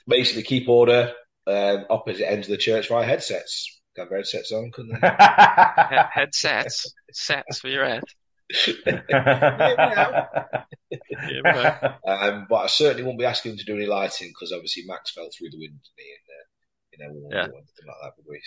basically, 0.06 0.42
keep 0.42 0.68
order 0.68 1.12
um, 1.46 1.84
opposite 1.90 2.30
ends 2.30 2.46
of 2.48 2.52
the 2.52 2.56
church 2.58 2.88
via 2.88 3.04
headsets. 3.04 3.80
Have 3.98 4.08
headsets 4.10 4.52
on, 4.52 4.70
couldn't 4.72 4.98
they? 5.00 5.08
Headsets, 6.14 6.86
sets 7.12 7.58
for 7.58 7.68
your 7.68 7.84
head. 7.84 8.04
Yeah, 8.66 9.00
we 11.44 11.52
know. 11.52 11.94
um, 12.12 12.46
but 12.48 12.56
I 12.56 12.66
certainly 12.68 13.02
won't 13.02 13.18
be 13.18 13.24
asking 13.24 13.52
him 13.52 13.58
to 13.58 13.64
do 13.64 13.76
any 13.76 13.86
lighting 13.86 14.28
because 14.28 14.52
obviously 14.52 14.84
Max 14.86 15.10
fell 15.12 15.28
through 15.36 15.50
the 15.50 15.58
window, 15.58 15.78
didn't? 15.96 16.18
And, 16.18 16.32
uh, 16.32 16.44
you 16.92 16.98
know, 16.98 17.12
we 17.14 17.20
won't 17.22 17.34
Yeah. 17.34 17.44
anything 17.44 17.86
like 17.86 17.96
that, 18.02 18.12
would 18.16 18.26
we? 18.28 18.40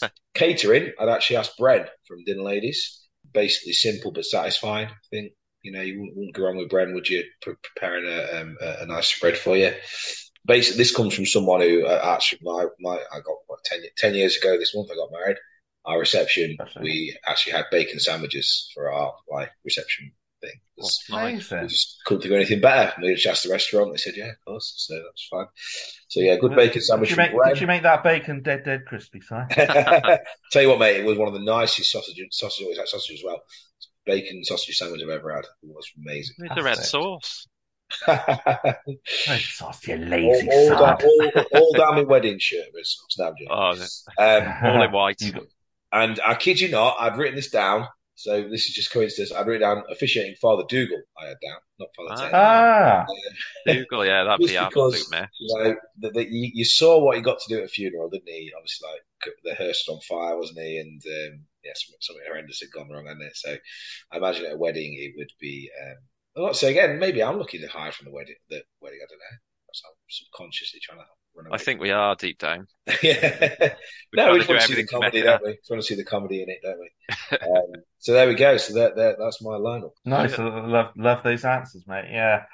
So, 0.00 0.08
catering, 0.34 0.92
I'd 0.98 1.08
actually 1.08 1.36
ask 1.36 1.52
Bren 1.58 1.88
from 2.06 2.24
Dinner 2.24 2.42
Ladies. 2.42 3.00
Basically, 3.32 3.72
simple 3.72 4.12
but 4.12 4.24
satisfying. 4.24 4.88
I 4.88 4.92
think 5.10 5.32
you 5.62 5.72
know 5.72 5.80
you 5.80 5.98
wouldn't, 5.98 6.16
wouldn't 6.16 6.34
go 6.36 6.44
wrong 6.44 6.56
with 6.56 6.68
Bren, 6.68 6.94
would 6.94 7.08
you? 7.08 7.24
Pre- 7.40 7.54
preparing 7.74 8.06
a, 8.06 8.40
um, 8.40 8.56
a, 8.60 8.82
a 8.82 8.86
nice 8.86 9.08
spread 9.08 9.36
for 9.36 9.56
you. 9.56 9.72
Basically, 10.46 10.78
this 10.78 10.94
comes 10.94 11.14
from 11.14 11.26
someone 11.26 11.60
who 11.60 11.86
uh, 11.86 12.00
actually 12.16 12.40
my 12.42 12.66
my 12.80 12.96
I 13.12 13.20
got 13.20 13.36
what 13.46 13.64
10, 13.64 13.80
10 13.96 14.14
years 14.14 14.36
ago 14.36 14.58
this 14.58 14.74
month 14.74 14.90
I 14.90 14.96
got 14.96 15.12
married. 15.12 15.38
Our 15.86 15.98
reception, 15.98 16.56
That's 16.58 16.74
right. 16.76 16.82
we 16.82 17.16
actually 17.26 17.52
had 17.52 17.66
bacon 17.70 18.00
sandwiches 18.00 18.70
for 18.74 18.90
our 18.90 19.14
like 19.30 19.50
reception 19.64 20.12
thing. 20.44 20.60
Nice. 21.10 21.50
We 21.50 21.66
just 21.68 21.96
couldn't 22.04 22.22
think 22.22 22.32
of 22.32 22.36
anything 22.36 22.60
better. 22.60 22.94
We 23.00 23.14
just 23.14 23.26
asked 23.26 23.44
the 23.44 23.50
restaurant. 23.50 23.92
They 23.92 23.98
said, 23.98 24.14
"Yeah, 24.16 24.30
of 24.30 24.44
course." 24.46 24.72
So 24.76 24.94
that's 24.94 25.28
fine. 25.30 25.46
So 26.08 26.20
yeah, 26.20 26.36
good 26.36 26.54
bacon 26.54 26.80
sandwich 26.80 27.10
Did 27.10 27.16
you, 27.16 27.22
make, 27.22 27.44
did 27.48 27.60
you 27.60 27.66
make 27.66 27.82
that 27.82 28.02
bacon 28.02 28.42
dead, 28.42 28.64
dead 28.64 28.84
crispy, 28.86 29.20
Si? 29.20 29.34
Tell 30.52 30.62
you 30.62 30.68
what, 30.68 30.78
mate, 30.78 31.00
it 31.00 31.04
was 31.04 31.18
one 31.18 31.28
of 31.28 31.34
the 31.34 31.44
nicest 31.44 31.90
sausages. 31.90 32.28
Sausage 32.30 32.62
always 32.62 32.78
had 32.78 32.88
sausage 32.88 33.18
as 33.18 33.24
well. 33.24 33.42
bacon 34.06 34.44
sausage 34.44 34.76
sandwich 34.76 35.02
I've 35.02 35.10
ever 35.10 35.34
had. 35.34 35.44
It 35.44 35.68
was 35.68 35.90
amazing. 35.98 36.36
With 36.38 36.54
the 36.54 36.62
red 36.62 36.78
sauce. 36.78 37.46
Red 38.08 39.40
sauce, 39.40 39.86
you 39.86 39.96
lazy 39.96 40.48
all, 40.48 40.58
all, 40.58 40.68
sod. 40.68 40.98
down, 41.00 41.08
all, 41.08 41.44
all 41.54 41.72
down 41.74 41.94
my 41.96 42.02
wedding 42.02 42.38
shirt 42.38 42.66
was 42.72 42.98
Snapchat. 43.16 43.46
Oh, 43.50 43.72
Um, 44.18 44.54
all 44.64 44.82
in 44.82 44.92
white. 44.92 45.22
And 45.92 46.20
I 46.26 46.34
kid 46.34 46.60
you 46.60 46.70
not, 46.70 46.96
I'd 46.98 47.16
written 47.16 47.36
this 47.36 47.50
down. 47.50 47.86
So 48.16 48.42
this 48.48 48.68
is 48.68 48.74
just 48.74 48.92
coincidence. 48.92 49.32
I'd 49.32 49.46
written 49.46 49.62
down 49.68 49.84
officiating 49.90 50.36
Father 50.40 50.62
Dougal. 50.68 51.02
I 51.20 51.28
had 51.28 51.36
down, 51.42 51.58
not 51.80 51.88
Father 51.96 52.22
Ted. 52.22 52.34
ah, 52.34 53.06
Dougal, 53.66 54.06
yeah, 54.06 54.22
that'd 54.24 54.38
be 54.38 54.52
Just 54.52 54.56
absolute 54.66 55.10
mess. 55.10 55.28
you 55.40 55.58
know 55.58 55.74
the, 55.98 56.10
the, 56.10 56.24
you, 56.24 56.50
you 56.54 56.64
saw 56.64 57.00
what 57.00 57.16
he 57.16 57.22
got 57.22 57.40
to 57.40 57.48
do 57.52 57.58
at 57.58 57.64
a 57.64 57.68
funeral, 57.68 58.08
didn't 58.08 58.28
he? 58.28 58.52
Obviously, 58.56 58.88
like 58.88 59.34
the 59.42 59.54
hearse 59.54 59.84
was 59.88 59.96
on 59.96 60.00
fire, 60.02 60.36
wasn't 60.36 60.60
he? 60.60 60.78
And 60.78 61.02
um, 61.04 61.40
yeah, 61.64 61.72
something, 61.74 61.98
something 62.00 62.24
horrendous 62.28 62.60
had 62.60 62.70
gone 62.70 62.88
wrong, 62.88 63.06
hadn't 63.06 63.22
it? 63.22 63.36
So 63.36 63.56
I 64.12 64.16
imagine 64.16 64.46
at 64.46 64.52
a 64.52 64.58
wedding 64.58 64.94
it 64.98 65.14
would 65.16 65.32
be. 65.40 65.70
Um, 65.84 65.96
I'm 66.36 66.42
not 66.42 66.56
saying 66.56 66.76
again. 66.76 66.98
Maybe 66.98 67.22
I'm 67.22 67.38
looking 67.38 67.60
to 67.60 67.68
hide 67.68 67.94
from 67.94 68.06
the 68.06 68.12
wedding. 68.12 68.36
The 68.50 68.62
wedding, 68.80 68.98
I 69.02 69.06
don't 69.08 69.18
know. 69.18 69.38
So 69.72 69.88
I'm 69.88 69.94
subconsciously 70.08 70.80
trying 70.82 70.98
to 70.98 71.04
run 71.36 71.46
away. 71.46 71.54
I 71.54 71.58
think 71.58 71.80
we 71.80 71.90
are 71.90 72.14
deep 72.14 72.38
down. 72.38 72.66
yeah. 73.02 73.74
No, 74.14 74.32
we 74.32 74.38
just 74.38 74.48
want 74.48 74.60
to 74.60 74.66
see 74.68 74.74
the 74.74 74.86
comedy, 74.86 75.18
make 75.18 75.24
don't 75.26 75.42
we? 75.44 75.54
Just 75.56 75.70
want 75.70 75.82
to 75.82 75.86
see 75.86 75.96
the 75.96 76.04
comedy 76.04 76.42
in 76.42 76.48
it, 76.48 76.60
don't 76.62 76.78
we? 76.78 77.38
um, 77.38 77.82
so 77.98 78.12
there 78.12 78.28
we 78.28 78.34
go. 78.34 78.56
So 78.56 78.74
that, 78.74 78.96
that 78.96 79.16
that's 79.18 79.42
my 79.42 79.52
lineup. 79.52 79.90
nice. 80.04 80.38
I 80.38 80.44
love 80.44 80.92
love 80.96 81.22
those 81.24 81.44
answers, 81.44 81.84
mate. 81.86 82.06
Yeah. 82.10 82.44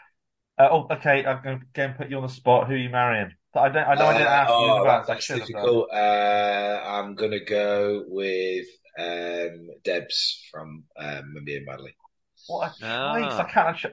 Uh, 0.59 0.69
oh, 0.71 0.87
okay. 0.93 1.25
I'm 1.25 1.43
going 1.43 1.61
to 1.61 1.67
again 1.75 1.95
put 1.97 2.11
you 2.11 2.17
on 2.17 2.23
the 2.23 2.29
spot. 2.29 2.69
Who 2.69 2.75
are 2.75 2.79
you 2.79 2.91
marrying? 2.91 3.33
I 3.55 3.69
don't. 3.69 3.87
I 3.87 3.95
know 3.97 4.07
I 4.07 4.13
didn't 4.15 4.29
Uh, 4.29 4.31
ask 4.31 4.59
you 4.59 4.65
in 4.67 4.73
oh, 4.73 4.79
advance. 4.79 5.09
I 5.11 5.15
that's 5.15 5.25
should 5.25 5.39
have 5.39 5.49
done. 5.53 5.63
difficult. 5.63 5.91
Uh, 5.93 6.81
I'm 6.87 7.15
gonna 7.17 7.45
go 7.45 8.05
with 8.07 8.67
um, 8.99 9.69
Debs 9.85 10.47
from 10.51 10.85
um, 10.99 11.35
Men 11.35 11.45
Behaving 11.45 11.67
Badly. 11.67 11.95
What 12.51 12.69
a 12.69 12.71
choice! 12.71 12.81
Ah. 12.83 13.39
I 13.39 13.45
can't. 13.51 13.77
ch- 13.77 13.87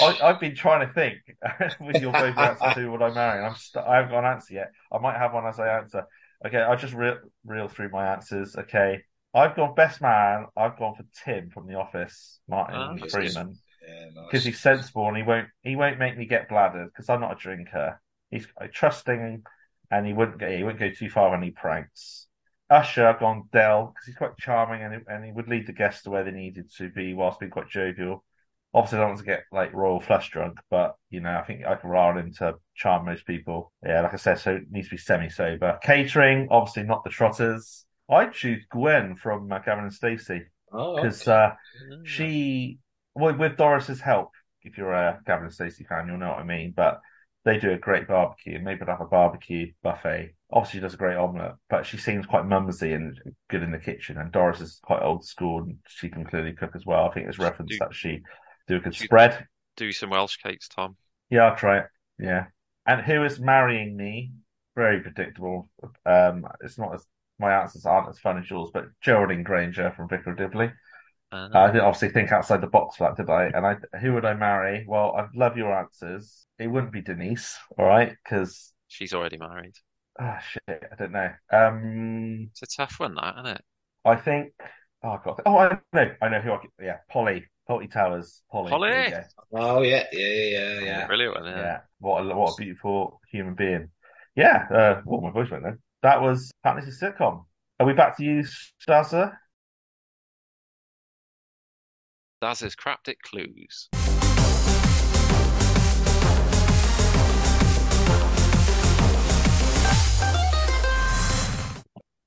I, 0.00 0.18
I've 0.22 0.40
been 0.40 0.54
trying 0.54 0.86
to 0.86 0.92
think 0.94 1.18
with 1.80 2.00
your 2.00 2.12
both 2.12 2.36
answers 2.38 2.72
who 2.74 2.90
what 2.92 3.02
I 3.02 3.12
marry. 3.12 3.44
I'm 3.44 3.54
st- 3.56 3.84
I 3.84 3.96
haven't 3.96 4.10
got 4.12 4.20
an 4.20 4.32
answer 4.32 4.54
yet. 4.54 4.72
I 4.92 4.98
might 4.98 5.16
have 5.18 5.32
one 5.34 5.46
as 5.46 5.58
I 5.58 5.78
answer. 5.78 6.04
Okay, 6.46 6.58
I'll 6.58 6.76
just 6.76 6.94
reel, 6.94 7.18
reel 7.44 7.68
through 7.68 7.90
my 7.90 8.06
answers. 8.12 8.54
Okay, 8.56 9.02
I've 9.34 9.56
gone 9.56 9.74
best 9.74 10.00
man. 10.00 10.46
I've 10.56 10.78
gone 10.78 10.94
for 10.94 11.04
Tim 11.24 11.50
from 11.50 11.66
The 11.66 11.74
Office, 11.74 12.38
Martin 12.48 12.96
that's 13.00 13.12
Freeman, 13.12 13.56
Yeah, 13.86 14.04
nice. 14.14 14.24
because 14.30 14.44
he's 14.44 14.60
sensible 14.60 15.08
and 15.08 15.16
he 15.16 15.22
won't 15.22 15.48
he 15.62 15.74
won't 15.76 15.98
make 15.98 16.16
me 16.16 16.26
get 16.26 16.48
bladdered 16.48 16.86
because 16.86 17.08
I'm 17.08 17.20
not 17.20 17.32
a 17.32 17.36
drinker. 17.36 18.00
He's 18.30 18.46
trusting 18.72 19.42
and 19.90 20.06
he 20.06 20.12
wouldn't 20.12 20.38
go 20.38 20.50
he 20.50 20.62
wouldn't 20.62 20.80
go 20.80 20.90
too 20.90 21.10
far 21.10 21.34
on 21.34 21.42
any 21.42 21.50
pranks. 21.50 22.26
Usher, 22.70 23.16
gone 23.20 23.48
Del 23.52 23.86
because 23.86 24.06
he's 24.06 24.16
quite 24.16 24.36
charming 24.38 24.82
and 24.82 24.94
he, 24.94 25.00
and 25.08 25.24
he 25.24 25.32
would 25.32 25.48
lead 25.48 25.66
the 25.66 25.72
guests 25.72 26.02
to 26.02 26.10
where 26.10 26.24
they 26.24 26.30
needed 26.30 26.70
to 26.78 26.88
be 26.90 27.14
whilst 27.14 27.40
being 27.40 27.52
quite 27.52 27.68
jovial. 27.68 28.24
Obviously, 28.72 28.98
I 28.98 29.00
don't 29.02 29.10
want 29.10 29.20
to 29.20 29.26
get 29.26 29.44
like 29.52 29.72
royal 29.72 30.00
flush 30.00 30.30
drunk, 30.30 30.58
but 30.70 30.96
you 31.10 31.20
know, 31.20 31.36
I 31.36 31.42
think 31.42 31.64
I 31.64 31.76
can 31.76 31.90
rile 31.90 32.18
him 32.18 32.32
to 32.38 32.54
charm 32.74 33.04
most 33.04 33.26
people. 33.26 33.72
Yeah, 33.84 34.00
like 34.00 34.14
I 34.14 34.16
said, 34.16 34.38
so 34.38 34.56
it 34.56 34.62
needs 34.70 34.88
to 34.88 34.94
be 34.94 34.98
semi 34.98 35.28
sober. 35.28 35.78
Catering, 35.82 36.48
obviously 36.50 36.82
not 36.82 37.04
the 37.04 37.10
trotters. 37.10 37.84
I'd 38.10 38.32
choose 38.32 38.64
Gwen 38.70 39.16
from 39.16 39.50
uh, 39.50 39.60
Gavin 39.60 39.84
and 39.84 39.92
Stacey 39.92 40.42
oh, 40.72 40.96
because 40.96 41.22
okay. 41.22 41.32
uh, 41.32 41.50
she, 42.04 42.78
well, 43.14 43.36
with 43.36 43.56
Doris's 43.56 44.00
help, 44.00 44.30
if 44.62 44.76
you're 44.76 44.92
a 44.92 45.20
Gavin 45.24 45.44
and 45.44 45.54
Stacey 45.54 45.84
fan, 45.84 46.08
you'll 46.08 46.18
know 46.18 46.30
what 46.30 46.38
I 46.38 46.44
mean. 46.44 46.72
But 46.76 47.00
they 47.44 47.58
do 47.58 47.72
a 47.72 47.78
great 47.78 48.08
barbecue, 48.08 48.56
and 48.56 48.64
maybe 48.64 48.80
they'll 48.80 48.96
have 48.96 49.00
a 49.00 49.08
barbecue 49.08 49.72
buffet. 49.82 50.34
Obviously, 50.54 50.78
she 50.78 50.82
does 50.82 50.94
a 50.94 50.98
great 50.98 51.16
omelette, 51.16 51.56
but 51.68 51.84
she 51.84 51.98
seems 51.98 52.26
quite 52.26 52.46
mumsy 52.46 52.92
and 52.92 53.20
good 53.50 53.62
in 53.62 53.72
the 53.72 53.78
kitchen. 53.78 54.16
And 54.16 54.30
Doris 54.30 54.60
is 54.60 54.78
quite 54.82 55.02
old 55.02 55.26
school, 55.26 55.62
and 55.62 55.78
she 55.88 56.08
can 56.08 56.24
clearly 56.24 56.52
cook 56.52 56.70
as 56.76 56.86
well. 56.86 57.06
I 57.06 57.12
think 57.12 57.28
it's 57.28 57.40
reference 57.40 57.72
Do- 57.72 57.78
that 57.80 57.94
she 57.94 58.22
do 58.68 58.76
a 58.76 58.80
good 58.80 58.94
do- 58.94 59.04
spread. 59.04 59.46
Do 59.76 59.90
some 59.90 60.10
Welsh 60.10 60.36
cakes, 60.36 60.68
Tom. 60.68 60.96
Yeah, 61.28 61.46
I'll 61.46 61.56
try 61.56 61.78
it. 61.80 61.86
Yeah. 62.18 62.46
And 62.86 63.00
who 63.00 63.24
is 63.24 63.40
marrying 63.40 63.96
me? 63.96 64.30
Very 64.76 65.00
predictable. 65.00 65.68
Um, 66.06 66.46
it's 66.62 66.78
not 66.78 66.94
as 66.94 67.04
my 67.40 67.52
answers 67.52 67.84
aren't 67.84 68.08
as 68.08 68.20
fun 68.20 68.38
as 68.38 68.48
yours, 68.48 68.70
but 68.72 68.86
Geraldine 69.00 69.42
Granger 69.42 69.92
from 69.96 70.08
Vicar 70.08 70.30
of 70.30 70.38
Dibley. 70.38 70.72
Uh, 71.32 71.48
I 71.52 71.66
didn't 71.66 71.82
obviously 71.82 72.10
think 72.10 72.30
outside 72.30 72.60
the 72.60 72.68
box 72.68 72.96
for 72.96 73.08
that, 73.08 73.16
did 73.16 73.28
I? 73.28 73.46
And 73.46 73.66
I, 73.66 73.76
who 73.98 74.14
would 74.14 74.24
I 74.24 74.34
marry? 74.34 74.84
Well, 74.86 75.16
I 75.16 75.26
love 75.34 75.56
your 75.56 75.76
answers. 75.76 76.46
It 76.60 76.68
wouldn't 76.68 76.92
be 76.92 77.02
Denise, 77.02 77.56
all 77.76 77.86
right? 77.86 78.14
Because 78.22 78.72
she's 78.86 79.12
already 79.12 79.36
married. 79.36 79.74
Oh 80.20 80.36
shit, 80.50 80.82
I 80.92 80.94
don't 80.96 81.12
know. 81.12 81.30
Um, 81.50 82.48
It's 82.50 82.62
a 82.62 82.76
tough 82.76 82.96
one, 82.98 83.14
that, 83.16 83.34
isn't 83.36 83.46
it? 83.56 83.62
I 84.04 84.16
think. 84.16 84.52
Oh 85.02 85.18
god. 85.24 85.40
Oh, 85.46 85.56
I 85.58 85.78
know. 85.92 86.10
I 86.22 86.28
know 86.28 86.40
who. 86.40 86.52
I 86.52 86.56
could, 86.58 86.70
yeah, 86.80 86.98
Polly. 87.10 87.44
Polly 87.66 87.88
Towers. 87.88 88.42
Polly. 88.50 88.70
Polly? 88.70 88.90
There 88.90 89.04
you 89.06 89.10
go. 89.10 89.22
oh 89.52 89.82
yeah, 89.82 90.04
yeah, 90.12 90.26
yeah, 90.26 90.80
yeah. 90.80 91.06
Brilliant 91.06 91.34
one, 91.34 91.44
Yeah. 91.46 91.56
yeah. 91.56 91.78
What 91.98 92.20
a 92.20 92.34
what 92.34 92.52
a 92.52 92.56
beautiful 92.56 93.20
human 93.30 93.54
being. 93.54 93.88
Yeah. 94.36 94.66
Uh, 94.70 95.00
what 95.04 95.22
my 95.22 95.30
voice 95.30 95.50
went 95.50 95.64
then. 95.64 95.78
That 96.02 96.20
was 96.20 96.50
Fantasy 96.62 96.90
Sitcom. 96.90 97.44
Are 97.80 97.86
we 97.86 97.92
back 97.94 98.16
to 98.18 98.24
you, 98.24 98.44
Stazza? 98.86 99.32
Daz's 102.42 102.76
Craptic 102.76 103.16
Clues. 103.22 103.88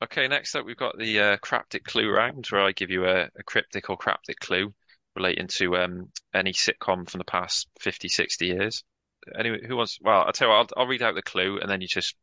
Okay, 0.04 0.28
next 0.28 0.54
up 0.56 0.66
we've 0.66 0.78
got 0.78 0.98
the 0.98 1.20
uh, 1.20 1.38
Craptic 1.38 1.84
Clue 1.84 2.10
round, 2.10 2.46
where 2.48 2.62
I 2.62 2.72
give 2.72 2.92
you 2.92 3.06
a, 3.06 3.24
a 3.36 3.44
cryptic 3.44 3.90
or 3.90 3.98
craptic 3.98 4.40
clue 4.40 4.74
relating 5.16 5.48
to 5.48 5.76
um, 5.78 6.12
any 6.36 6.54
sitcom 6.54 7.10
from 7.10 7.18
the 7.18 7.26
past 7.26 7.68
50, 7.80 8.08
60 8.08 8.46
years. 8.46 8.84
Anyway, 9.38 9.66
who 9.68 9.76
wants? 9.76 9.98
Well, 10.00 10.22
I'll 10.22 10.32
tell 10.34 10.50
you 10.50 10.54
what, 10.54 10.72
I'll, 10.78 10.84
I'll 10.84 10.88
read 10.88 11.02
out 11.02 11.16
the 11.16 11.24
clue 11.24 11.60
and 11.60 11.70
then 11.70 11.82
you 11.82 11.88
just, 11.88 12.16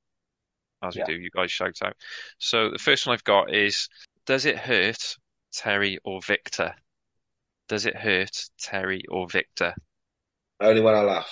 as 0.83 0.95
we 0.95 1.01
Yeah. 1.01 1.07
do, 1.07 1.15
you 1.15 1.31
guys 1.35 1.51
shout 1.51 1.77
out. 1.85 1.97
So 2.39 2.71
the 2.71 2.79
first 2.79 3.07
one 3.07 3.15
I've 3.15 3.25
got 3.25 3.53
is 3.53 3.89
Does 4.27 4.45
it 4.45 4.57
hurt 4.57 5.17
Terry 5.53 5.99
or 6.05 6.21
Victor? 6.23 6.75
Does 7.69 7.87
it 7.87 7.97
hurt 7.97 8.37
Terry 8.61 9.03
or 9.09 9.29
Victor? 9.29 9.75
Only 10.61 10.81
when 10.81 10.95
I 10.95 11.01
laugh. 11.01 11.31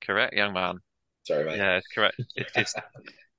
Correct, 0.00 0.34
young 0.34 0.54
man. 0.54 0.78
Sorry, 1.22 1.44
mate. 1.44 1.56
Yeah, 1.58 1.76
it's 1.76 1.86
correct. 1.94 2.16
It, 2.34 2.50
it's 2.56 2.74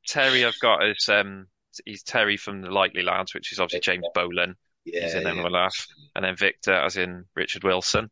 Terry. 0.08 0.46
I've 0.46 0.60
got 0.62 0.88
is 0.88 1.10
um, 1.10 1.48
he's 1.86 2.04
Terry 2.04 2.38
from 2.38 2.62
the 2.62 2.72
Likely 2.72 3.04
Lads, 3.04 3.34
which 3.34 3.52
is 3.52 3.60
obviously 3.60 3.80
James 3.82 4.08
Bolam, 4.16 4.56
yeah, 4.86 5.02
he's 5.02 5.16
in 5.16 5.24
yeah. 5.24 5.30
Only 5.30 5.44
When 5.44 5.46
I 5.46 5.50
Laugh. 5.50 5.88
and 6.16 6.26
then 6.26 6.36
Victor, 6.36 6.74
as 6.74 6.98
in 6.98 7.26
Richard 7.36 7.64
Wilson. 7.64 8.10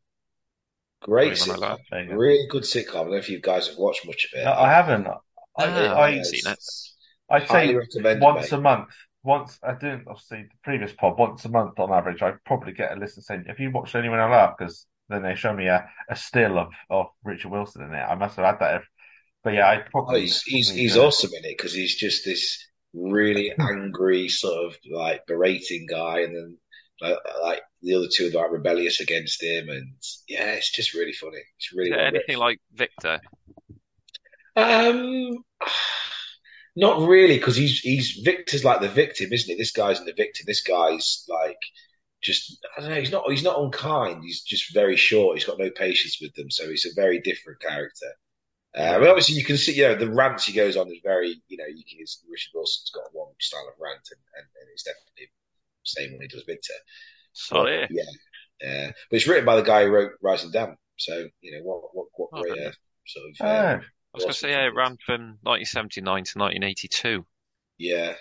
Great 1.02 1.34
Only 1.34 1.40
When 1.40 1.50
I 1.52 1.56
sitcom. 1.56 1.62
Laugh. 1.62 1.80
There 1.90 2.04
you 2.04 2.10
go. 2.10 2.16
Really 2.16 2.48
good 2.50 2.64
sitcom. 2.64 2.96
I 2.96 3.04
don't 3.04 3.12
know 3.12 3.18
if 3.18 3.30
you 3.30 3.40
guys 3.42 3.68
have 3.68 3.78
watched 3.78 4.06
much 4.06 4.26
of 4.26 4.40
it. 4.40 4.44
No, 4.44 4.52
I 4.54 4.70
haven't. 4.72 5.08
I, 5.08 5.18
Ah, 5.60 5.64
I, 5.66 6.02
I 6.02 6.08
haven't 6.08 6.26
seen 6.26 6.46
it. 6.48 6.60
I'd 7.30 7.48
say 7.50 7.82
once 8.20 8.52
mate. 8.52 8.52
a 8.52 8.62
month. 8.62 8.90
Once 9.24 9.60
I 9.64 9.74
didn't 9.74 10.08
obviously 10.08 10.44
the 10.44 10.50
previous 10.64 10.94
pod 10.94 11.18
once 11.18 11.44
a 11.46 11.50
month 11.50 11.80
on 11.80 11.92
average. 11.92 12.22
I'd 12.22 12.44
probably 12.46 12.74
get 12.74 12.92
a 12.94 13.00
list 13.00 13.18
of 13.18 13.24
saying, 13.26 13.46
"Have 13.48 13.60
you 13.60 13.72
watched 13.72 13.96
anyone 13.96 14.20
I 14.20 14.30
laugh?" 14.30 14.56
Because 14.58 14.86
then 15.10 15.24
they 15.24 15.36
show 15.36 15.54
me 15.54 15.68
a, 15.68 15.90
a 16.10 16.16
still 16.16 16.58
of, 16.60 16.70
of 16.90 17.08
Richard 17.24 17.52
Wilson 17.52 17.84
in 17.84 17.94
it. 17.94 17.98
I 18.02 18.16
must 18.16 18.38
have 18.38 18.46
had 18.46 18.60
that. 18.60 18.74
Every, 18.76 18.88
but 19.44 19.54
yeah, 19.54 19.68
I 19.68 19.78
Oh, 19.78 19.84
probably 19.92 20.22
he's 20.22 20.42
he's, 20.44 20.70
he's 20.70 20.98
awesome 20.98 21.32
in 21.38 21.46
it 21.46 21.58
because 21.58 21.74
he's 21.74 21.96
just 21.96 22.26
this 22.26 22.67
really 22.94 23.54
angry 23.60 24.30
sort 24.30 24.66
of 24.66 24.78
like 24.92 25.28
berating 25.28 25.88
guy, 25.90 26.22
and 26.22 26.36
then 26.36 26.58
like, 27.02 27.18
like 27.42 27.62
the 27.82 27.96
other 27.96 28.08
two 28.12 28.28
are 28.28 28.42
like 28.42 28.52
rebellious 28.52 29.00
against 29.00 29.44
him, 29.44 29.70
and 29.70 29.94
yeah, 30.28 30.54
it's 30.54 30.72
just 30.72 30.94
really 30.94 31.14
funny. 31.14 31.42
It's 31.58 31.74
really 31.74 31.92
it 31.92 31.96
well 31.96 32.08
anything 32.08 32.38
like 32.38 32.60
Victor? 32.74 33.20
Um, 34.56 35.44
not 36.76 37.08
really, 37.08 37.38
because 37.38 37.56
he's 37.56 37.80
he's 37.80 38.20
Victor's 38.24 38.64
like 38.64 38.82
the 38.82 38.90
victim, 38.90 39.32
isn't 39.32 39.50
he? 39.50 39.58
This 39.58 39.72
guy's 39.72 40.04
the 40.04 40.14
victim. 40.14 40.46
This 40.48 40.62
guy's 40.62 41.26
like 41.30 41.60
just 42.22 42.58
I 42.78 42.82
don't 42.82 42.90
know. 42.90 43.00
He's 43.00 43.12
not 43.12 43.30
he's 43.30 43.44
not 43.44 43.60
unkind. 43.60 44.24
He's 44.24 44.42
just 44.42 44.74
very 44.74 44.96
short. 44.96 45.38
He's 45.38 45.46
got 45.46 45.60
no 45.60 45.70
patience 45.70 46.20
with 46.22 46.34
them, 46.36 46.50
so 46.50 46.70
he's 46.70 46.86
a 46.86 47.00
very 47.00 47.20
different 47.20 47.62
character. 47.62 48.08
Uh, 48.78 48.84
I 48.96 49.00
mean, 49.00 49.08
obviously, 49.08 49.36
you 49.36 49.44
can 49.44 49.58
see, 49.58 49.74
you 49.74 49.84
know, 49.88 49.96
the 49.96 50.12
rants 50.12 50.46
he 50.46 50.54
goes 50.54 50.78
on 50.78 50.88
is 50.92 51.00
very, 51.04 51.42
you 51.48 51.58
know, 51.58 51.66
you 51.66 51.84
can, 51.90 52.00
Richard 52.30 52.52
Wilson's 52.54 52.92
got 52.94 53.06
one 53.12 53.34
style 53.40 53.68
of 53.68 53.74
rant, 53.80 54.08
and, 54.12 54.20
and, 54.36 54.46
and 54.62 54.70
it's 54.72 54.84
definitely 54.84 55.26
the 55.26 55.30
same 55.84 56.12
when 56.12 56.22
he 56.22 56.28
does 56.28 56.44
Victor. 56.46 56.74
Sorry. 57.34 57.88
Yeah, 57.90 58.04
yeah. 58.62 58.92
But 59.10 59.16
it's 59.18 59.28
written 59.28 59.46
by 59.46 59.56
the 59.56 59.64
guy 59.64 59.86
who 59.86 59.92
wrote 59.92 60.12
Rising 60.22 60.52
Damp, 60.52 60.78
so 60.98 61.28
you 61.42 61.52
know 61.54 61.64
what, 61.64 61.82
what, 61.94 62.08
what 62.16 62.30
Oh, 62.34 62.42
great 62.42 62.68
uh, 62.68 62.72
sort 63.08 63.26
of. 63.30 63.36
Oh, 63.42 63.46
Uh, 63.46 63.80
I 63.80 64.18
was 64.18 64.24
going 64.24 64.34
to 64.34 64.40
say, 64.40 64.50
yeah, 64.52 64.66
it 64.68 64.76
ran 64.76 64.98
from 65.06 65.38
1979 65.42 66.04
to 66.06 66.40
1982. 66.40 67.26
Yeah, 67.80 68.14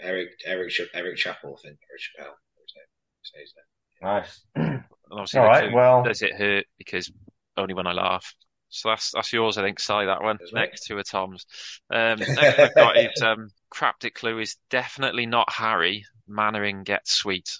Eric, 0.00 0.28
Eric, 0.44 0.72
Eric 0.94 1.16
Chappell, 1.16 1.56
I 1.58 1.62
think, 1.68 1.78
Eric 1.90 2.00
Chappell. 2.16 2.34
his 2.62 2.74
name. 2.76 2.86
Say 3.22 3.40
his 3.40 3.54
name. 3.56 4.10
nice. 4.10 4.44
And 4.54 4.84
obviously, 5.12 5.40
All 5.40 5.60
the 5.70 5.74
well- 5.74 6.02
does 6.02 6.22
it 6.22 6.34
hurt? 6.34 6.64
Because 6.78 7.10
only 7.56 7.74
when 7.74 7.86
I 7.86 7.92
laugh. 7.92 8.34
So 8.74 8.90
that's 8.90 9.12
that's 9.12 9.32
yours, 9.32 9.56
I 9.58 9.62
think, 9.62 9.80
Si, 9.80 9.92
that 9.92 10.22
one. 10.22 10.38
Next 10.52 10.86
to 10.86 10.98
a 10.98 11.04
Tom's. 11.04 11.46
Um, 11.90 12.26
next 12.36 12.58
I've 12.60 12.74
got 12.76 12.98
is 12.98 13.20
um, 13.22 13.50
Craptic 13.70 14.14
Clue 14.14 14.38
is 14.40 14.56
definitely 14.70 15.26
not 15.26 15.52
Harry. 15.52 16.04
Mainwaring 16.26 16.82
gets 16.84 17.12
sweet. 17.12 17.58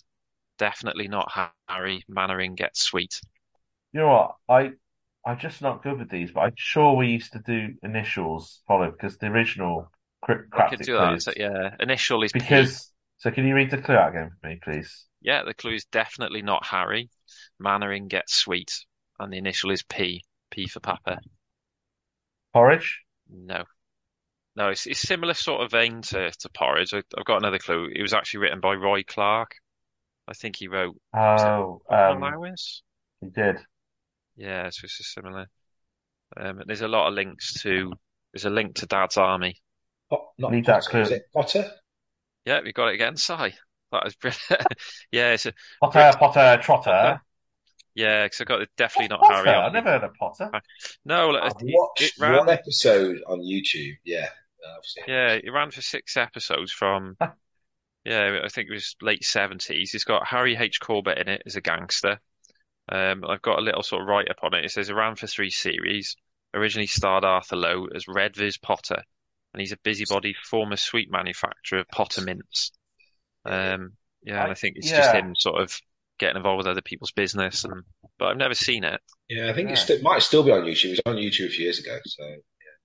definitely 0.59 1.09
not 1.09 1.33
Harry. 1.69 2.05
Mainwaring 2.09 2.57
gets 2.57 2.83
sweet. 2.83 3.21
You 3.93 4.01
know 4.01 4.09
what? 4.09 4.37
I 4.49 4.73
I'm 5.27 5.39
just 5.39 5.63
not 5.63 5.83
good 5.83 5.99
with 5.99 6.11
these, 6.11 6.33
but 6.33 6.41
I'm 6.43 6.55
sure 6.57 6.95
we 6.95 7.09
used 7.09 7.33
to 7.33 7.39
do 7.39 7.77
initials 7.83 8.63
followed 8.67 8.93
because 8.93 9.17
the 9.19 9.27
original 9.29 9.91
crypt- 10.23 10.51
I 10.53 10.63
could 10.63 10.81
cryptic 10.81 10.83
do 10.83 10.95
that. 10.95 11.21
clues. 11.21 11.25
So, 11.25 11.33
yeah, 11.37 11.77
initial 11.81 12.23
is 12.23 12.33
P. 12.33 12.79
Because 12.79 12.93
so 13.19 13.31
can 13.31 13.47
you 13.47 13.55
read 13.55 13.71
the 13.71 13.79
clue 13.81 13.97
out 13.97 14.11
again 14.11 14.33
for 14.41 14.49
me, 14.49 14.61
please? 14.63 15.07
Yeah, 15.21 15.43
the 15.43 15.55
clue 15.55 15.75
is 15.75 15.87
definitely 15.87 16.41
not 16.43 16.67
Harry. 16.67 17.11
Mainwaring 17.59 18.07
gets 18.07 18.33
sweet, 18.33 18.85
and 19.19 19.33
the 19.33 19.39
initial 19.39 19.73
is 19.73 19.83
P. 19.83 20.23
P 20.55 20.69
for 20.69 20.81
Papa. 20.81 21.19
Porridge? 22.55 23.05
No. 23.29 23.65
No, 24.57 24.69
it's, 24.71 24.87
it's 24.87 25.01
similar 25.01 25.35
sort 25.35 25.63
of 25.63 25.71
vein 25.73 26.03
to, 26.03 26.31
to 26.31 26.49
Porridge. 26.51 26.95
I, 26.95 27.03
I've 27.19 27.25
got 27.25 27.39
another 27.39 27.59
clue. 27.59 27.89
It 27.95 28.03
was 28.03 28.13
actually 28.15 28.41
written 28.41 28.61
by 28.61 28.75
Roy 28.75 29.03
Clarke. 29.03 29.57
I 30.29 30.35
think 30.35 30.57
he 30.57 30.69
wrote 30.69 30.97
Oh, 31.15 31.81
um, 31.89 32.23
Allowance. 32.23 32.83
he 33.21 33.29
did. 33.31 33.59
Yeah, 34.37 34.71
so 34.71 34.85
it's 34.85 35.01
a 35.01 35.05
similar. 35.05 35.47
Um, 36.37 36.63
there's 36.67 36.83
a 36.83 36.89
lot 36.89 37.09
of 37.09 37.15
links 37.15 37.63
to. 37.63 37.93
There's 38.33 38.45
a 38.47 38.51
link 38.51 38.77
to 38.77 38.87
Dad's 38.87 39.17
Army. 39.17 39.57
Pot, 40.11 40.23
not 40.39 40.51
Need 40.53 40.67
that 40.67 40.85
clue. 40.85 41.03
is 41.03 41.11
it 41.11 41.31
Potter? 41.33 41.71
Yeah, 42.45 42.61
we 42.65 42.73
got 42.73 42.89
it 42.89 42.95
again, 42.95 43.17
Si. 43.17 43.35
That 43.93 44.05
was 44.05 44.15
brilliant. 44.17 44.67
yeah, 45.13 45.33
it's 45.33 45.47
a, 45.47 45.53
Potter, 45.81 46.17
Potter, 46.19 46.59
Trotter. 46.63 46.91
Potter. 46.91 47.23
Yeah, 47.95 48.25
because 48.25 48.41
I've 48.41 48.47
got 48.49 48.63
it 48.63 48.71
definitely 48.77 49.15
What's 49.17 49.29
not 49.29 49.37
Potter? 49.37 49.51
Harry. 49.51 49.63
I've 49.67 49.73
never 49.73 49.91
heard 49.91 50.05
of 50.05 50.15
Potter. 50.15 50.51
No, 51.05 51.29
like, 51.29 51.45
I've 51.45 51.53
it, 51.61 51.75
watched 51.75 52.03
it 52.03 52.13
ran. 52.19 52.39
one 52.39 52.49
episode 52.51 53.19
on 53.27 53.41
YouTube. 53.41 53.95
Yeah, 54.05 54.29
I've 54.67 54.85
seen 54.85 55.05
it. 55.07 55.11
Yeah, 55.11 55.33
it 55.35 55.51
ran 55.53 55.71
for 55.71 55.83
six 55.83 56.17
episodes 56.17 56.73
from. 56.73 57.17
Yeah, 58.07 58.41
I 58.45 58.49
think 58.49 58.69
it 58.69 58.75
was 58.75 58.97
late 59.01 59.25
seventies. 59.25 59.95
It's 59.95 60.05
got 60.05 60.27
Harry 60.27 60.57
H. 60.57 60.79
Corbett 60.79 61.17
in 61.17 61.29
it 61.31 61.41
as 61.47 61.57
a 61.57 61.63
gangster. 61.63 62.21
Um, 62.87 63.25
I've 63.27 63.41
got 63.41 63.59
a 63.59 63.63
little 63.63 63.83
sort 63.83 64.03
of 64.03 64.09
write 64.09 64.29
up 64.29 64.41
on 64.43 64.53
it. 64.53 64.63
It 64.63 64.73
says 64.73 64.91
it 64.91 64.95
ran 64.95 65.17
for 65.17 65.27
three 65.27 65.49
series. 65.49 66.15
Originally 66.53 66.87
starred 66.87 67.25
Arthur 67.25 67.57
Lowe 67.57 67.87
as 67.95 68.05
Redvers 68.05 68.61
Potter, 68.61 69.03
and 69.55 69.61
he's 69.61 69.73
a 69.73 69.79
busybody 69.83 70.35
former 70.35 70.77
sweet 70.77 71.11
manufacturer 71.11 71.79
of 71.79 71.89
Potter 71.89 72.21
mints. 72.21 72.73
Um, 73.47 73.93
yeah, 74.23 74.43
and 74.43 74.49
I- 74.49 74.51
I 74.51 74.55
think 74.55 74.77
it's 74.77 74.91
just 74.91 75.15
him 75.15 75.35
sort 75.35 75.63
of 75.63 75.81
getting 76.19 76.37
involved 76.37 76.59
with 76.59 76.67
other 76.67 76.83
people's 76.83 77.13
business, 77.13 77.65
and 77.65 77.83
but 78.19 78.27
I've 78.29 78.37
never 78.37 78.55
seen 78.55 78.85
it. 78.85 79.01
Yeah, 79.29 79.51
I 79.51 79.53
think 79.53 79.69
Yeah. 79.69 79.75
it's 79.75 79.91
it 79.91 80.03
might 80.03 80.23
still 80.23 80.43
be 80.43 80.51
on 80.53 80.63
YouTube. 80.63 80.87
It 80.87 80.91
was 80.91 81.01
on 81.07 81.17
YouTube 81.17 81.47
a 81.47 81.51
few 81.51 81.65
years 81.65 81.79
ago. 81.79 81.99
So 82.07 82.25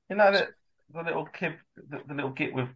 You 0.09 0.15
know 0.15 0.31
the, 0.31 0.47
the 0.93 1.03
little 1.03 1.25
kid, 1.25 1.55
the, 1.75 1.99
the 2.07 2.13
little 2.13 2.31
git 2.31 2.53
with 2.53 2.67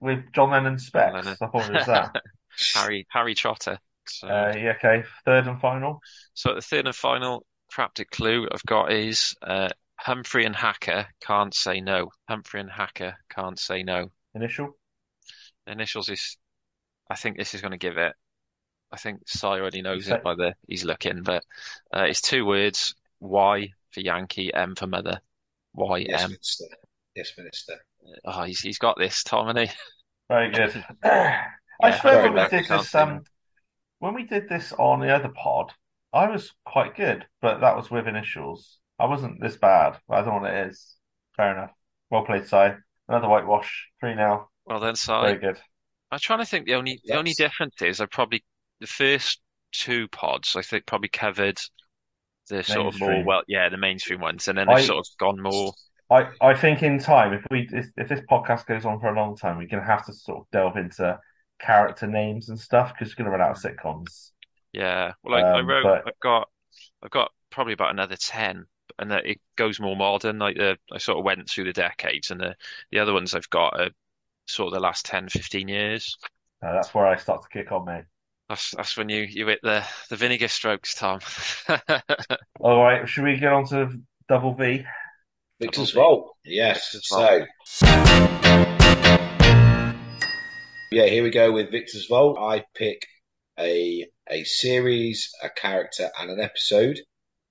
with 0.00 0.20
John 0.32 0.50
Lennon 0.50 0.78
specs. 0.78 1.12
Lennon. 1.14 1.36
I 1.40 1.46
thought 1.46 1.68
it 1.68 1.72
was 1.74 1.86
that. 1.86 2.22
Harry 2.74 3.06
Harry 3.10 3.34
Trotter. 3.34 3.78
So, 4.06 4.28
uh, 4.28 4.52
yeah, 4.56 4.74
okay. 4.76 5.02
Third 5.24 5.46
and 5.46 5.60
final. 5.60 6.00
so 6.34 6.54
the 6.54 6.60
third 6.60 6.86
and 6.86 6.94
final 6.94 7.46
cryptic 7.72 8.10
clue 8.10 8.46
I've 8.52 8.62
got 8.64 8.92
is 8.92 9.34
uh, 9.42 9.70
Humphrey 9.98 10.44
and 10.44 10.54
Hacker 10.54 11.06
can't 11.22 11.54
say 11.54 11.80
no. 11.80 12.10
Humphrey 12.28 12.60
and 12.60 12.70
Hacker 12.70 13.16
can't 13.30 13.58
say 13.58 13.82
no. 13.82 14.10
Initial. 14.34 14.76
Initials 15.66 16.10
is, 16.10 16.36
I 17.10 17.16
think 17.16 17.38
this 17.38 17.54
is 17.54 17.62
going 17.62 17.72
to 17.72 17.78
give 17.78 17.96
it. 17.96 18.12
I 18.94 18.96
think 18.96 19.22
Si 19.26 19.44
already 19.44 19.82
knows 19.82 20.06
it 20.06 20.22
by 20.22 20.36
the 20.36 20.54
he's 20.68 20.84
looking, 20.84 21.24
but 21.24 21.42
uh, 21.92 22.04
it's 22.04 22.20
two 22.20 22.46
words: 22.46 22.94
Y 23.18 23.72
for 23.90 24.00
Yankee, 24.00 24.54
M 24.54 24.76
for 24.76 24.86
mother. 24.86 25.20
Y 25.72 26.06
yes, 26.08 26.22
M. 26.22 26.30
Minister. 26.30 26.64
Yes, 27.16 27.32
Minister. 27.36 27.74
Oh, 28.24 28.44
he's 28.44 28.60
he's 28.60 28.78
got 28.78 28.96
this, 28.96 29.24
Tom, 29.24 29.48
and 29.48 29.58
he. 29.58 29.70
Very 30.28 30.52
good. 30.52 30.84
Yeah, 31.82 31.88
I 31.88 31.98
swear 31.98 32.22
when 32.22 32.34
we 32.34 32.48
did 32.48 32.68
this, 32.68 32.94
um, 32.94 33.24
when 33.98 34.14
we 34.14 34.22
did 34.22 34.48
this 34.48 34.72
on 34.78 35.00
the 35.00 35.12
other 35.12 35.28
pod, 35.30 35.72
I 36.12 36.30
was 36.30 36.52
quite 36.64 36.96
good, 36.96 37.26
but 37.42 37.62
that 37.62 37.76
was 37.76 37.90
with 37.90 38.06
initials. 38.06 38.78
I 38.96 39.06
wasn't 39.06 39.40
this 39.40 39.56
bad, 39.56 39.98
but 40.06 40.14
I 40.14 40.18
don't 40.18 40.36
know 40.36 40.48
what 40.48 40.54
it 40.54 40.68
is. 40.68 40.94
Fair 41.36 41.50
enough. 41.50 41.72
Well 42.10 42.24
played, 42.24 42.46
Si. 42.46 42.68
Another 43.08 43.28
whitewash. 43.28 43.88
Three 43.98 44.14
now. 44.14 44.50
Well 44.64 44.78
then, 44.78 44.94
Si, 44.94 45.10
Very 45.10 45.38
good. 45.38 45.58
I'm 46.12 46.20
trying 46.20 46.38
to 46.38 46.46
think. 46.46 46.66
The 46.66 46.74
only 46.74 47.00
the 47.04 47.16
only 47.16 47.32
difference 47.32 47.82
is 47.82 48.00
I 48.00 48.06
probably 48.06 48.44
the 48.80 48.86
first 48.86 49.40
two 49.72 50.08
pods 50.08 50.54
I 50.56 50.62
think 50.62 50.86
probably 50.86 51.08
covered 51.08 51.58
the 52.48 52.62
sort 52.62 52.94
of 52.94 53.00
more 53.00 53.24
well, 53.24 53.42
yeah, 53.48 53.68
the 53.68 53.76
mainstream 53.78 54.20
ones, 54.20 54.48
and 54.48 54.58
then 54.58 54.68
I- 54.68 54.76
they've 54.76 54.84
sort 54.86 54.98
of 55.00 55.06
gone 55.18 55.40
more. 55.40 55.72
I, 56.10 56.28
I 56.40 56.54
think 56.54 56.82
in 56.82 56.98
time, 56.98 57.32
if 57.32 57.44
we 57.50 57.66
if, 57.72 57.86
if 57.96 58.08
this 58.08 58.20
podcast 58.30 58.66
goes 58.66 58.84
on 58.84 59.00
for 59.00 59.08
a 59.08 59.16
long 59.16 59.36
time, 59.36 59.56
we're 59.56 59.66
going 59.66 59.82
to 59.82 59.90
have 59.90 60.04
to 60.06 60.12
sort 60.12 60.40
of 60.40 60.50
delve 60.52 60.76
into 60.76 61.18
character 61.58 62.06
names 62.06 62.50
and 62.50 62.60
stuff 62.60 62.92
because 62.92 63.12
we're 63.16 63.24
going 63.24 63.32
to 63.32 63.38
run 63.38 63.48
out 63.48 63.56
of 63.56 63.62
sitcoms. 63.62 64.30
Yeah, 64.72 65.12
well, 65.22 65.34
I, 65.42 65.48
I 65.48 65.60
Um, 65.60 65.66
wrote. 65.66 65.82
but- 65.84 66.06
I've 66.06 66.20
got 66.20 66.48
I've 67.02 67.10
got 67.10 67.32
probably 67.50 67.72
about 67.72 67.90
another 67.90 68.16
ten, 68.16 68.66
and 68.98 69.10
that 69.10 69.24
it 69.26 69.40
goes 69.56 69.80
more 69.80 69.96
modern. 69.96 70.38
Like 70.38 70.56
the 70.56 70.76
I 70.92 70.98
sort 70.98 71.18
of 71.18 71.24
went 71.24 71.48
through 71.48 71.64
the 71.64 71.72
decades, 71.72 72.30
and 72.30 72.38
the 72.40 72.54
the 72.92 72.98
other 72.98 73.14
ones 73.14 73.34
I've 73.34 73.48
got 73.50 73.80
are 73.80 73.90
sort 74.46 74.66
of 74.68 74.74
the 74.74 74.80
last 74.80 75.06
10, 75.06 75.30
15 75.30 75.68
years. 75.68 76.18
Uh, 76.62 76.72
that's 76.72 76.92
where 76.92 77.06
I 77.06 77.16
start 77.16 77.42
to 77.42 77.48
kick 77.48 77.72
on, 77.72 77.86
mate. 77.86 78.04
That's 78.48 78.72
that's 78.76 78.96
when 78.96 79.08
you 79.08 79.22
you 79.22 79.46
hit 79.46 79.60
the 79.62 79.84
the 80.10 80.16
vinegar 80.16 80.48
strokes, 80.48 80.94
Tom. 80.94 81.20
All 82.60 82.82
right, 82.82 83.08
should 83.08 83.24
we 83.24 83.38
get 83.38 83.52
on 83.52 83.66
to 83.68 83.90
double 84.28 84.54
V? 84.54 84.84
Victor's 85.60 85.92
Double 85.92 86.08
Vault. 86.08 86.36
Yes. 86.44 86.92
Victor's 86.92 87.08
So, 87.08 87.46
yeah, 90.92 91.06
here 91.06 91.22
we 91.22 91.30
go 91.30 91.52
with 91.52 91.70
Victor's 91.70 92.06
Vault. 92.06 92.38
I 92.38 92.64
pick 92.74 93.06
a 93.58 94.06
a 94.28 94.44
series, 94.44 95.30
a 95.42 95.48
character, 95.48 96.10
and 96.18 96.30
an 96.30 96.40
episode 96.40 96.98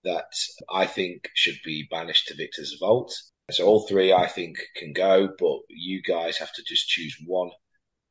that 0.03 0.25
I 0.69 0.85
think 0.85 1.29
should 1.33 1.57
be 1.65 1.87
banished 1.89 2.27
to 2.27 2.35
Victor's 2.35 2.77
Vault. 2.79 3.13
So 3.51 3.65
all 3.65 3.87
three 3.87 4.13
I 4.13 4.27
think 4.27 4.57
can 4.75 4.93
go, 4.93 5.29
but 5.39 5.57
you 5.69 6.01
guys 6.01 6.37
have 6.37 6.51
to 6.53 6.63
just 6.65 6.87
choose 6.87 7.17
one 7.25 7.49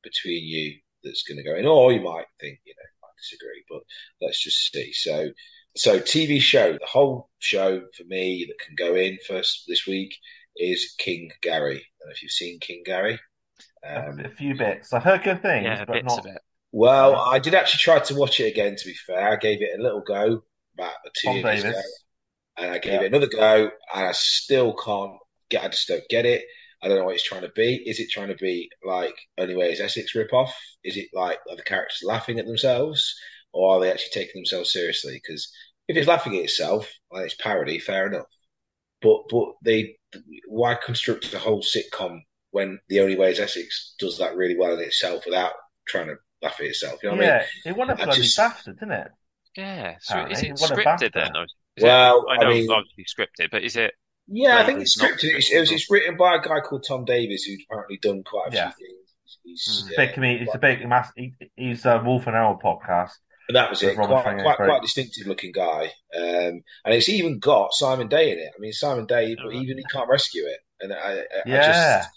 between 0.02 0.44
you 0.44 0.80
that's 1.04 1.22
going 1.24 1.38
to 1.38 1.44
go 1.44 1.56
in, 1.56 1.66
or 1.66 1.92
you 1.92 2.00
might 2.00 2.26
think, 2.40 2.60
you 2.64 2.74
know, 2.76 3.06
I 3.08 3.10
disagree, 3.18 3.64
but 3.68 3.82
let's 4.20 4.42
just 4.42 4.72
see. 4.72 4.92
So, 4.92 5.30
so 5.76 6.00
TV 6.00 6.40
show, 6.40 6.72
the 6.72 6.86
whole 6.86 7.30
show 7.38 7.82
for 7.96 8.04
me 8.04 8.46
that 8.48 8.64
can 8.64 8.74
go 8.76 8.94
in 8.96 9.18
first 9.26 9.64
this 9.68 9.86
week 9.86 10.14
is 10.56 10.94
King 10.98 11.30
Gary. 11.42 11.76
I 11.76 11.82
don't 12.00 12.08
know 12.08 12.12
if 12.12 12.22
you've 12.22 12.32
seen 12.32 12.60
King 12.60 12.82
Gary. 12.84 13.18
Um, 13.86 14.20
a 14.24 14.30
few 14.30 14.54
bits. 14.54 14.92
I've 14.92 15.02
heard 15.04 15.22
good 15.22 15.42
things, 15.42 15.64
yeah, 15.64 15.84
but 15.84 16.02
not. 16.02 16.18
of 16.20 16.26
it. 16.26 16.42
well, 16.72 17.16
I 17.16 17.38
did 17.38 17.54
actually 17.54 17.78
try 17.80 17.98
to 18.00 18.14
watch 18.14 18.40
it 18.40 18.46
again. 18.46 18.76
To 18.76 18.86
be 18.86 18.94
fair, 18.94 19.30
I 19.32 19.36
gave 19.36 19.62
it 19.62 19.78
a 19.78 19.82
little 19.82 20.00
go 20.00 20.42
about 20.74 20.94
two 21.14 21.28
Tom 21.28 21.36
years 21.36 21.64
ago, 21.64 21.80
and 22.56 22.72
I 22.72 22.78
gave 22.78 23.00
Yeah. 23.00 23.02
it 23.02 23.06
another 23.06 23.28
go, 23.28 23.70
and 23.94 24.06
I 24.06 24.12
still 24.12 24.74
can't 24.74 25.18
get. 25.50 25.64
I 25.64 25.68
just 25.68 25.88
don't 25.88 26.08
get 26.10 26.26
it. 26.26 26.44
I 26.82 26.88
don't 26.88 26.98
know 26.98 27.04
what 27.04 27.14
it's 27.14 27.22
trying 27.22 27.42
to 27.42 27.52
be. 27.54 27.82
Is 27.86 28.00
it 28.00 28.10
trying 28.10 28.28
to 28.28 28.34
be 28.34 28.68
like 28.84 29.14
Only 29.38 29.54
Way 29.54 29.70
is 29.72 29.80
Essex 29.80 30.14
ripoff? 30.16 30.50
Is 30.82 30.96
it 30.96 31.08
like 31.14 31.38
are 31.48 31.56
the 31.56 31.62
characters 31.62 32.00
laughing 32.04 32.38
at 32.38 32.46
themselves, 32.46 33.14
or 33.52 33.76
are 33.76 33.80
they 33.80 33.90
actually 33.92 34.10
taking 34.12 34.40
themselves 34.40 34.72
seriously? 34.72 35.14
Because 35.22 35.50
if 35.88 35.96
it's 35.96 36.08
laughing 36.08 36.36
at 36.36 36.44
itself, 36.44 36.90
and 37.12 37.24
it's 37.24 37.34
parody, 37.36 37.78
fair 37.78 38.06
enough. 38.08 38.26
But 39.00 39.22
but 39.30 39.48
they 39.64 39.96
why 40.48 40.74
construct 40.74 41.32
a 41.34 41.38
whole 41.38 41.62
sitcom 41.62 42.20
when 42.50 42.78
The 42.88 43.00
Only 43.00 43.16
Way 43.16 43.30
is 43.30 43.40
Essex 43.40 43.94
does 43.98 44.18
that 44.18 44.36
really 44.36 44.56
well 44.58 44.74
in 44.74 44.80
itself 44.80 45.24
without 45.24 45.52
trying 45.86 46.08
to 46.08 46.16
laugh 46.42 46.56
at 46.60 46.66
itself? 46.66 47.00
You 47.02 47.10
know 47.10 47.16
what 47.16 47.24
I 47.24 47.28
mean? 47.28 47.40
Yeah, 47.64 47.70
it 47.70 47.76
won 47.76 47.90
a 47.90 47.92
I 47.94 48.04
bloody 48.04 48.22
just- 48.22 48.38
BAFTA, 48.38 48.74
didn't 48.78 48.92
it? 48.92 49.08
Yeah. 49.56 49.96
So 50.00 50.14
Apparently, 50.14 50.34
is 50.34 50.42
it 50.42 50.48
it 50.50 50.70
scripted 50.70 51.12
then? 51.14 51.36
Or 51.36 51.44
is 51.44 51.82
Well, 51.84 52.26
I 52.28 52.34
I 52.34 52.36
know 52.38 52.48
mean- 52.50 52.70
obviously 52.70 53.04
scripted, 53.04 53.50
but 53.50 53.62
is 53.62 53.76
it? 53.76 53.94
Yeah, 54.28 54.58
I 54.58 54.64
think 54.64 54.80
it's 54.80 54.98
scripted. 54.98 55.34
It's, 55.36 55.50
it 55.52 55.60
was, 55.60 55.70
it's 55.72 55.90
written 55.90 56.16
by 56.16 56.36
a 56.36 56.40
guy 56.40 56.60
called 56.60 56.84
Tom 56.86 57.04
Davis, 57.04 57.44
who's 57.44 57.62
apparently 57.68 57.98
done 58.00 58.22
quite 58.24 58.52
a 58.52 58.56
Yeah. 58.56 58.70
few 58.72 58.86
things. 58.86 59.38
He's, 59.44 59.84
Mm. 59.86 59.90
yeah, 59.90 60.06
Big 60.06 60.14
comedian. 60.14 60.46
He's 60.46 60.54
a 60.54 60.58
big 60.58 60.88
mass. 60.88 61.10
He, 61.16 61.34
he's 61.56 61.84
a 61.84 62.02
Wolf 62.04 62.26
and 62.26 62.36
Owl 62.36 62.58
podcast. 62.62 63.12
and 63.48 63.56
that 63.56 63.68
was 63.70 63.82
it. 63.82 63.96
Quite, 63.96 64.08
quite, 64.08 64.56
quite 64.56 64.82
distinctive 64.82 65.26
looking 65.26 65.52
guy. 65.52 65.92
Um, 66.16 66.62
and 66.84 66.94
it's 66.94 67.08
even 67.08 67.38
got 67.40 67.74
Simon 67.74 68.08
Day 68.08 68.30
in 68.32 68.38
it. 68.38 68.52
I 68.56 68.60
mean, 68.60 68.72
Simon 68.72 69.06
Day, 69.06 69.34
but 69.34 69.46
Oh, 69.46 69.50
even 69.52 69.78
he 69.78 69.84
can't 69.92 70.08
rescue 70.08 70.46
it. 70.46 70.60
And 70.80 70.92
I, 70.92 70.96
I, 70.96 71.18
I 71.20 71.24
Yeah. 71.46 71.66
just, 71.66 72.08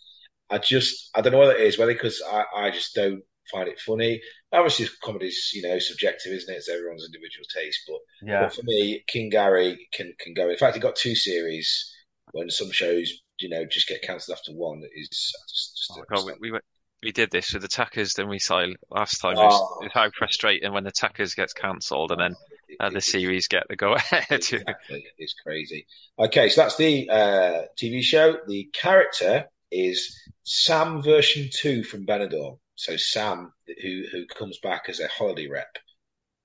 I 0.52 0.58
just, 0.60 1.10
I 1.16 1.22
don't 1.22 1.34
know 1.34 1.40
what 1.40 1.56
it 1.60 1.62
is. 1.66 1.78
Whether 1.80 1.94
because 1.94 2.22
I, 2.26 2.44
I 2.56 2.72
just 2.72 2.94
don't 2.94 3.22
find 3.52 3.68
it 3.68 3.80
funny. 3.80 4.22
Obviously, 4.52 4.88
comedy's 5.04 5.52
you 5.54 5.64
know 5.64 5.80
subjective, 5.80 6.32
isn't 6.32 6.54
it? 6.54 6.58
It's 6.58 6.70
everyone's 6.70 7.06
individual 7.06 7.46
taste, 7.54 7.82
but 7.88 7.98
Yeah, 8.30 8.42
But 8.44 8.54
for 8.54 8.62
me, 8.64 9.04
King 9.08 9.30
Gary 9.30 9.88
can 9.94 10.14
can 10.20 10.34
go. 10.36 10.50
In 10.50 10.58
fact, 10.58 10.76
he 10.76 10.80
got 10.82 10.96
two 10.96 11.16
series. 11.16 11.92
When 12.36 12.50
some 12.50 12.70
shows, 12.70 13.12
you 13.40 13.48
know, 13.48 13.64
just 13.66 13.88
get 13.88 14.02
cancelled 14.02 14.38
after 14.38 14.52
one, 14.52 14.84
is 14.94 15.08
just, 15.08 15.78
just 15.78 15.92
Oh, 15.98 16.04
God, 16.14 16.26
we, 16.26 16.34
we 16.42 16.52
went- 16.52 16.66
we 17.02 17.12
did 17.12 17.30
this 17.32 17.54
with 17.54 17.62
the 17.62 17.68
then 18.16 18.28
we 18.30 18.40
saw 18.40 18.66
last 18.90 19.20
time. 19.22 19.34
It 19.38 19.40
Oh. 19.40 19.46
was, 19.46 19.78
it's 19.84 19.94
how 19.94 20.10
frustrating 20.18 20.74
when 20.74 20.84
the 20.84 20.92
Tuckers 20.92 21.36
gets 21.36 21.54
cancelled 21.54 22.12
and 22.12 22.20
then 22.20 22.36
uh, 22.80 22.90
the 22.90 23.00
series 23.00 23.48
get 23.48 23.64
the 23.70 23.76
go 23.76 23.94
ahead. 23.96 24.26
exactly, 24.32 25.06
it's 25.18 25.36
crazy. 25.46 25.86
Okay, 26.18 26.50
so 26.50 26.62
that's 26.62 26.78
the 26.78 27.08
uh, 27.10 27.62
TV 27.80 28.02
show. 28.02 28.38
The 28.48 28.66
character 28.74 29.46
is 29.72 30.20
Sam 30.44 31.02
version 31.04 31.50
two 31.54 31.84
from 31.84 32.06
Benidorm. 32.06 32.58
So 32.76 32.98
Sam, 32.98 33.54
who 33.84 34.04
who 34.12 34.26
comes 34.26 34.58
back 34.64 34.86
as 34.90 35.00
a 35.00 35.08
holiday 35.08 35.48
rep. 35.48 35.78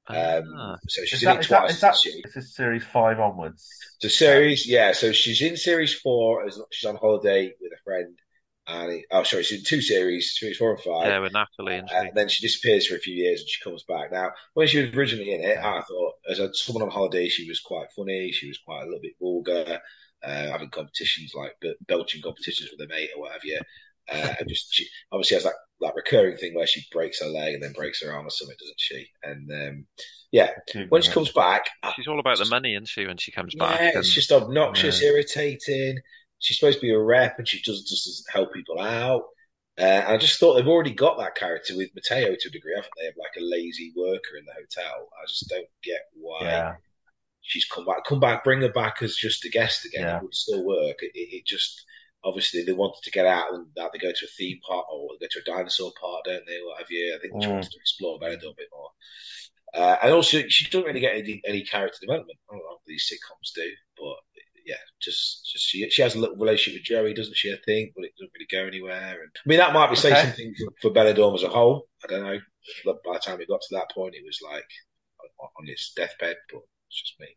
Um, 0.09 0.43
Ah. 0.57 0.77
so 0.89 1.03
she's 1.05 1.19
Is 1.19 1.23
in 1.23 1.27
that, 1.29 1.37
it 1.37 1.41
is 1.43 1.49
that, 1.49 1.59
twice. 1.61 1.71
is 1.75 1.81
that, 1.81 1.97
she- 1.97 2.23
is 2.35 2.55
series 2.57 2.85
five 2.85 3.21
onwards? 3.21 3.69
The 4.03 4.09
series, 4.11 4.67
yeah. 4.69 4.93
So 4.93 5.13
she's 5.13 5.41
in 5.43 5.57
series 5.57 5.95
four. 5.95 6.47
as 6.47 6.59
She's 6.73 6.89
on 6.89 6.97
holiday 6.97 7.53
with 7.61 7.73
a 7.73 7.83
friend, 7.85 8.19
and 8.67 8.93
it, 8.93 9.05
oh, 9.13 9.23
sorry, 9.23 9.43
she's 9.45 9.59
in 9.61 9.65
two 9.65 9.81
series, 9.81 10.37
series 10.39 10.57
four 10.57 10.73
and 10.75 10.81
five. 10.81 11.07
Yeah, 11.07 11.19
with 11.21 11.33
Natalie 11.33 11.77
and 11.77 11.89
Uh, 11.91 11.95
and 11.97 12.11
then 12.15 12.29
she 12.29 12.45
disappears 12.45 12.87
for 12.87 12.97
a 12.97 12.99
few 13.01 13.15
years 13.15 13.41
and 13.41 13.49
she 13.49 13.63
comes 13.63 13.85
back. 13.85 14.11
Now, 14.11 14.33
when 14.55 14.67
she 14.67 14.83
was 14.83 14.95
originally 14.95 15.33
in 15.33 15.43
it, 15.45 15.59
I 15.59 15.81
thought 15.83 16.15
as 16.29 16.39
a, 16.41 16.53
someone 16.55 16.83
on 16.83 16.91
holiday, 16.91 17.29
she 17.29 17.49
was 17.49 17.61
quite 17.61 17.93
funny. 17.95 18.33
She 18.33 18.49
was 18.49 18.59
quite 18.59 18.83
a 18.83 18.87
little 18.87 19.01
bit 19.03 19.15
vulgar, 19.21 19.81
uh, 20.23 20.47
having 20.51 20.71
competitions 20.71 21.33
like 21.35 21.57
belching 21.87 22.23
competitions 22.23 22.71
with 22.73 22.81
a 22.89 22.93
mate 22.93 23.11
or 23.17 23.23
whatever. 23.23 23.43
Yeah. 23.45 23.61
Uh, 24.13 24.35
and 24.41 24.49
just 24.49 24.73
she 24.73 24.87
obviously 25.13 25.37
has 25.37 25.45
that, 25.45 25.55
that 25.81 25.95
recurring 25.95 26.37
thing 26.37 26.55
where 26.55 26.67
she 26.67 26.83
breaks 26.93 27.21
her 27.21 27.29
leg 27.29 27.55
and 27.55 27.63
then 27.63 27.73
breaks 27.73 28.03
her 28.03 28.13
arm 28.13 28.27
or 28.27 28.31
something, 28.31 28.57
doesn't 28.59 28.75
she? 28.81 29.07
And 29.23 29.51
um, 29.53 29.87
yeah, 30.33 30.51
when 30.89 31.03
she 31.03 31.11
comes 31.13 31.33
back, 31.33 31.67
She's 31.97 32.07
all 32.09 32.21
about 32.21 32.39
the 32.39 32.45
money, 32.45 32.75
isn't 32.75 32.89
she, 32.89 33.07
when 33.07 33.17
she 33.17 33.33
comes 33.33 33.55
back? 33.55 33.81
yeah, 33.81 33.89
And 33.89 33.97
it's 33.99 34.13
just 34.13 34.33
obnoxious, 34.33 35.03
irritating. 35.03 35.99
She's 36.39 36.59
supposed 36.59 36.79
to 36.79 36.83
be 36.83 36.93
a 36.93 36.99
rep, 36.99 37.39
and 37.39 37.47
she 37.47 37.59
just, 37.59 37.87
just 37.87 38.05
doesn't 38.07 38.13
just 38.13 38.31
help 38.31 38.53
people 38.53 38.81
out. 38.81 39.25
Uh, 39.79 39.83
and 39.85 40.09
I 40.09 40.17
just 40.19 40.39
thought 40.39 40.55
they've 40.55 40.69
already 40.69 40.93
got 40.93 41.19
that 41.19 41.35
character 41.35 41.77
with 41.77 41.91
Mateo 41.95 42.35
to 42.39 42.49
a 42.49 42.51
degree, 42.53 42.75
haven't 42.77 42.93
they? 43.01 43.07
Of 43.07 43.15
like 43.19 43.37
a 43.39 43.43
lazy 43.45 43.93
worker 43.97 44.37
in 44.39 44.45
the 44.45 44.53
hotel. 44.53 45.09
I 45.23 45.27
just 45.27 45.49
don't 45.49 45.67
get 45.83 46.01
why 46.15 46.39
Yeah, 46.43 46.75
she's 47.41 47.65
come 47.65 47.85
back. 47.87 48.05
Come 48.05 48.21
back, 48.21 48.45
bring 48.45 48.61
her 48.63 48.73
back 48.73 49.03
as 49.03 49.17
just 49.17 49.45
a 49.45 49.49
guest 49.51 49.87
again. 49.87 50.07
Yeah. 50.07 50.17
It 50.19 50.23
would 50.23 50.35
still 50.35 50.65
work. 50.65 50.97
It, 51.03 51.13
it, 51.15 51.37
it 51.37 51.47
just 51.47 51.85
obviously 52.25 52.65
they 52.65 52.73
wanted 52.73 53.03
to 53.03 53.11
get 53.11 53.27
out 53.27 53.53
and 53.55 53.67
that 53.77 53.91
they 53.93 53.99
go 53.99 54.13
to 54.13 54.25
a 54.27 54.29
theme 54.37 54.59
park 54.67 54.87
or 54.93 55.09
they 55.21 55.27
go 55.27 55.29
to 55.31 55.41
a 55.41 55.57
dinosaur 55.57 55.93
park, 56.01 56.25
don't 56.25 56.47
they? 56.47 56.59
What 56.65 56.79
have 56.79 56.91
you? 56.91 57.15
I 57.15 57.19
think 57.21 57.33
they 57.41 57.47
Mm. 57.47 57.53
wanted 57.55 57.71
to 57.71 57.79
explore 57.79 58.19
Benidorm 58.21 58.53
a 58.53 58.57
bit 58.57 58.69
more. 58.73 58.91
Uh, 59.73 59.97
and 60.03 60.13
also, 60.13 60.43
she 60.49 60.65
doesn't 60.65 60.87
really 60.87 61.01
get 61.01 61.17
any, 61.17 61.41
any 61.47 61.65
character 61.65 61.99
development. 62.01 62.39
I 62.51 62.55
don't 62.55 62.63
know 62.63 62.77
if 62.79 62.85
these 62.87 63.09
sitcoms 63.11 63.53
do, 63.55 63.71
but 63.97 64.17
yeah, 64.67 64.75
just, 65.01 65.49
just 65.51 65.65
she 65.67 65.89
she 65.91 66.03
has 66.03 66.15
a 66.15 66.19
little 66.19 66.37
relationship 66.37 66.81
with 66.81 66.85
Joey, 66.85 67.15
doesn't 67.15 67.37
she? 67.37 67.53
I 67.53 67.57
think, 67.65 67.93
but 67.95 68.05
it 68.05 68.13
doesn't 68.19 68.33
really 68.35 68.47
go 68.51 68.67
anywhere. 68.67 69.23
And 69.23 69.31
I 69.37 69.49
mean, 69.49 69.59
that 69.59 69.73
might 69.73 69.91
be 69.91 69.97
saying 69.97 70.17
Okay. 70.17 70.27
something 70.27 70.55
for, 70.59 70.91
for 70.91 70.95
Benidorm 70.95 71.35
as 71.35 71.45
a 71.45 71.49
whole. 71.49 71.87
I 72.05 72.09
don't 72.09 72.25
know. 72.25 72.39
But 72.85 73.03
by 73.05 73.15
the 73.15 73.19
time 73.21 73.41
it 73.41 73.49
got 73.49 73.61
to 73.63 73.75
that 73.77 73.91
point, 73.95 74.15
it 74.15 74.25
was 74.25 74.39
like 74.45 74.67
on, 75.41 75.69
its 75.69 75.93
deathbed, 75.95 76.37
but 76.53 76.63
it's 76.89 77.01
just 77.03 77.21
me. 77.21 77.29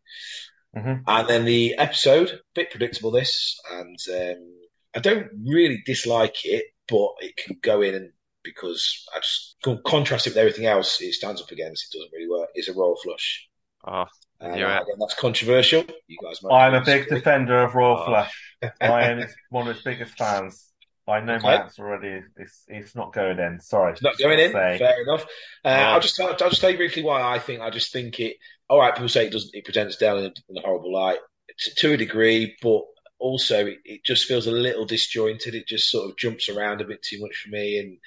Mhm. 0.76 1.04
And 1.06 1.28
then 1.28 1.44
the 1.44 1.76
episode, 1.78 2.40
bit 2.54 2.70
predictable 2.70 3.10
this, 3.12 3.58
and 3.70 3.96
um, 4.12 4.56
I 4.94 5.00
don't 5.00 5.28
really 5.46 5.82
dislike 5.86 6.44
it, 6.44 6.64
but 6.88 7.10
it 7.20 7.36
can 7.36 7.58
go 7.62 7.82
in 7.82 7.94
and 7.94 8.10
because 8.42 9.06
I 9.14 9.20
just 9.20 9.56
con- 9.64 9.80
contrast 9.86 10.26
it 10.26 10.30
with 10.30 10.36
everything 10.38 10.66
else 10.66 11.00
it 11.00 11.14
stands 11.14 11.40
up 11.40 11.50
against, 11.50 11.86
it 11.94 11.96
doesn't 11.98 12.12
really 12.12 12.28
work. 12.28 12.50
It's 12.54 12.68
a 12.68 12.74
royal 12.74 12.96
flush. 13.02 13.48
oh, 13.86 14.04
And 14.40 14.58
You're 14.58 14.68
right. 14.68 14.82
again, 14.82 14.96
that's 15.00 15.14
controversial. 15.14 15.84
You 16.08 16.18
guys 16.22 16.42
might 16.42 16.52
I'm 16.66 16.74
a 16.74 16.80
big 16.80 17.04
disagree. 17.04 17.18
defender 17.18 17.58
of 17.64 17.74
Royal 17.74 17.98
Oh. 18.00 18.04
Flush. 18.06 18.54
I 18.80 19.02
am 19.10 19.24
one 19.50 19.66
of 19.68 19.74
his 19.76 19.82
biggest 19.84 20.16
fans. 20.18 20.70
I 21.08 21.20
know 21.20 21.38
my 21.40 21.54
Okay. 21.54 21.62
answer 21.64 21.86
already. 21.86 22.22
It's 22.36 22.64
it's 22.68 22.94
not 22.94 23.12
going 23.12 23.38
in. 23.38 23.60
Sorry, 23.60 23.92
It's 23.92 24.02
not 24.02 24.16
going 24.18 24.38
in. 24.38 24.52
say. 24.52 24.78
Fair 24.78 25.02
enough. 25.02 25.22
Uh, 25.64 25.68
Oh. 25.68 25.70
I'll 25.72 26.00
just 26.00 26.18
I'll, 26.20 26.28
I'll 26.28 26.48
just 26.50 26.60
tell 26.62 26.70
you 26.70 26.76
briefly 26.78 27.02
why 27.02 27.20
I 27.22 27.38
think. 27.38 27.60
I 27.60 27.68
just 27.70 27.92
think 27.92 28.20
it. 28.20 28.36
All 28.70 28.78
right, 28.78 28.94
people 28.94 29.08
say 29.10 29.26
it 29.26 29.32
doesn't. 29.32 29.50
It 29.54 29.64
presents 29.66 29.96
Del 29.96 30.18
in, 30.18 30.32
in 30.48 30.56
a 30.56 30.60
horrible 30.62 30.92
light 30.94 31.18
to, 31.58 31.74
to 31.76 31.92
a 31.92 31.96
degree, 31.98 32.56
but 32.62 32.82
also 33.18 33.66
it, 33.66 33.78
it 33.84 34.04
just 34.04 34.26
feels 34.26 34.46
a 34.46 34.52
little 34.52 34.84
disjointed. 34.84 35.54
It 35.54 35.66
just 35.66 35.90
sort 35.90 36.10
of 36.10 36.16
jumps 36.16 36.48
around 36.48 36.80
a 36.80 36.86
bit 36.86 37.02
too 37.02 37.20
much 37.20 37.42
for 37.42 37.50
me, 37.50 37.78
and 37.78 37.98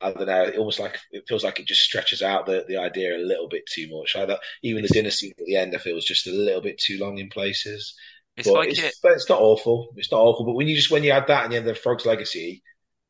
I 0.00 0.12
don't 0.12 0.26
know. 0.26 0.42
It 0.42 0.56
almost 0.56 0.80
like 0.80 0.98
it 1.10 1.24
feels 1.28 1.44
like 1.44 1.60
it 1.60 1.66
just 1.66 1.82
stretches 1.82 2.22
out 2.22 2.46
the, 2.46 2.64
the 2.66 2.78
idea 2.78 3.16
a 3.16 3.18
little 3.18 3.48
bit 3.48 3.64
too 3.66 3.88
much. 3.90 4.16
Even 4.62 4.82
the 4.82 4.88
dinner 4.88 5.10
scene 5.10 5.32
at 5.38 5.46
the 5.46 5.56
end, 5.56 5.74
I 5.74 5.78
feel 5.78 5.96
is 5.96 6.04
just 6.04 6.26
a 6.26 6.32
little 6.32 6.62
bit 6.62 6.78
too 6.78 6.98
long 6.98 7.18
in 7.18 7.28
places. 7.28 7.94
it's 8.36 8.48
but 8.48 8.54
like 8.54 8.68
it's, 8.70 8.78
it. 8.80 8.94
but 9.02 9.12
it's 9.12 9.28
not 9.28 9.40
awful. 9.40 9.92
It's 9.96 10.10
not 10.10 10.20
awful. 10.20 10.44
But 10.44 10.54
when 10.54 10.68
you 10.68 10.76
just 10.76 10.90
when 10.90 11.04
you 11.04 11.12
add 11.12 11.28
that 11.28 11.44
and 11.44 11.52
you 11.52 11.58
had 11.58 11.66
the 11.66 11.74
Frog's 11.74 12.06
Legacy 12.06 12.62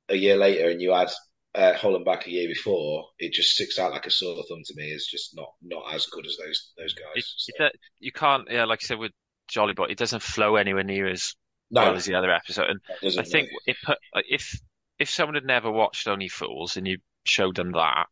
a 0.09 0.16
year 0.16 0.36
later, 0.36 0.68
and 0.68 0.80
you 0.82 0.92
add 0.92 1.11
uh, 1.55 1.74
Hull 1.74 1.96
and 1.96 2.05
Back 2.05 2.26
a 2.26 2.30
year 2.30 2.48
before, 2.48 3.07
it 3.18 3.32
just 3.32 3.50
sticks 3.50 3.78
out 3.78 3.92
like 3.92 4.07
a 4.07 4.11
sore 4.11 4.42
thumb 4.48 4.62
to 4.64 4.74
me. 4.76 4.90
It's 4.90 5.11
just 5.11 5.34
not 5.34 5.53
not 5.62 5.94
as 5.94 6.07
good 6.07 6.26
as 6.26 6.36
those 6.36 6.72
those 6.76 6.94
guys. 6.94 7.12
It, 7.14 7.24
So, 7.36 7.64
it, 7.64 7.72
you 8.00 8.12
can't, 8.12 8.48
yeah, 8.50 8.64
like 8.64 8.80
I 8.82 8.86
said 8.86 8.98
with 8.98 9.12
Jolly 9.48 9.74
Boy, 9.74 9.86
it 9.86 9.98
doesn't 9.98 10.22
flow 10.22 10.57
anywhere 10.57 10.84
near 10.84 11.09
as 11.09 11.34
no, 11.73 11.83
well 11.83 11.97
as 11.97 12.05
the 12.05 12.14
other 12.14 12.31
episode. 12.33 12.70
And 12.70 12.81
I 13.18 13.23
think 13.25 13.49
it 13.66 13.77
put 13.85 13.99
if 14.14 14.61
if 14.99 15.11
someone 15.11 15.35
had 15.35 15.45
never 15.45 15.70
watched 15.70 16.07
Only 16.07 16.29
Fools 16.29 16.77
and 16.77 16.87
you 16.87 16.99
showed 17.25 17.57
them 17.57 17.73
that, 17.73 18.07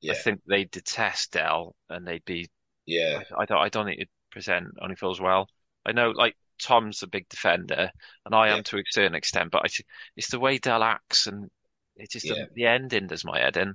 yeah, 0.00 0.12
I 0.12 0.16
think 0.16 0.42
they'd 0.46 0.70
detest 0.70 1.32
Del 1.32 1.74
and 1.88 2.06
they'd 2.06 2.24
be. 2.24 2.50
yeah, 2.86 3.22
I, 3.38 3.42
I 3.42 3.44
don't. 3.46 3.58
I 3.58 3.68
don't 3.70 3.86
think 3.86 3.98
it'd 3.98 4.08
present 4.30 4.66
Only 4.82 4.96
Fools 4.96 5.20
well. 5.20 5.48
I 5.86 5.92
know, 5.92 6.10
like 6.10 6.36
Tom's 6.60 7.02
a 7.02 7.06
big 7.06 7.28
defender, 7.28 7.90
and 8.26 8.34
I 8.34 8.48
am 8.48 8.62
to 8.64 8.78
a 8.78 8.82
certain 8.90 9.14
extent, 9.14 9.50
but 9.52 9.62
I, 9.64 9.68
it's 10.16 10.30
the 10.30 10.40
way 10.40 10.58
Del 10.58 10.82
acts, 10.82 11.26
and 11.26 11.50
it 11.96 12.10
just 12.10 12.26
Yeah. 12.26 12.46
the 12.54 12.66
ending 12.66 13.06
does 13.06 13.24
my 13.24 13.38
head 13.38 13.56
in. 13.56 13.74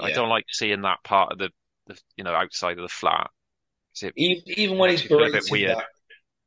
I 0.00 0.08
Yeah. 0.08 0.14
don't 0.14 0.28
like 0.30 0.46
seeing 0.50 0.82
that 0.82 1.02
part 1.04 1.32
of 1.32 1.38
the, 1.38 1.50
the 1.86 2.00
you 2.16 2.24
know, 2.24 2.32
outside 2.34 2.78
of 2.78 2.82
the 2.82 2.88
flat. 2.88 3.30
it- 4.02 4.12
even 4.16 4.42
even 4.58 4.78
when 4.78 4.90
he's 4.90 5.04
you 5.08 5.16
a 5.16 5.18
bit 5.30 5.32
berating 5.32 5.52
weird. 5.52 5.76
that. 5.78 5.86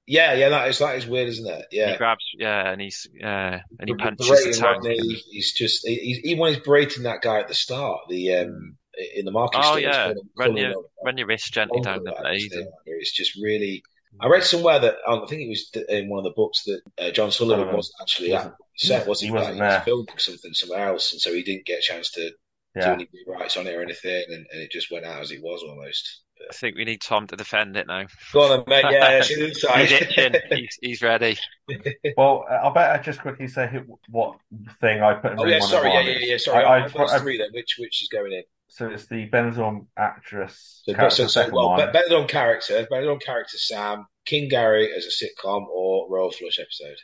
Yeah, 0.07 0.33
yeah, 0.33 0.49
that 0.49 0.69
is 0.69 0.79
that 0.79 0.95
is 0.95 1.05
weird, 1.05 1.27
isn't 1.27 1.45
it? 1.45 1.65
He 1.69 1.77
Yeah. 1.79 1.97
grabs, 1.97 2.25
yeah, 2.37 2.71
and 2.71 2.79
he's, 2.81 3.07
yeah, 3.13 3.59
and 3.79 3.89
he 3.89 3.93
But- 3.93 4.03
punches 4.03 4.27
berating 4.29 4.51
the 4.53 4.57
tank. 4.57 4.75
Rodney, 4.77 4.97
and- 4.97 5.11
he's 5.31 5.53
just 5.53 5.85
he, 5.85 5.95
he's, 5.95 6.19
even 6.23 6.39
when 6.39 6.53
he's 6.53 6.63
berating 6.63 7.03
that 7.03 7.21
guy 7.21 7.39
at 7.39 7.47
the 7.49 7.53
start, 7.53 8.01
the 8.09 8.33
um 8.35 8.77
in 9.15 9.25
the 9.25 9.31
market 9.31 9.59
Oh, 9.59 9.63
store, 9.63 9.79
yeah. 9.81 10.13
Run 10.37 10.55
your- 10.57 10.69
him 10.71 10.77
a- 10.77 11.05
Run 11.05 11.17
your 11.17 11.27
wrist 11.27 11.53
gently 11.53 11.81
down 11.81 12.03
the 12.03 12.11
about 12.11 12.23
blade. 12.23 12.51
It's 12.85 13.11
just 13.11 13.35
really. 13.35 13.83
I 14.19 14.27
read 14.27 14.43
somewhere 14.43 14.79
that 14.79 14.95
um, 15.05 15.23
I 15.23 15.27
think 15.27 15.41
it 15.43 15.49
was 15.49 15.69
in 15.89 16.09
one 16.09 16.17
of 16.19 16.23
the 16.23 16.31
books 16.31 16.63
that 16.63 16.81
uh, 16.97 17.11
John 17.11 17.29
Sullivan 17.31 17.65
Sullivan. 17.65 17.75
wasn't 17.75 17.95
actually 18.01 18.31
Wasn't- 18.31 18.53
at 18.53 18.57
set, 18.77 19.07
was 19.07 19.19
he 19.19 19.27
he? 19.27 19.31
wasn't 19.33 19.57
Like, 19.57 19.61
he 19.61 19.61
was 19.67 19.73
there. 19.73 19.81
filming 19.81 20.17
something 20.17 20.53
somewhere 20.53 20.87
else, 20.87 21.11
and 21.11 21.21
so 21.21 21.33
he 21.33 21.43
didn't 21.43 21.65
get 21.65 21.79
a 21.79 21.81
chance 21.83 22.09
to 22.11 22.31
do 22.75 22.81
Yeah. 22.81 22.93
any 22.93 23.07
rewrites 23.27 23.57
on 23.57 23.67
it 23.67 23.75
or 23.75 23.81
anything, 23.81 24.23
and, 24.29 24.45
and 24.51 24.61
it 24.61 24.71
just 24.71 24.91
went 24.91 25.05
out 25.05 25.21
as 25.21 25.31
it 25.31 25.41
was 25.41 25.63
almost. 25.67 26.23
I 26.49 26.53
think 26.53 26.75
we 26.77 26.85
need 26.85 27.01
Tom 27.01 27.25
to 27.27 27.35
defend 27.35 27.75
it 27.77 27.87
now. 27.87 28.05
Go 28.31 28.43
on, 28.43 28.49
then, 28.49 28.83
mate. 28.83 28.91
Yeah, 28.93 29.09
it's 29.19 29.31
inside. 29.37 29.87
He's 29.89 30.01
itching. 30.01 30.35
He's, 30.51 30.77
he's 30.81 31.01
ready. 31.01 31.37
Well, 32.15 32.45
uh, 32.49 32.69
I 32.69 32.73
bet 32.73 32.91
I 32.99 33.01
just 33.03 33.19
quickly 33.21 33.47
say 33.47 33.69
what 34.09 34.37
thing 34.79 35.01
I 35.01 35.15
put 35.15 35.33
in 35.33 35.39
oh 35.39 35.43
room 35.43 35.51
yeah, 35.51 35.59
one 35.59 35.69
sorry. 35.69 35.91
and 35.95 36.07
Yeah, 36.07 36.13
yeah, 36.19 36.25
yeah. 36.31 36.37
Sorry, 36.37 36.63
I, 36.63 36.67
I, 36.67 36.79
I, 36.79 36.83
I've 36.85 36.93
got 36.93 37.09
I- 37.09 37.19
three 37.19 37.37
then. 37.37 37.49
Which 37.53 37.75
which 37.79 38.01
is 38.03 38.09
going 38.09 38.31
in? 38.31 38.43
so 38.69 38.87
it's 38.89 39.07
the 39.07 39.29
Benidorm 39.29 39.87
actress. 39.97 40.81
So, 40.85 40.93
character, 40.93 41.15
so, 41.15 41.23
the 41.23 41.29
so 41.29 41.41
second 41.41 41.55
well, 41.55 41.69
one. 41.69 41.91
Be- 41.91 41.97
Benidorm 41.99 42.27
character, 42.27 42.85
Benidorm 42.91 43.21
character 43.21 43.57
Sam, 43.57 44.05
King 44.25 44.49
Gary 44.49 44.93
as 44.95 45.05
a 45.05 45.09
sitcom, 45.25 45.65
or 45.67 46.07
Royal 46.09 46.31
Flush 46.31 46.59
episode. 46.59 46.97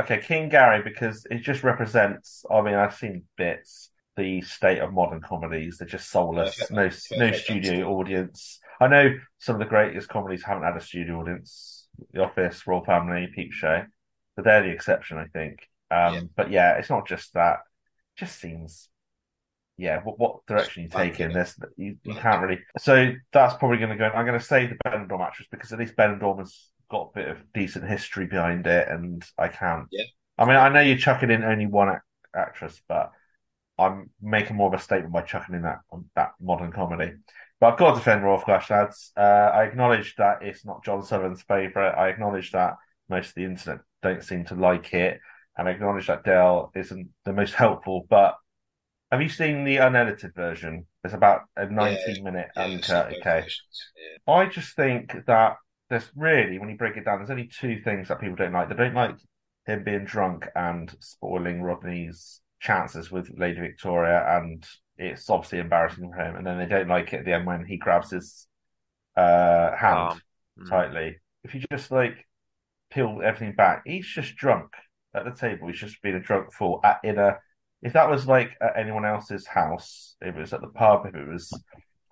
Okay, 0.00 0.18
King 0.20 0.48
Gary, 0.48 0.82
because 0.82 1.26
it 1.30 1.42
just 1.42 1.62
represents. 1.62 2.44
I 2.50 2.60
mean, 2.62 2.74
I've 2.74 2.94
seen 2.96 3.24
bits. 3.36 3.90
The 4.16 4.40
state 4.42 4.80
of 4.80 4.92
modern 4.92 5.20
comedies, 5.20 5.78
they're 5.78 5.88
just 5.88 6.10
soulless. 6.10 6.70
No, 6.70 6.90
no 7.12 7.30
studio 7.32 7.88
audience. 7.90 8.58
I 8.80 8.88
know 8.88 9.14
some 9.38 9.54
of 9.56 9.60
the 9.60 9.66
greatest 9.66 10.08
comedies 10.08 10.42
haven't 10.42 10.64
had 10.64 10.76
a 10.76 10.80
studio 10.80 11.20
audience. 11.20 11.86
The 12.12 12.22
Office, 12.22 12.66
Royal 12.66 12.84
Family, 12.84 13.28
Peep 13.34 13.52
Show, 13.52 13.84
but 14.36 14.44
they're 14.44 14.62
the 14.62 14.70
exception, 14.70 15.18
I 15.18 15.26
think. 15.26 15.68
Um, 15.90 16.14
Yeah. 16.14 16.20
But 16.36 16.50
yeah, 16.50 16.78
it's 16.78 16.90
not 16.90 17.06
just 17.06 17.34
that. 17.34 17.58
It 18.16 18.20
just 18.20 18.40
seems, 18.40 18.88
yeah, 19.76 20.00
what, 20.02 20.18
what 20.18 20.46
direction 20.46 20.82
you 20.82 20.88
take 20.88 21.20
in 21.20 21.32
this, 21.32 21.58
you, 21.76 21.96
you 22.04 22.14
can't 22.14 22.42
really. 22.42 22.60
So 22.78 23.12
that's 23.32 23.54
probably 23.54 23.78
going 23.78 23.90
to 23.90 23.96
go. 23.96 24.06
I'm 24.06 24.26
going 24.26 24.38
to 24.38 24.44
say 24.44 24.66
the 24.66 24.76
Benidorm 24.86 25.20
actress 25.24 25.48
because 25.50 25.72
at 25.72 25.78
least 25.78 25.96
Benidorm 25.96 26.38
has 26.38 26.68
got 26.90 27.10
a 27.14 27.18
bit 27.18 27.28
of 27.28 27.38
decent 27.54 27.88
history 27.88 28.26
behind 28.26 28.66
it, 28.66 28.88
and 28.88 29.22
I 29.38 29.48
can't. 29.48 29.86
Yeah. 29.90 30.04
I 30.38 30.46
mean, 30.46 30.56
I 30.56 30.68
know 30.70 30.80
you're 30.80 30.96
chucking 30.96 31.30
in 31.30 31.44
only 31.44 31.66
one 31.66 31.90
act- 31.90 32.04
actress, 32.34 32.80
but 32.88 33.10
I'm 33.80 34.10
making 34.20 34.56
more 34.56 34.68
of 34.68 34.78
a 34.78 34.82
statement 34.82 35.12
by 35.12 35.22
chucking 35.22 35.54
in 35.54 35.62
that 35.62 35.80
that 36.16 36.32
modern 36.40 36.72
comedy. 36.72 37.12
But 37.60 37.72
I've 37.72 37.78
got 37.78 37.90
to 37.92 37.98
defend 37.98 38.24
Royal 38.24 38.38
Flush, 38.38 38.70
lads. 38.70 39.12
Uh, 39.16 39.20
I 39.20 39.64
acknowledge 39.64 40.14
that 40.16 40.42
it's 40.42 40.64
not 40.64 40.84
John 40.84 41.02
Sullivan's 41.02 41.42
favourite. 41.42 41.92
I 41.92 42.08
acknowledge 42.08 42.52
that 42.52 42.76
most 43.08 43.28
of 43.30 43.34
the 43.34 43.44
internet 43.44 43.80
don't 44.02 44.24
seem 44.24 44.44
to 44.46 44.54
like 44.54 44.94
it, 44.94 45.20
and 45.56 45.68
I 45.68 45.72
acknowledge 45.72 46.06
that 46.06 46.24
Del 46.24 46.70
isn't 46.74 47.08
the 47.24 47.32
most 47.32 47.54
helpful. 47.54 48.06
But 48.08 48.36
have 49.10 49.22
you 49.22 49.28
seen 49.28 49.64
the 49.64 49.78
unedited 49.78 50.34
version? 50.34 50.86
It's 51.04 51.14
about 51.14 51.42
a 51.56 51.66
19 51.66 52.22
minute 52.22 52.48
Yeah, 52.56 52.64
uncut. 52.64 53.12
Okay. 53.14 53.44
Yeah. 53.96 54.32
I 54.34 54.46
just 54.46 54.76
think 54.76 55.16
that 55.26 55.56
there's 55.88 56.10
really, 56.14 56.58
when 56.58 56.68
you 56.68 56.76
break 56.76 56.96
it 56.96 57.04
down, 57.04 57.18
there's 57.18 57.30
only 57.30 57.48
two 57.48 57.80
things 57.80 58.08
that 58.08 58.20
people 58.20 58.36
don't 58.36 58.52
like. 58.52 58.68
They 58.68 58.76
don't 58.76 58.94
like 58.94 59.16
him 59.66 59.82
being 59.84 60.04
drunk 60.04 60.46
and 60.54 60.94
spoiling 61.00 61.62
Rodney's 61.62 62.40
chances 62.60 63.10
with 63.10 63.32
Lady 63.36 63.60
Victoria, 63.60 64.24
and 64.36 64.64
it's 64.96 65.28
obviously 65.28 65.58
embarrassing 65.58 66.10
for 66.12 66.20
him. 66.20 66.36
And 66.36 66.46
then 66.46 66.58
they 66.58 66.66
don't 66.66 66.88
like 66.88 67.12
it 67.12 67.20
at 67.20 67.24
the 67.24 67.32
end 67.34 67.46
when 67.46 67.64
he 67.64 67.78
grabs 67.78 68.10
his 68.10 68.46
uh, 69.16 69.74
hand 69.76 70.20
mm. 70.58 70.68
tightly. 70.68 71.16
If 71.42 71.54
you 71.54 71.62
just 71.72 71.90
like 71.90 72.26
peel 72.90 73.20
everything 73.24 73.54
back, 73.54 73.82
he's 73.86 74.06
just 74.06 74.36
drunk 74.36 74.72
at 75.14 75.24
the 75.24 75.32
table. 75.32 75.68
He's 75.68 75.80
just 75.80 76.02
been 76.02 76.16
a 76.16 76.20
drunk 76.20 76.52
fool 76.52 76.80
at 76.84 77.00
in 77.02 77.18
a. 77.18 77.38
If 77.82 77.94
that 77.94 78.10
was 78.10 78.26
like 78.26 78.50
at 78.60 78.76
anyone 78.76 79.06
else's 79.06 79.46
house, 79.46 80.16
if 80.20 80.36
it 80.36 80.40
was 80.40 80.52
at 80.52 80.60
the 80.60 80.68
pub, 80.68 81.06
if 81.06 81.14
it 81.14 81.26
was 81.26 81.50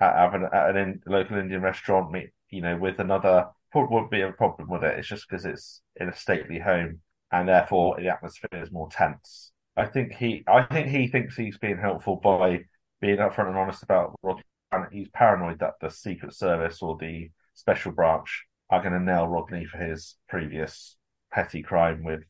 at, 0.00 0.34
at 0.34 0.70
an 0.70 0.76
in, 0.76 1.02
local 1.06 1.36
Indian 1.36 1.60
restaurant, 1.60 2.16
you 2.50 2.62
know, 2.62 2.76
with 2.76 2.98
another. 2.98 3.48
Probably 3.70 3.94
wouldn't 3.94 4.10
be 4.10 4.22
a 4.22 4.32
problem 4.32 4.70
with 4.70 4.82
it. 4.82 4.98
It's 4.98 5.08
just 5.08 5.28
because 5.28 5.44
it's 5.44 5.82
in 5.96 6.08
a 6.08 6.16
stately 6.16 6.58
home, 6.58 7.00
and 7.30 7.46
therefore 7.46 7.96
the 7.98 8.08
atmosphere 8.08 8.62
is 8.62 8.72
more 8.72 8.88
tense. 8.90 9.52
I 9.78 9.86
think 9.86 10.12
he, 10.12 10.42
I 10.48 10.62
think 10.64 10.88
he 10.88 11.06
thinks 11.06 11.36
he's 11.36 11.56
being 11.56 11.78
helpful 11.78 12.16
by 12.16 12.64
being 13.00 13.18
upfront 13.18 13.48
and 13.48 13.56
honest 13.56 13.84
about 13.84 14.18
Rodney. 14.22 14.42
He's 14.90 15.08
paranoid 15.08 15.60
that 15.60 15.74
the 15.80 15.88
Secret 15.88 16.34
Service 16.34 16.82
or 16.82 16.96
the 16.98 17.30
Special 17.54 17.92
Branch 17.92 18.28
are 18.70 18.82
going 18.82 18.92
to 18.92 19.00
nail 19.00 19.26
Rodney 19.26 19.64
for 19.64 19.78
his 19.78 20.16
previous 20.28 20.96
petty 21.32 21.62
crime 21.62 22.02
with 22.02 22.24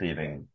dealing 0.00 0.48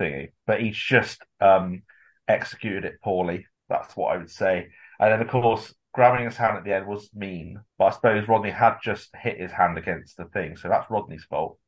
thingy, 0.00 0.30
but 0.46 0.60
he's 0.60 0.76
just 0.76 1.20
um, 1.40 1.82
executed 2.28 2.84
it 2.84 3.02
poorly. 3.02 3.46
That's 3.68 3.96
what 3.96 4.14
I 4.14 4.18
would 4.18 4.30
say. 4.30 4.68
And 5.00 5.12
then, 5.12 5.20
of 5.20 5.28
course, 5.28 5.74
grabbing 5.92 6.24
his 6.24 6.36
hand 6.36 6.56
at 6.56 6.64
the 6.64 6.74
end 6.74 6.86
was 6.86 7.10
mean, 7.14 7.60
but 7.78 7.86
I 7.86 7.90
suppose 7.90 8.28
Rodney 8.28 8.50
had 8.50 8.76
just 8.82 9.10
hit 9.16 9.40
his 9.40 9.52
hand 9.52 9.76
against 9.76 10.16
the 10.16 10.26
thing, 10.26 10.56
so 10.56 10.68
that's 10.68 10.90
Rodney's 10.90 11.24
fault. 11.24 11.58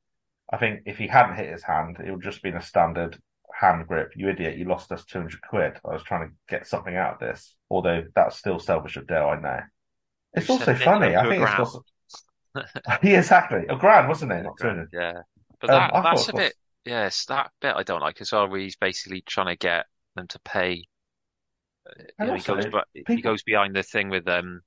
I 0.52 0.59
think 0.59 0.82
if 0.86 0.96
he 0.96 1.09
hadn't 1.09 1.36
hit 1.36 1.50
his 1.50 1.64
hand, 1.64 1.98
it 2.04 2.11
would 2.11 2.22
just 2.22 2.42
been 2.42 2.57
a 2.57 2.62
standard 2.62 3.18
hand 3.59 3.86
grip. 3.86 4.12
You 4.16 4.28
idiot, 4.28 4.57
you 4.57 4.66
lost 4.66 4.92
us 4.92 5.04
200 5.04 5.40
quid. 5.42 5.72
I 5.84 5.92
was 5.92 6.02
trying 6.02 6.28
to 6.28 6.34
get 6.48 6.66
something 6.66 6.96
out 6.96 7.14
of 7.14 7.20
this, 7.20 7.54
although 7.70 8.04
that's 8.14 8.36
still 8.36 8.59
selfish 8.59 8.96
of 8.96 9.07
Del, 9.07 9.28
I 9.28 9.40
know. 9.40 9.61
It's 10.34 10.50
also 10.50 10.74
funny. 10.74 11.16
I 11.16 11.28
think 11.28 11.42
it's 11.42 11.74
got. 12.54 13.02
yeah, 13.02 13.18
exactly. 13.18 13.64
A 13.68 13.76
grand, 13.76 14.09
wasn't 14.09 14.32
it? 14.32 14.46
200. 14.61 14.90
Yeah. 14.92 15.20
But 15.61 15.68
that, 15.68 15.94
um, 15.94 16.02
that's 16.02 16.28
a 16.28 16.34
bit, 16.34 16.54
yes, 16.84 17.24
that 17.26 17.50
bit 17.61 17.74
I 17.74 17.82
don't 17.82 18.02
like 18.02 18.20
as 18.20 18.32
well, 18.32 18.48
where 18.48 18.61
he's 18.61 18.76
basically 18.76 19.22
trying 19.22 19.46
to 19.46 19.57
get 19.57 19.86
them 20.14 20.26
to 20.28 20.38
pay. 20.40 20.84
You 22.18 22.26
know, 22.26 22.34
he 22.34 22.42
goes, 22.42 22.64
people... 22.64 22.82
he 23.07 23.22
goes 23.22 23.42
behind 23.42 23.74
the 23.74 23.82
thing 23.82 24.11
with 24.11 24.28
um, 24.28 24.61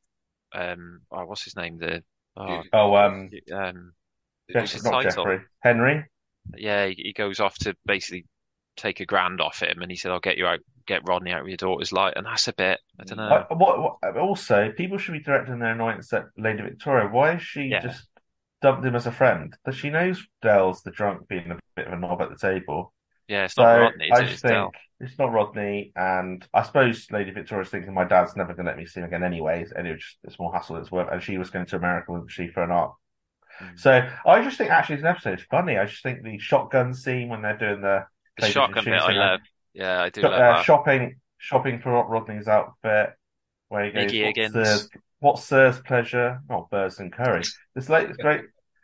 um, 0.54 1.02
oh, 1.12 1.26
what's 1.26 1.44
his 1.44 1.56
name? 1.56 1.78
The 1.78 2.04
oh, 2.38 2.64
oh 2.74 2.96
um, 2.96 3.30
um, 3.54 3.94
his 4.48 4.84
not 4.84 5.04
title? 5.04 5.26
Jeffrey 5.26 5.42
Henry. 5.60 6.06
Yeah, 6.58 6.88
he, 6.88 6.96
he 6.98 7.14
goes 7.14 7.40
off 7.40 7.56
to 7.60 7.76
basically 7.86 8.26
take 8.78 9.00
a 9.00 9.06
grand 9.06 9.42
off 9.42 9.62
him, 9.62 9.82
and 9.82 9.92
he 9.92 9.98
said, 9.98 10.12
"I'll 10.12 10.20
get 10.20 10.38
you 10.38 10.46
out, 10.46 10.60
get 10.86 11.08
Rodney 11.08 11.32
out 11.32 11.42
of 11.42 11.48
your 11.48 11.58
daughter's 11.58 11.92
light," 11.92 12.14
and 12.16 12.26
that's 12.26 12.48
a 12.48 12.54
bit. 12.54 12.80
I 13.00 13.04
don't 13.04 13.18
know. 13.18 13.46
What, 13.50 14.02
what, 14.02 14.18
also, 14.18 14.72
people 14.72 14.98
should 14.98 15.14
be 15.14 15.20
directing 15.20 15.60
their 15.60 15.74
annoyance 15.74 16.12
at 16.14 16.26
Lady 16.38 16.64
Victoria. 16.64 17.10
Why 17.10 17.36
is 17.36 17.42
she 17.42 17.64
yeah. 17.64 17.82
just 17.82 18.08
dumped 18.62 18.86
him 18.86 18.96
as 18.96 19.08
a 19.08 19.12
friend? 19.12 19.56
Does 19.66 19.76
she 19.76 19.90
knows 19.90 20.26
Del's 20.42 20.82
the 20.84 20.92
drunk 20.92 21.28
being 21.28 21.52
a 21.52 21.60
bit 21.76 21.88
of 21.88 21.94
a 21.94 21.98
knob 21.98 22.22
at 22.22 22.30
the 22.30 22.38
table? 22.38 22.94
Yeah, 23.28 23.46
it's 23.46 23.58
not 23.58 23.76
so 23.76 23.80
Rodney. 23.82 24.12
I 24.12 24.24
just 24.24 24.42
think 24.42 24.54
Del. 24.54 24.72
it's 25.00 25.20
not 25.20 25.32
Rodney, 25.32 25.92
and 25.96 26.46
I 26.54 26.64
suppose 26.64 27.08
Lady 27.12 27.32
Victoria's 27.32 27.70
thinking 27.70 27.94
my 27.94 28.06
dad's 28.06 28.36
never 28.36 28.54
going 28.54 28.66
to 28.66 28.72
let 28.72 28.78
me 28.78 28.88
see 28.88 29.02
him 29.02 29.06
again, 29.06 29.24
anyways, 29.24 29.72
and 29.72 29.88
it 29.88 29.92
was 29.92 30.02
just, 30.02 30.18
it's 30.24 30.40
more 30.40 30.52
hassle 30.52 30.76
than 30.76 30.84
it's 30.84 30.92
worth. 30.92 31.10
And 31.12 31.22
she 31.22 31.38
was 31.38 31.52
going 31.52 31.68
to 31.68 31.76
America, 31.76 32.12
wasn't 32.12 32.32
she, 32.32 32.48
for 32.48 32.64
an 32.64 32.72
art? 32.72 32.94
Mm. 33.62 33.80
So 33.80 34.10
I 34.26 34.42
just 34.44 34.58
think 34.58 34.72
actually 34.72 34.96
it's 34.96 35.04
an 35.04 35.10
episode. 35.10 35.34
It's 35.34 35.44
funny. 35.44 35.78
I 35.78 35.86
just 35.86 36.02
think 36.02 36.24
the 36.24 36.40
shotgun 36.40 36.94
scene 36.94 37.30
when 37.30 37.42
they're 37.42 37.58
doing 37.58 37.82
the, 37.82 38.06
the 38.40 38.50
shotgun 38.50 38.86
bit, 38.86 38.94
I 38.94 39.12
love. 39.12 39.42
Yeah, 39.74 40.02
I 40.02 40.10
do 40.10 40.22
love 40.22 40.34
uh, 40.34 40.38
that. 40.38 40.66
Shopping, 40.66 41.16
shopping 41.38 41.80
for 41.80 41.92
Rodney's 42.06 42.48
outfit, 42.48 43.14
where 43.70 43.86
he 43.86 43.92
goes, 43.92 44.12
Iggy 44.12 44.26
"What's 44.36 44.54
Sir's, 44.54 44.90
what's 45.20 45.44
Sir's 45.44 45.80
pleasure?" 45.82 46.42
Not 46.50 46.70
birds 46.70 47.00
and 47.00 47.12
curry. 47.12 47.44
This 47.76 47.90
late, 47.90 48.10
great. 48.18 48.42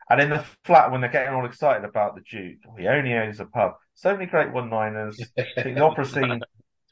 And 0.09 0.21
in 0.21 0.29
the 0.29 0.45
flat, 0.63 0.91
when 0.91 1.01
they're 1.01 1.09
getting 1.09 1.33
all 1.33 1.45
excited 1.45 1.83
about 1.83 2.15
the 2.15 2.21
Duke, 2.21 2.59
oh, 2.69 2.75
he 2.77 2.87
only 2.87 3.13
owns 3.13 3.39
a 3.39 3.45
pub. 3.45 3.73
So 3.95 4.13
many 4.13 4.27
great 4.27 4.53
one-liners. 4.53 5.17
the 5.35 5.79
opera 5.79 6.05
scene, 6.05 6.41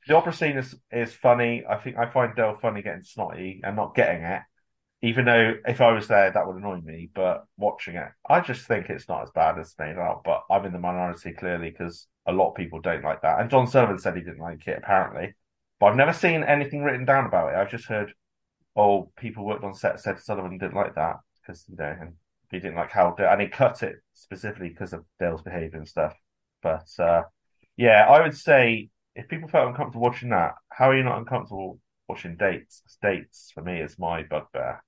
the 0.08 0.16
opera 0.16 0.34
scene 0.34 0.58
is, 0.58 0.76
is 0.92 1.14
funny. 1.14 1.64
I 1.70 1.78
think 1.78 1.98
I 1.98 2.10
find 2.10 2.36
Dell 2.36 2.58
funny 2.60 2.82
getting 2.82 3.04
snotty 3.04 3.62
and 3.64 3.76
not 3.76 3.94
getting 3.94 4.24
it. 4.24 4.42
Even 5.04 5.26
though 5.26 5.56
if 5.68 5.82
I 5.82 5.92
was 5.92 6.08
there, 6.08 6.32
that 6.32 6.48
would 6.48 6.56
annoy 6.56 6.80
me. 6.80 7.10
But 7.14 7.46
watching 7.58 7.96
it, 7.96 8.08
I 8.28 8.40
just 8.40 8.66
think 8.66 8.90
it's 8.90 9.08
not 9.08 9.22
as 9.24 9.32
bad 9.32 9.60
as 9.60 9.76
made 9.78 9.98
out. 9.98 10.24
But 10.24 10.44
I'm 10.50 10.66
in 10.66 10.74
the 10.74 10.80
minority 10.80 11.34
clearly 11.34 11.70
because 11.70 12.08
a 12.26 12.32
lot 12.32 12.50
of 12.50 12.56
people 12.56 12.82
don't 12.82 13.04
like 13.04 13.22
that. 13.22 13.40
And 13.40 13.50
John 13.50 13.68
Sullivan 13.68 14.00
said 14.00 14.16
he 14.16 14.24
didn't 14.24 14.40
like 14.40 14.66
it 14.68 14.80
apparently. 14.80 15.36
But 15.80 15.88
I've 15.88 15.98
never 15.98 16.14
seen 16.14 16.44
anything 16.44 16.84
written 16.84 17.06
down 17.06 17.26
about 17.26 17.54
it. 17.54 17.58
I've 17.58 17.70
just 17.70 17.86
heard, 17.86 18.14
oh, 18.76 19.12
people 19.18 19.46
worked 19.46 19.66
on 19.66 19.74
set 19.74 20.00
said 20.00 20.20
Sullivan 20.20 20.58
didn't 20.58 20.76
like 20.76 20.96
that 20.96 21.18
because 21.42 21.66
you 21.68 21.76
know, 21.76 21.96
and 22.00 22.14
he 22.50 22.60
didn't 22.60 22.78
like 22.78 22.92
how 22.92 23.14
and 23.18 23.42
he 23.42 23.48
cut 23.48 23.84
it 23.84 23.98
specifically 24.14 24.70
because 24.70 24.94
of 24.94 25.04
Del's 25.20 25.42
behaviour 25.42 25.78
and 25.78 25.88
stuff. 25.88 26.16
But 26.62 26.88
uh, 27.00 27.24
yeah, 27.76 28.08
I 28.08 28.22
would 28.22 28.38
say 28.38 28.90
if 29.16 29.28
people 29.28 29.50
felt 29.50 29.68
uncomfortable 29.68 30.02
watching 30.02 30.30
that, 30.30 30.54
how 30.70 30.90
are 30.90 30.98
you 30.98 31.04
not 31.04 31.18
uncomfortable 31.18 31.80
watching 32.08 32.38
dates? 32.38 32.82
Dates 33.02 33.52
for 33.54 33.62
me 33.62 33.82
is 33.82 34.00
my 34.00 34.24
bugbear. 34.24 34.84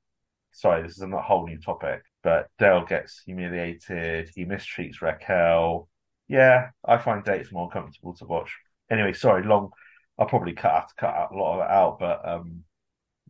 Sorry, 0.56 0.82
this 0.82 0.94
is 0.94 1.02
a 1.02 1.22
whole 1.22 1.46
new 1.46 1.60
topic, 1.60 2.02
but 2.24 2.48
Del 2.60 2.86
gets 2.86 3.22
humiliated. 3.26 4.32
He 4.34 4.46
mistreats 4.46 5.02
Raquel. 5.02 5.90
Yeah, 6.30 6.70
I 6.86 6.98
find 6.98 7.26
dates 7.26 7.52
more 7.52 7.70
comfortable 7.70 8.16
to 8.16 8.26
watch. 8.26 8.50
Anyway, 8.90 9.12
sorry, 9.12 9.44
long. 9.44 9.72
I'll 10.18 10.28
probably 10.28 10.54
cut 10.54 10.72
out, 10.72 10.96
cut 10.98 11.14
out 11.14 11.34
a 11.34 11.38
lot 11.38 11.56
of 11.56 11.66
it 11.66 11.72
out, 11.72 12.00
but 12.00 12.26
um, 12.26 12.64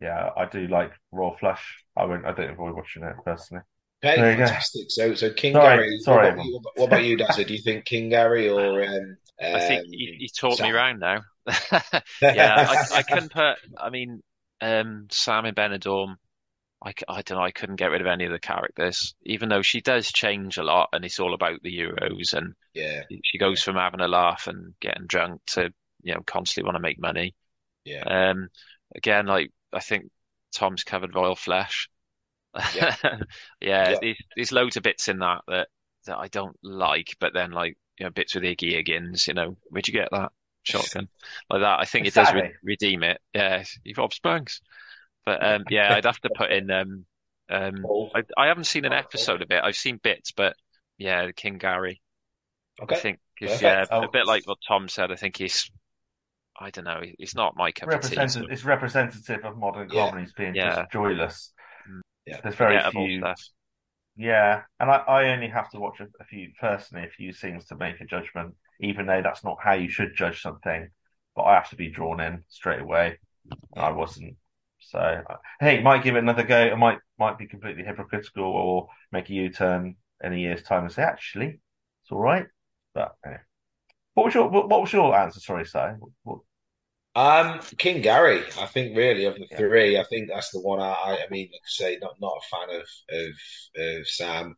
yeah, 0.00 0.30
I 0.36 0.44
do 0.46 0.68
like 0.68 0.92
Royal 1.10 1.36
Flush. 1.36 1.84
I 1.96 2.04
won't. 2.04 2.24
I 2.24 2.32
don't 2.32 2.50
avoid 2.50 2.76
watching 2.76 3.02
it 3.02 3.16
personally. 3.24 3.64
Okay, 4.04 4.36
fantastic. 4.36 4.90
So, 4.90 5.14
so 5.16 5.32
King 5.32 5.54
sorry, 5.54 5.78
Gary. 5.78 5.98
Sorry. 5.98 6.26
What 6.26 6.34
about, 6.34 6.44
you, 6.44 6.60
what 6.76 6.86
about 6.86 7.04
you, 7.04 7.16
Dazza? 7.16 7.44
Do 7.44 7.54
you 7.54 7.60
think 7.60 7.86
King 7.86 8.10
Gary 8.10 8.48
or? 8.48 8.84
Um, 8.84 9.16
I 9.42 9.58
think 9.66 9.86
you, 9.88 10.14
you 10.16 10.28
taught 10.28 10.58
Sam? 10.58 10.68
me 10.68 10.72
around 10.72 11.00
now. 11.00 11.22
yeah, 12.22 12.66
I, 12.68 12.98
I, 12.98 13.02
couldn't 13.02 13.32
put. 13.32 13.56
I 13.76 13.90
mean, 13.90 14.22
um, 14.60 15.08
Sam 15.10 15.44
in 15.46 15.56
Benidorm. 15.56 16.16
I, 16.84 16.92
I 17.08 17.22
don't 17.22 17.38
know. 17.38 17.44
I 17.44 17.52
couldn't 17.52 17.76
get 17.76 17.90
rid 17.90 18.00
of 18.00 18.06
any 18.06 18.26
of 18.26 18.32
the 18.32 18.38
characters, 18.38 19.14
even 19.24 19.48
though 19.48 19.62
she 19.62 19.80
does 19.80 20.12
change 20.12 20.58
a 20.58 20.62
lot, 20.62 20.90
and 20.92 21.04
it's 21.04 21.18
all 21.18 21.34
about 21.34 21.62
the 21.62 21.76
euros. 21.76 22.34
And 22.34 22.54
yeah, 22.74 23.02
she 23.24 23.38
goes 23.38 23.62
from 23.62 23.76
having 23.76 24.00
a 24.00 24.08
laugh 24.08 24.46
and 24.46 24.74
getting 24.80 25.06
drunk 25.06 25.40
to 25.48 25.72
you 26.02 26.14
know 26.14 26.20
constantly 26.26 26.66
want 26.66 26.76
to 26.76 26.82
make 26.82 27.00
money. 27.00 27.34
Yeah. 27.84 28.02
Um. 28.30 28.48
Again, 28.94 29.26
like 29.26 29.52
I 29.72 29.80
think 29.80 30.10
Tom's 30.54 30.84
covered 30.84 31.14
royal 31.14 31.34
flush. 31.34 31.88
Yeah, 32.74 32.94
yeah, 33.02 33.18
yeah. 33.60 33.94
There's, 34.00 34.16
there's, 34.36 34.52
loads 34.52 34.76
of 34.76 34.82
bits 34.82 35.08
in 35.08 35.18
that 35.20 35.42
that 35.48 35.68
that 36.04 36.18
I 36.18 36.28
don't 36.28 36.56
like, 36.62 37.16
but 37.20 37.32
then 37.32 37.52
like 37.52 37.76
you 37.98 38.04
know 38.04 38.10
bits 38.10 38.34
with 38.34 38.44
Iggy 38.44 38.72
Higgins, 38.72 39.26
you 39.26 39.34
know, 39.34 39.56
where'd 39.70 39.88
you 39.88 39.94
get 39.94 40.08
that 40.12 40.32
shotgun 40.62 41.08
like 41.50 41.62
that? 41.62 41.80
I 41.80 41.84
think 41.84 42.06
it 42.06 42.14
does 42.14 42.32
re- 42.32 42.54
redeem 42.62 43.02
it. 43.02 43.20
Yeah, 43.34 43.64
Bob 43.94 44.12
Spanks. 44.12 44.60
But 45.26 45.44
um, 45.44 45.64
yeah, 45.68 45.92
I'd 45.92 46.04
have 46.04 46.20
to 46.20 46.30
put 46.34 46.52
in. 46.52 46.70
Um, 46.70 47.04
um, 47.50 47.84
I, 48.14 48.22
I 48.36 48.46
haven't 48.46 48.64
seen 48.64 48.84
an 48.84 48.92
episode 48.92 49.42
of 49.42 49.50
it. 49.50 49.60
I've 49.62 49.76
seen 49.76 50.00
bits, 50.02 50.32
but 50.32 50.54
yeah, 50.96 51.30
King 51.32 51.58
Gary. 51.58 52.00
Okay. 52.80 52.94
I 52.94 52.98
think 52.98 53.18
because 53.38 53.60
yeah, 53.60 53.84
a 53.90 54.08
bit 54.08 54.26
like 54.26 54.46
what 54.46 54.58
Tom 54.66 54.88
said. 54.88 55.10
I 55.10 55.16
think 55.16 55.36
he's 55.36 55.70
I 56.58 56.70
don't 56.70 56.84
know. 56.84 57.00
He's 57.18 57.34
not 57.34 57.56
my 57.56 57.72
cup 57.72 57.92
of 57.92 58.00
tea. 58.00 58.28
So. 58.28 58.44
It's 58.48 58.64
representative 58.64 59.44
of 59.44 59.58
modern 59.58 59.88
yeah. 59.90 60.08
comedies 60.08 60.32
being 60.32 60.54
yeah. 60.54 60.76
just 60.76 60.92
joyless. 60.92 61.52
Yeah, 62.26 62.40
there's 62.42 62.54
very 62.54 62.80
few. 62.90 63.20
Stuff. 63.20 63.40
Yeah, 64.16 64.62
and 64.80 64.90
I, 64.90 64.96
I 64.96 65.32
only 65.32 65.48
have 65.48 65.70
to 65.70 65.78
watch 65.78 66.00
a, 66.00 66.06
a, 66.20 66.24
few 66.24 66.48
personally, 66.58 67.06
a 67.06 67.10
few 67.10 67.32
scenes 67.32 67.66
to 67.66 67.76
make 67.76 68.00
a 68.00 68.06
judgment, 68.06 68.54
even 68.80 69.06
though 69.06 69.20
that's 69.22 69.44
not 69.44 69.58
how 69.62 69.74
you 69.74 69.90
should 69.90 70.16
judge 70.16 70.40
something. 70.40 70.88
But 71.34 71.42
I 71.42 71.54
have 71.54 71.68
to 71.70 71.76
be 71.76 71.90
drawn 71.90 72.20
in 72.20 72.42
straight 72.48 72.80
away. 72.80 73.18
I 73.76 73.90
wasn't. 73.90 74.36
So 74.90 74.98
uh, 74.98 75.36
hey, 75.60 75.82
might 75.82 76.04
give 76.04 76.14
it 76.14 76.20
another 76.20 76.44
go. 76.44 76.60
It 76.60 76.76
might 76.76 76.98
might 77.18 77.38
be 77.38 77.46
completely 77.46 77.82
hypocritical 77.82 78.44
or 78.44 78.88
make 79.10 79.28
a 79.30 79.32
U 79.32 79.50
turn 79.50 79.96
in 80.22 80.32
a 80.32 80.36
year's 80.36 80.62
time 80.62 80.84
and 80.84 80.92
say 80.92 81.02
actually 81.02 81.60
it's 82.02 82.12
all 82.12 82.20
right. 82.20 82.46
But 82.94 83.16
anyway. 83.24 83.40
what 84.14 84.26
was 84.26 84.34
your 84.34 84.48
what, 84.48 84.68
was 84.68 84.92
your 84.92 85.16
answer? 85.16 85.40
Sorry, 85.40 85.66
Si. 85.66 85.78
What, 86.22 86.38
um, 87.16 87.60
King 87.78 88.02
Gary, 88.02 88.42
I 88.60 88.66
think 88.66 88.96
really 88.96 89.24
of 89.24 89.34
the 89.34 89.46
three, 89.56 89.98
I 89.98 90.04
think 90.04 90.28
that's 90.28 90.50
the 90.50 90.60
one. 90.60 90.80
I, 90.80 91.24
I 91.24 91.26
mean, 91.30 91.48
like 91.50 91.62
I 91.64 91.68
say, 91.68 91.98
not 92.00 92.20
not 92.20 92.38
a 92.38 92.56
fan 92.56 92.80
of 92.80 92.86
of, 93.10 93.98
of 93.98 94.08
Sam. 94.08 94.56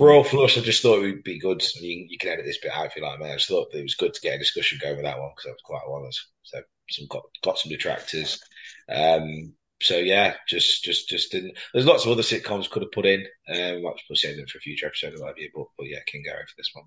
Royal 0.00 0.24
Flush, 0.24 0.58
I 0.58 0.60
just 0.60 0.82
thought 0.82 1.04
it 1.04 1.06
would 1.06 1.22
be 1.22 1.38
good. 1.38 1.62
Mean, 1.80 2.08
you 2.08 2.18
can 2.18 2.30
edit 2.30 2.44
this 2.44 2.58
bit 2.58 2.72
out 2.72 2.86
if 2.86 2.96
you 2.96 3.02
like, 3.02 3.20
man. 3.20 3.30
I 3.30 3.34
just 3.34 3.48
thought 3.48 3.74
it 3.74 3.82
was 3.82 3.94
good 3.94 4.14
to 4.14 4.20
get 4.20 4.34
a 4.34 4.38
discussion 4.38 4.78
going 4.82 4.96
with 4.96 5.04
that 5.04 5.20
one 5.20 5.30
because 5.30 5.44
that 5.44 5.52
was 5.52 5.62
quite 5.64 5.82
a 5.86 5.90
while. 5.90 6.08
So 6.42 6.62
some 6.90 7.06
got 7.10 7.22
got 7.42 7.58
some 7.58 7.70
detractors. 7.70 8.40
Um, 8.88 9.54
so 9.82 9.96
yeah, 9.96 10.34
just 10.48 10.84
just 10.84 11.08
just 11.08 11.32
didn't. 11.32 11.56
There's 11.72 11.86
lots 11.86 12.04
of 12.04 12.12
other 12.12 12.22
sitcoms 12.22 12.70
could 12.70 12.82
have 12.82 12.92
put 12.92 13.06
in. 13.06 13.26
Um, 13.48 13.82
might 13.82 14.00
we'll 14.08 14.16
save 14.16 14.36
them 14.36 14.46
for 14.46 14.58
a 14.58 14.60
future 14.60 14.86
episode, 14.86 15.14
of 15.14 15.38
you. 15.38 15.50
But 15.54 15.66
but 15.76 15.88
yeah, 15.88 15.98
King 16.06 16.22
Gary 16.24 16.44
for 16.46 16.54
this 16.56 16.70
one. 16.72 16.84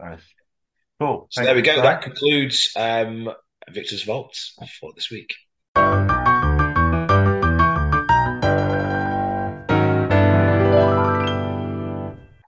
Nice. 0.00 0.24
Cool. 1.00 1.26
So 1.30 1.40
Thank 1.40 1.46
there 1.46 1.54
we 1.54 1.62
go. 1.62 1.82
That 1.82 2.02
concludes 2.02 2.70
um, 2.76 3.30
Victor's 3.70 4.02
Vault 4.04 4.36
for 4.80 4.92
this 4.94 5.10
week. 5.10 5.34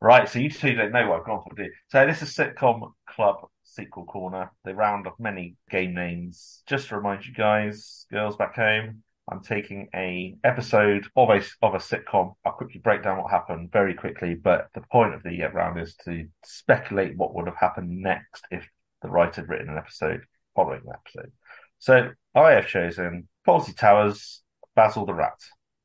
Right, 0.07 0.29
so 0.29 0.39
you 0.39 0.51
two 0.51 0.75
don't 0.75 0.93
know 0.93 1.09
what 1.09 1.19
I've 1.19 1.27
gone 1.27 1.43
for, 1.43 1.53
do 1.57 1.65
you? 1.65 1.73
So 1.89 2.07
this 2.07 2.23
is 2.23 2.33
Sitcom 2.37 2.93
Club 3.09 3.49
Sequel 3.77 4.07
Corner. 4.07 4.51
They 4.65 4.73
round 4.73 5.07
off 5.07 5.15
many 5.19 5.57
game 5.71 5.95
names. 5.95 6.63
Just 6.67 6.89
to 6.89 6.97
remind 6.97 7.27
you 7.27 7.35
guys, 7.35 8.07
girls 8.11 8.37
back 8.37 8.57
home, 8.57 9.03
I'm 9.31 9.43
taking 9.43 9.89
a 9.95 10.37
episode 10.45 11.09
of 11.15 11.31
a 11.31 11.43
of 11.61 11.75
a 11.75 11.79
sitcom. 11.79 12.35
I'll 12.45 12.53
quickly 12.53 12.81
break 12.81 13.03
down 13.03 13.23
what 13.23 13.31
happened 13.31 13.71
very 13.73 13.95
quickly, 13.95 14.35
but 14.35 14.69
the 14.75 14.83
point 14.91 15.15
of 15.15 15.23
the 15.23 15.43
round 15.53 15.81
is 15.81 15.95
to 16.05 16.27
speculate 16.45 17.17
what 17.17 17.35
would 17.35 17.47
have 17.47 17.57
happened 17.57 17.91
next 18.01 18.45
if 18.51 18.69
the 19.03 19.09
writer 19.09 19.43
had 19.43 19.51
written 19.51 19.69
an 19.69 19.79
episode 19.79 20.23
following 20.55 20.83
the 20.85 20.95
episode. 20.95 21.33
So 21.79 22.11
I 22.35 22.53
have 22.53 22.69
chosen 22.69 23.29
Fawlty 23.47 23.77
Towers, 23.77 24.43
Basil 24.75 25.07
the 25.07 25.15
Rat, 25.15 25.39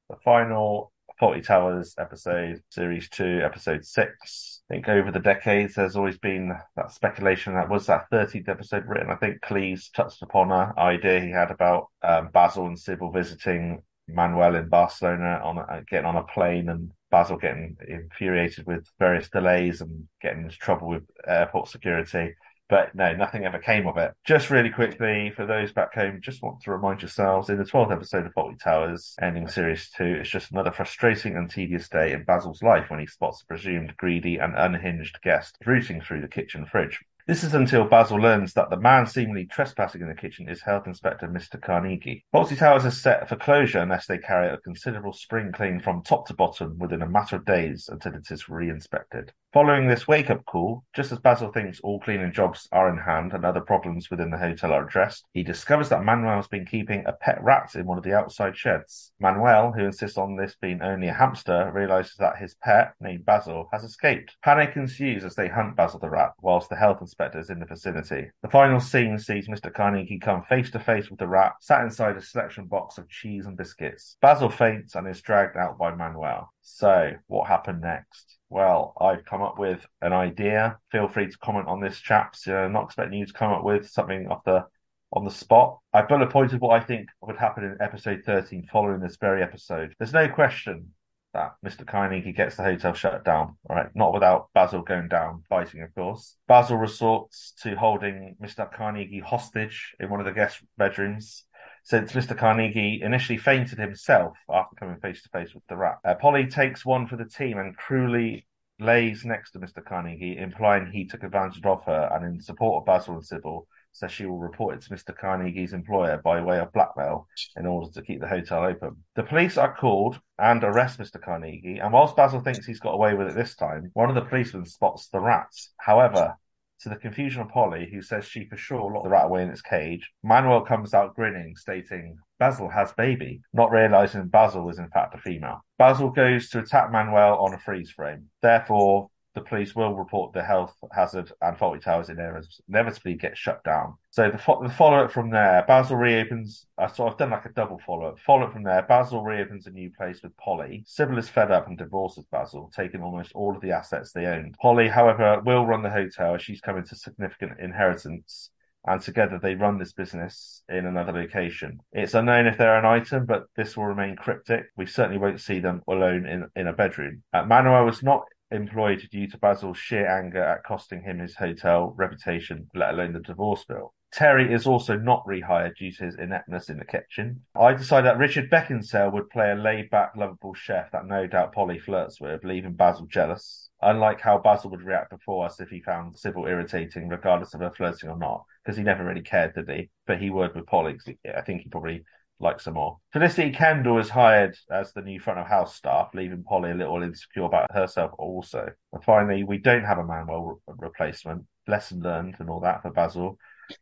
the 0.10 0.16
final 0.24 0.91
Fawlty 1.22 1.46
Towers 1.46 1.94
episode, 2.00 2.64
series 2.70 3.08
two, 3.08 3.42
episode 3.44 3.86
six. 3.86 4.64
I 4.70 4.74
think 4.74 4.90
over 4.90 5.12
the 5.12 5.20
decades, 5.20 5.76
there's 5.76 5.96
always 5.96 6.18
been 6.18 6.58
that 6.76 6.92
speculation 6.92 7.54
that 7.54 7.70
was 7.70 7.86
that 7.86 8.10
13th 8.12 8.50
episode 8.50 8.88
written. 8.88 9.12
I 9.12 9.16
think 9.18 9.40
Cleese 9.42 9.92
touched 9.94 10.24
upon 10.24 10.52
an 10.52 10.72
idea 10.80 11.20
he 11.20 11.30
had 11.30 11.52
about 11.52 11.90
um, 12.02 12.30
Basil 12.34 12.66
and 12.66 12.80
Sybil 12.80 13.12
visiting 13.12 13.84
Manuel 14.08 14.56
in 14.56 14.68
Barcelona 14.68 15.40
on 15.44 15.60
uh, 15.60 15.82
getting 15.88 16.08
on 16.08 16.16
a 16.16 16.24
plane 16.24 16.70
and 16.70 16.90
Basil 17.12 17.38
getting 17.38 17.78
infuriated 17.88 18.66
with 18.66 18.88
various 18.98 19.30
delays 19.30 19.82
and 19.82 20.08
getting 20.24 20.46
into 20.46 20.58
trouble 20.58 20.88
with 20.88 21.04
airport 21.28 21.68
security. 21.68 22.34
But 22.72 22.96
no, 22.96 23.14
nothing 23.14 23.44
ever 23.44 23.60
came 23.60 23.86
of 23.86 23.98
it. 23.98 24.14
Just 24.24 24.50
really 24.50 24.70
quickly, 24.70 25.30
for 25.36 25.46
those 25.46 25.74
back 25.74 25.94
home, 25.94 26.22
just 26.22 26.42
want 26.42 26.62
to 26.62 26.72
remind 26.72 27.02
yourselves 27.02 27.50
in 27.50 27.58
the 27.58 27.66
12th 27.66 27.92
episode 27.92 28.26
of 28.26 28.34
Fawlty 28.34 28.58
Towers, 28.64 29.14
ending 29.22 29.50
series 29.50 29.90
two, 29.90 30.06
it's 30.06 30.30
just 30.30 30.52
another 30.52 30.72
frustrating 30.72 31.36
and 31.36 31.50
tedious 31.50 31.90
day 31.90 32.14
in 32.14 32.24
Basil's 32.24 32.64
life 32.64 32.90
when 32.90 33.02
he 33.02 33.08
spots 33.08 33.42
a 33.42 33.46
presumed 33.46 33.98
greedy 33.98 34.38
and 34.38 34.56
unhinged 34.56 35.22
guest 35.22 35.58
rooting 35.66 36.00
through 36.00 36.22
the 36.22 36.30
kitchen 36.30 36.66
fridge. 36.66 37.02
This 37.28 37.44
is 37.44 37.54
until 37.54 37.84
Basil 37.84 38.18
learns 38.18 38.54
that 38.54 38.70
the 38.70 38.80
man 38.80 39.06
seemingly 39.06 39.48
trespassing 39.48 40.00
in 40.00 40.08
the 40.08 40.16
kitchen 40.16 40.48
is 40.48 40.62
Health 40.62 40.88
Inspector 40.88 41.28
Mr. 41.28 41.62
Carnegie. 41.62 42.24
Fawlty 42.34 42.58
Towers 42.58 42.86
is 42.86 43.02
set 43.02 43.28
for 43.28 43.36
closure 43.36 43.80
unless 43.80 44.08
they 44.08 44.18
carry 44.18 44.48
out 44.48 44.60
a 44.60 44.62
considerable 44.62 45.12
spring 45.12 45.52
clean 45.52 45.82
from 45.82 46.04
top 46.04 46.26
to 46.28 46.34
bottom 46.34 46.80
within 46.80 47.02
a 47.02 47.10
matter 47.10 47.36
of 47.36 47.44
days 47.44 47.90
until 47.92 48.16
it 48.16 48.32
is 48.32 48.48
re-inspected. 48.48 49.34
Following 49.54 49.90
this 49.90 50.08
wake-up 50.08 50.46
call, 50.46 50.86
just 50.96 51.12
as 51.12 51.20
Basil 51.20 51.52
thinks 51.52 51.82
all 51.82 52.00
cleaning 52.00 52.32
jobs 52.32 52.70
are 52.72 52.90
in 52.90 52.98
hand 52.98 53.34
and 53.34 53.44
other 53.44 53.60
problems 53.60 54.10
within 54.10 54.32
the 54.32 54.38
hotel 54.38 54.72
are 54.72 54.88
addressed, 54.88 55.26
he 55.34 55.44
discovers 55.44 55.90
that 55.90 56.06
Manuel's 56.06 56.48
been 56.48 56.66
keeping 56.66 57.06
a 57.06 57.12
pet 57.12 57.38
rat 57.44 57.76
in 57.76 57.86
one 57.86 57.98
of 57.98 58.06
the 58.06 58.14
outside 58.14 58.56
sheds. 58.56 59.12
Manuel, 59.20 59.74
who 59.74 59.84
insists 59.84 60.18
on 60.18 60.38
this 60.38 60.56
being 60.62 60.82
only 60.82 61.10
a 61.10 61.14
hamster, 61.14 61.70
realizes 61.76 62.16
that 62.16 62.38
his 62.38 62.56
pet, 62.64 62.94
named 63.02 63.26
Basil, 63.26 63.68
has 63.74 63.84
escaped. 63.84 64.38
Panic 64.42 64.78
ensues 64.78 65.26
as 65.26 65.36
they 65.36 65.50
hunt 65.50 65.76
Basil 65.76 66.00
the 66.00 66.10
rat, 66.10 66.32
whilst 66.40 66.70
the 66.70 66.78
health 66.78 67.02
inspectors 67.02 67.50
in 67.50 67.60
the 67.60 67.66
vicinity. 67.66 68.30
The 68.44 68.50
final 68.50 68.80
scene 68.80 69.20
sees 69.20 69.50
Mr. 69.50 69.74
Carnegie 69.74 70.18
come 70.18 70.44
face 70.44 70.72
to 70.72 70.80
face 70.80 71.10
with 71.10 71.20
the 71.20 71.28
rat, 71.28 71.56
sat 71.60 71.82
inside 71.82 72.16
a 72.16 72.22
selection 72.22 72.68
box 72.68 72.98
of 72.98 73.10
cheese 73.10 73.48
and 73.48 73.58
biscuits. 73.58 74.16
Basil 74.22 74.50
faints 74.50 74.96
and 74.96 75.10
is 75.10 75.20
dragged 75.20 75.58
out 75.58 75.78
by 75.78 75.94
Manuel. 75.94 76.54
So, 76.62 77.14
what 77.28 77.48
happened 77.48 77.82
next? 77.82 78.38
Well, 78.50 78.94
I've 79.00 79.26
come 79.26 79.42
up 79.42 79.58
with 79.58 79.86
an 80.02 80.14
idea. 80.14 80.78
Feel 80.92 81.08
free 81.08 81.28
to 81.30 81.38
comment 81.38 81.68
on 81.68 81.80
this, 81.80 82.00
chaps. 82.00 82.48
Uh, 82.48 82.68
not 82.68 82.86
expecting 82.86 83.20
you 83.20 83.26
to 83.26 83.34
come 83.34 83.52
up 83.52 83.64
with 83.64 83.90
something 83.90 84.28
off 84.28 84.44
the 84.44 84.66
on 85.14 85.26
the 85.26 85.32
spot. 85.32 85.80
I 85.94 86.04
bullet 86.04 86.30
pointed 86.30 86.62
what 86.62 86.82
I 86.82 86.84
think 86.84 87.10
would 87.22 87.38
happen 87.38 87.64
in 87.64 87.78
episode 87.82 88.24
13 88.26 88.68
following 88.72 89.02
this 89.02 89.18
very 89.20 89.44
episode. 89.44 89.94
There's 90.00 90.14
no 90.14 90.30
question 90.30 90.94
that 91.34 91.56
Mr. 91.66 91.86
Carnegie 91.86 92.34
gets 92.34 92.56
the 92.56 92.64
hotel 92.64 92.94
shut 92.94 93.24
down, 93.24 93.56
right? 93.70 93.88
Not 93.96 94.14
without 94.14 94.50
Basil 94.54 94.82
going 94.82 95.08
down, 95.08 95.44
fighting, 95.50 95.82
of 95.82 95.94
course. 95.96 96.36
Basil 96.48 96.78
resorts 96.78 97.54
to 97.64 97.76
holding 97.76 98.36
Mr. 98.42 98.72
Carnegie 98.72 99.20
hostage 99.20 99.96
in 100.00 100.10
one 100.10 100.20
of 100.20 100.26
the 100.26 100.34
guest 100.34 100.62
bedrooms 100.78 101.46
since 101.84 102.14
Mr. 102.14 102.38
Carnegie 102.38 103.02
initially 103.02 103.38
fainted 103.38 103.80
himself 103.80 104.38
after 104.50 104.76
coming 104.76 105.00
face 105.00 105.24
to 105.24 105.30
face 105.30 105.54
with 105.54 105.66
the 105.68 105.76
rat. 105.76 105.98
Uh, 106.06 106.16
Polly 106.16 106.48
takes 106.48 106.86
one 106.86 107.08
for 107.08 107.16
the 107.16 107.26
team 107.26 107.58
and 107.58 107.76
cruelly 107.76 108.46
lays 108.80 109.26
next 109.26 109.52
to 109.52 109.60
Mr. 109.60 109.84
Carnegie, 109.84 110.38
implying 110.38 110.92
he 110.92 111.06
took 111.06 111.24
advantage 111.24 111.66
of 111.66 111.84
her 111.86 112.10
and 112.14 112.26
in 112.26 112.42
support 112.42 112.82
of 112.82 112.86
Basil 112.86 113.16
and 113.16 113.26
Sybil, 113.26 113.68
says 113.92 114.12
she 114.12 114.26
will 114.26 114.40
report 114.40 114.76
it 114.76 114.82
to 114.82 114.90
Mr. 114.90 115.16
Carnegie's 115.16 115.74
employer 115.74 116.18
by 116.24 116.42
way 116.42 116.60
of 116.60 116.74
blackmail 116.74 117.28
in 117.56 117.66
order 117.66 117.92
to 117.92 118.02
keep 118.02 118.20
the 118.20 118.28
hotel 118.28 118.64
open. 118.64 119.04
The 119.16 119.24
police 119.24 119.58
are 119.58 119.76
called 119.76 120.20
and 120.40 120.64
arrest 120.64 121.00
Mr. 121.00 121.22
Carnegie, 121.22 121.80
and 121.80 121.94
whilst 121.94 122.16
Basil 122.16 122.40
thinks 122.40 122.66
he's 122.66 122.80
got 122.80 122.94
away 122.94 123.14
with 123.14 123.28
it 123.28 123.36
this 123.36 123.56
time, 123.56 123.92
one 123.94 124.10
of 124.10 124.16
the 124.16 124.22
policemen 124.22 124.66
spots 124.66 125.08
the 125.08 125.20
rats. 125.20 125.74
However, 125.78 126.38
to 126.82 126.90
the 126.90 126.96
confusion 126.96 127.42
of 127.42 127.50
Polly, 127.50 127.88
who 127.92 128.02
says 128.02 128.26
she 128.26 128.46
for 128.46 128.58
sure 128.58 128.92
locked 128.92 129.04
the 129.04 129.10
rat 129.10 129.26
away 129.26 129.44
in 129.44 129.52
its 129.52 129.62
cage, 129.62 130.10
Manuel 130.24 130.62
comes 130.62 130.96
out 130.96 131.16
grinning, 131.16 131.56
stating, 131.56 132.18
Basil 132.40 132.70
has 132.70 132.92
baby, 132.94 133.42
not 133.54 133.72
realizing 133.72 134.28
Basil 134.28 134.68
is 134.70 134.80
in 134.80 134.90
fact 134.90 135.14
a 135.14 135.20
female. 135.20 135.64
Basil 135.78 136.10
goes 136.10 136.50
to 136.50 136.60
attack 136.60 136.92
Manuel 136.92 137.38
on 137.38 137.54
a 137.54 137.60
freeze 137.60 137.92
frame. 137.92 138.32
Therefore, 138.42 139.11
the 139.34 139.42
police 139.42 139.76
will 139.76 139.96
report 139.96 140.34
the 140.34 140.44
health 140.44 140.76
hazard 140.92 141.32
and 141.42 141.58
Fawlty 141.58 141.82
Towers 141.82 142.10
in 142.10 142.20
areas 142.20 142.60
inevitably 142.68 143.16
get 143.16 143.38
shut 143.38 143.64
down. 143.64 143.96
So 144.10 144.30
the, 144.30 144.38
fo- 144.38 144.62
the 144.62 144.70
follow 144.70 145.06
up 145.06 145.12
from 145.12 145.30
there, 145.30 145.64
Basil 145.68 145.96
reopens. 145.96 146.66
Uh, 146.78 146.88
so 146.88 147.08
I've 147.08 147.18
done 147.18 147.30
like 147.30 147.46
a 147.46 147.54
double 147.54 147.80
follow 147.86 148.08
up. 148.08 148.20
Follow 148.20 148.48
up 148.48 148.54
from 148.54 148.64
there, 148.64 148.82
Basil 148.82 149.24
reopens 149.24 149.68
a 149.68 149.72
new 149.72 149.90
place 149.98 150.22
with 150.22 150.36
Polly. 150.38 150.84
Sybil 150.86 151.18
is 151.18 151.30
fed 151.30 151.52
up 151.52 151.68
and 151.68 151.78
divorces 151.78 152.26
Basil, 152.32 152.72
taking 152.76 153.02
almost 153.02 153.32
all 153.34 153.56
of 153.56 153.62
the 153.62 153.72
assets 153.72 154.12
they 154.12 154.26
owned. 154.26 154.56
Polly, 154.62 154.90
however, 154.90 155.42
will 155.46 155.66
run 155.66 155.84
the 155.84 155.90
hotel 155.90 156.36
as 156.36 156.42
she's 156.42 156.62
come 156.62 156.78
into 156.78 156.96
significant 156.96 157.60
inheritance 157.60 158.50
and 158.86 159.02
together 159.02 159.40
they 159.42 159.56
run 159.56 159.78
this 159.78 159.94
business 159.94 160.64
in 160.68 160.86
another 160.86 161.12
location. 161.12 161.80
It's 161.92 162.14
unknown 162.14 162.48
if 162.48 162.58
they're 162.58 162.80
an 162.80 162.86
item, 162.86 163.26
but 163.26 163.46
this 163.56 163.78
will 163.78 163.86
remain 163.86 164.16
cryptic. 164.16 164.66
We 164.76 164.88
certainly 164.88 165.20
won't 165.20 165.40
see 165.40 165.60
them 165.60 165.84
alone 165.88 166.26
in, 166.26 166.48
in 166.56 166.68
a 166.68 166.74
bedroom. 166.74 167.24
Uh, 167.32 167.44
Manuel 167.44 167.86
was 167.86 168.02
not 168.02 168.24
employed 168.52 169.08
due 169.12 169.28
to 169.30 169.38
Basil's 169.38 169.78
sheer 169.78 170.08
anger 170.08 170.44
at 170.44 170.64
costing 170.64 171.02
him 171.04 171.20
his 171.20 171.36
hotel 171.36 171.94
reputation, 171.98 172.70
let 172.76 172.94
alone 172.94 173.14
the 173.14 173.20
divorce 173.20 173.66
bill. 173.66 173.94
Terry 174.12 174.54
is 174.54 174.68
also 174.68 174.98
not 174.98 175.26
rehired 175.26 175.78
due 175.78 175.92
to 175.94 176.04
his 176.04 176.16
ineptness 176.16 176.70
in 176.70 176.78
the 176.78 176.86
kitchen. 176.86 177.42
I 177.56 177.74
decided 177.74 178.08
that 178.08 178.18
Richard 178.18 178.50
Beckinsale 178.50 179.14
would 179.14 179.30
play 179.30 179.52
a 179.52 179.56
laid-back, 179.56 180.12
lovable 180.18 180.54
chef 180.54 180.92
that 180.92 181.06
no 181.06 181.28
doubt 181.28 181.54
Polly 181.54 181.80
flirts 181.80 182.20
with, 182.20 182.44
leaving 182.44 182.74
Basil 182.74 183.06
jealous. 183.06 183.70
Unlike 183.82 184.20
how 184.20 184.38
Basil 184.38 184.70
would 184.72 184.84
react 184.84 185.12
before 185.12 185.46
us 185.46 185.62
if 185.62 185.70
he 185.70 185.80
found 185.80 186.18
Sybil 186.18 186.46
irritating, 186.46 187.08
regardless 187.08 187.54
of 187.54 187.62
her 187.62 187.72
flirting 187.72 188.10
or 188.10 188.18
not, 188.18 188.44
because 188.64 188.78
he 188.78 188.84
never 188.84 189.06
really 189.06 189.22
cared, 189.22 189.56
did 189.56 189.70
he? 189.70 189.90
But 190.06 190.20
he 190.20 190.30
would 190.30 190.54
with 190.54 190.68
Polly. 190.68 190.98
I 191.34 191.42
think 191.42 191.62
he 191.62 191.70
probably 191.70 192.04
like 192.42 192.60
some 192.60 192.74
more. 192.74 192.98
Felicity 193.14 193.52
Kendal 193.52 194.00
is 194.00 194.10
hired 194.10 194.58
as 194.72 194.92
the 194.94 195.02
new 195.02 195.20
front 195.20 195.40
of 195.40 195.48
house 195.48 195.76
staff, 195.76 196.10
leaving 196.14 196.44
Polly 196.44 196.72
a 196.72 196.76
little 196.76 197.02
insecure 197.04 197.44
about 197.44 197.72
herself 197.72 198.12
also. 198.18 198.68
And 198.92 199.04
finally, 199.04 199.44
we 199.44 199.58
don't 199.58 199.86
have 199.86 200.00
a 200.00 200.04
Manuel 200.04 200.62
re- 200.68 200.76
replacement. 200.78 201.46
Lesson 201.68 202.02
learned 202.02 202.36
and 202.40 202.50
all 202.50 202.62
that 202.62 202.82
for 202.82 202.92
Basil. 202.92 203.38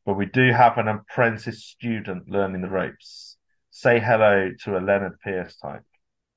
But 0.05 0.15
we 0.15 0.25
do 0.25 0.51
have 0.51 0.77
an 0.77 0.87
apprentice 0.87 1.65
student 1.65 2.29
learning 2.29 2.61
the 2.61 2.69
ropes. 2.69 3.37
Say 3.71 3.99
hello 3.99 4.51
to 4.63 4.77
a 4.77 4.79
Leonard 4.79 5.19
Pearce 5.21 5.55
type. 5.55 5.83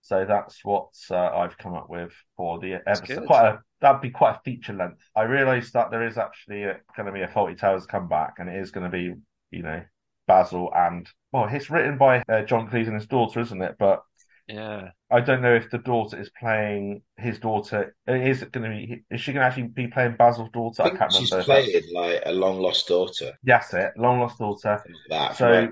So 0.02 0.24
that's 0.26 0.64
what 0.64 0.88
uh, 1.10 1.16
I've 1.16 1.58
come 1.58 1.74
up 1.74 1.88
with 1.88 2.12
for 2.36 2.58
the 2.58 2.74
episode. 2.86 3.26
Quite 3.26 3.46
a, 3.46 3.60
that'd 3.80 4.00
be 4.00 4.10
quite 4.10 4.36
a 4.36 4.40
feature 4.44 4.72
length. 4.72 5.02
I 5.14 5.22
realised 5.22 5.72
that 5.74 5.90
there 5.90 6.06
is 6.06 6.18
actually 6.18 6.64
going 6.96 7.06
to 7.06 7.12
be 7.12 7.22
a 7.22 7.28
Fawlty 7.28 7.56
Towers 7.56 7.86
comeback, 7.86 8.34
and 8.38 8.48
it 8.48 8.56
is 8.56 8.72
going 8.72 8.84
to 8.84 8.90
be, 8.90 9.14
you 9.50 9.62
know, 9.62 9.82
Basil 10.26 10.70
and 10.74 11.08
well, 11.32 11.48
it's 11.50 11.70
written 11.70 11.98
by 11.98 12.22
uh, 12.28 12.42
John 12.42 12.68
Cleese 12.68 12.86
and 12.86 12.94
his 12.94 13.06
daughter, 13.06 13.40
isn't 13.40 13.62
it? 13.62 13.76
But 13.78 14.02
yeah, 14.48 14.90
I 15.10 15.20
don't 15.20 15.40
know 15.40 15.54
if 15.54 15.70
the 15.70 15.78
daughter 15.78 16.20
is 16.20 16.30
playing 16.38 17.02
his 17.16 17.38
daughter. 17.38 17.94
Is 18.06 18.42
it 18.42 18.52
going 18.52 18.70
to 18.70 18.76
be? 18.76 19.02
Is 19.10 19.20
she 19.20 19.32
going 19.32 19.42
to 19.42 19.46
actually 19.46 19.68
be 19.68 19.86
playing 19.86 20.16
Basil's 20.18 20.50
daughter? 20.50 20.82
I, 20.82 20.86
I 20.86 20.90
can't 20.90 21.12
she's 21.12 21.30
remember. 21.30 21.62
She's 21.62 21.72
playing 21.72 21.94
like 21.94 22.22
a 22.26 22.32
long 22.32 22.60
lost 22.60 22.88
daughter. 22.88 23.32
That's 23.42 23.72
it, 23.72 23.92
long 23.96 24.20
lost 24.20 24.38
daughter. 24.38 24.82
That 25.08 25.36
so. 25.36 25.50
a 25.52 25.68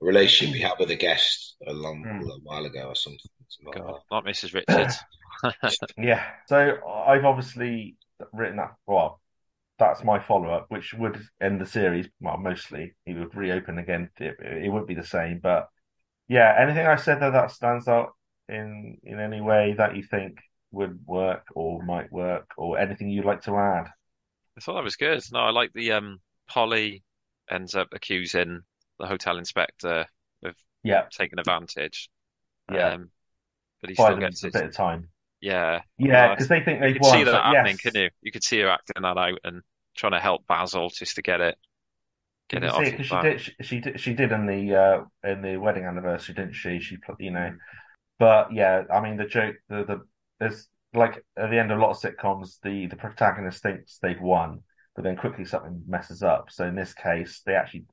relationship 0.00 0.54
we 0.54 0.60
had 0.60 0.74
with 0.78 0.90
a 0.90 0.96
guest 0.96 1.56
a 1.66 1.72
long, 1.72 2.04
mm. 2.04 2.22
a 2.22 2.38
while 2.42 2.64
ago 2.64 2.84
or 2.88 2.94
something. 2.94 3.20
God, 3.74 4.00
not 4.10 4.24
Mrs. 4.24 4.54
Richards. 4.54 4.96
yeah. 5.98 6.24
So 6.46 6.78
I've 6.86 7.24
obviously 7.24 7.96
written 8.32 8.56
that. 8.56 8.74
Well, 8.86 9.19
that's 9.80 10.04
my 10.04 10.20
follow 10.20 10.50
up, 10.50 10.66
which 10.68 10.94
would 10.94 11.20
end 11.40 11.60
the 11.60 11.66
series. 11.66 12.06
Well, 12.20 12.36
mostly 12.36 12.94
he 13.04 13.14
would 13.14 13.34
reopen 13.34 13.78
again. 13.78 14.10
It, 14.18 14.36
it 14.38 14.72
would 14.72 14.86
be 14.86 14.94
the 14.94 15.02
same, 15.02 15.40
but 15.42 15.68
yeah, 16.28 16.54
anything 16.56 16.86
I 16.86 16.94
said 16.94 17.20
there 17.20 17.32
that 17.32 17.50
stands 17.50 17.88
out 17.88 18.12
in 18.48 18.98
in 19.02 19.18
any 19.18 19.40
way 19.40 19.74
that 19.76 19.96
you 19.96 20.04
think 20.04 20.38
would 20.70 21.00
work 21.04 21.46
or 21.56 21.82
might 21.82 22.12
work, 22.12 22.46
or 22.56 22.78
anything 22.78 23.08
you'd 23.08 23.24
like 23.24 23.42
to 23.42 23.56
add? 23.56 23.88
I 24.56 24.60
thought 24.60 24.74
that 24.74 24.84
was 24.84 24.96
good. 24.96 25.22
No, 25.32 25.40
I 25.40 25.50
like 25.50 25.72
the 25.72 25.92
um 25.92 26.20
Polly 26.48 27.02
ends 27.50 27.74
up 27.74 27.88
accusing 27.92 28.60
the 29.00 29.06
hotel 29.06 29.38
inspector 29.38 30.06
of 30.44 30.54
yeah 30.84 31.06
taking 31.10 31.38
advantage. 31.38 32.08
Yeah, 32.72 32.90
um, 32.90 33.10
but 33.80 33.90
he 33.90 33.96
still 33.96 34.18
gets 34.18 34.42
his... 34.42 34.54
a 34.54 34.58
bit 34.58 34.68
of 34.68 34.76
time. 34.76 35.08
Yeah, 35.40 35.80
yeah, 35.98 36.34
because 36.34 36.48
they 36.48 36.60
think 36.60 36.80
they've 36.80 36.94
you 36.94 37.00
won. 37.02 37.12
See 37.12 37.24
that 37.24 37.42
happening, 37.42 37.78
yes. 37.82 37.92
can 37.92 38.00
you? 38.00 38.10
You 38.20 38.30
could 38.30 38.44
see 38.44 38.60
her 38.60 38.68
acting 38.68 39.02
that 39.02 39.16
out 39.16 39.38
and 39.42 39.62
trying 39.96 40.12
to 40.12 40.20
help 40.20 40.46
Basil 40.46 40.90
just 40.90 41.16
to 41.16 41.22
get 41.22 41.40
it, 41.40 41.58
Get 42.48 42.64
it 42.64 42.70
off 42.70 42.72
see 42.72 42.90
his 42.90 42.96
because 42.96 43.06
she 43.06 43.18
did. 43.18 43.40
She, 43.40 43.52
she 43.62 43.80
did. 43.80 44.00
She 44.00 44.14
did 44.14 44.32
in 44.32 44.46
the 44.46 44.74
uh, 44.76 45.28
in 45.28 45.42
the 45.42 45.56
wedding 45.56 45.84
anniversary, 45.84 46.34
didn't 46.34 46.54
she? 46.54 46.80
She, 46.80 46.96
put- 46.96 47.20
you 47.20 47.30
know. 47.30 47.52
But 48.18 48.52
yeah, 48.52 48.84
I 48.92 49.00
mean, 49.00 49.16
the 49.16 49.26
joke, 49.26 49.56
the 49.68 49.84
the 49.84 50.02
there's 50.40 50.68
like 50.94 51.24
at 51.38 51.50
the 51.50 51.58
end 51.58 51.72
of 51.72 51.78
a 51.78 51.82
lot 51.82 51.90
of 51.92 51.98
sitcoms, 52.00 52.58
the 52.62 52.86
the 52.86 52.96
protagonist 52.96 53.62
thinks 53.62 53.98
they've 53.98 54.20
won, 54.20 54.62
but 54.96 55.04
then 55.04 55.16
quickly 55.16 55.44
something 55.44 55.82
messes 55.88 56.22
up. 56.22 56.50
So 56.50 56.66
in 56.66 56.76
this 56.76 56.94
case, 56.94 57.42
they 57.46 57.54
actually 57.54 57.86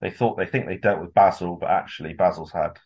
they 0.00 0.10
thought 0.10 0.36
they 0.38 0.46
think 0.46 0.66
they 0.66 0.78
dealt 0.78 1.00
with 1.00 1.14
Basil, 1.14 1.56
but 1.56 1.70
actually 1.70 2.14
Basil's 2.14 2.52
had 2.52 2.78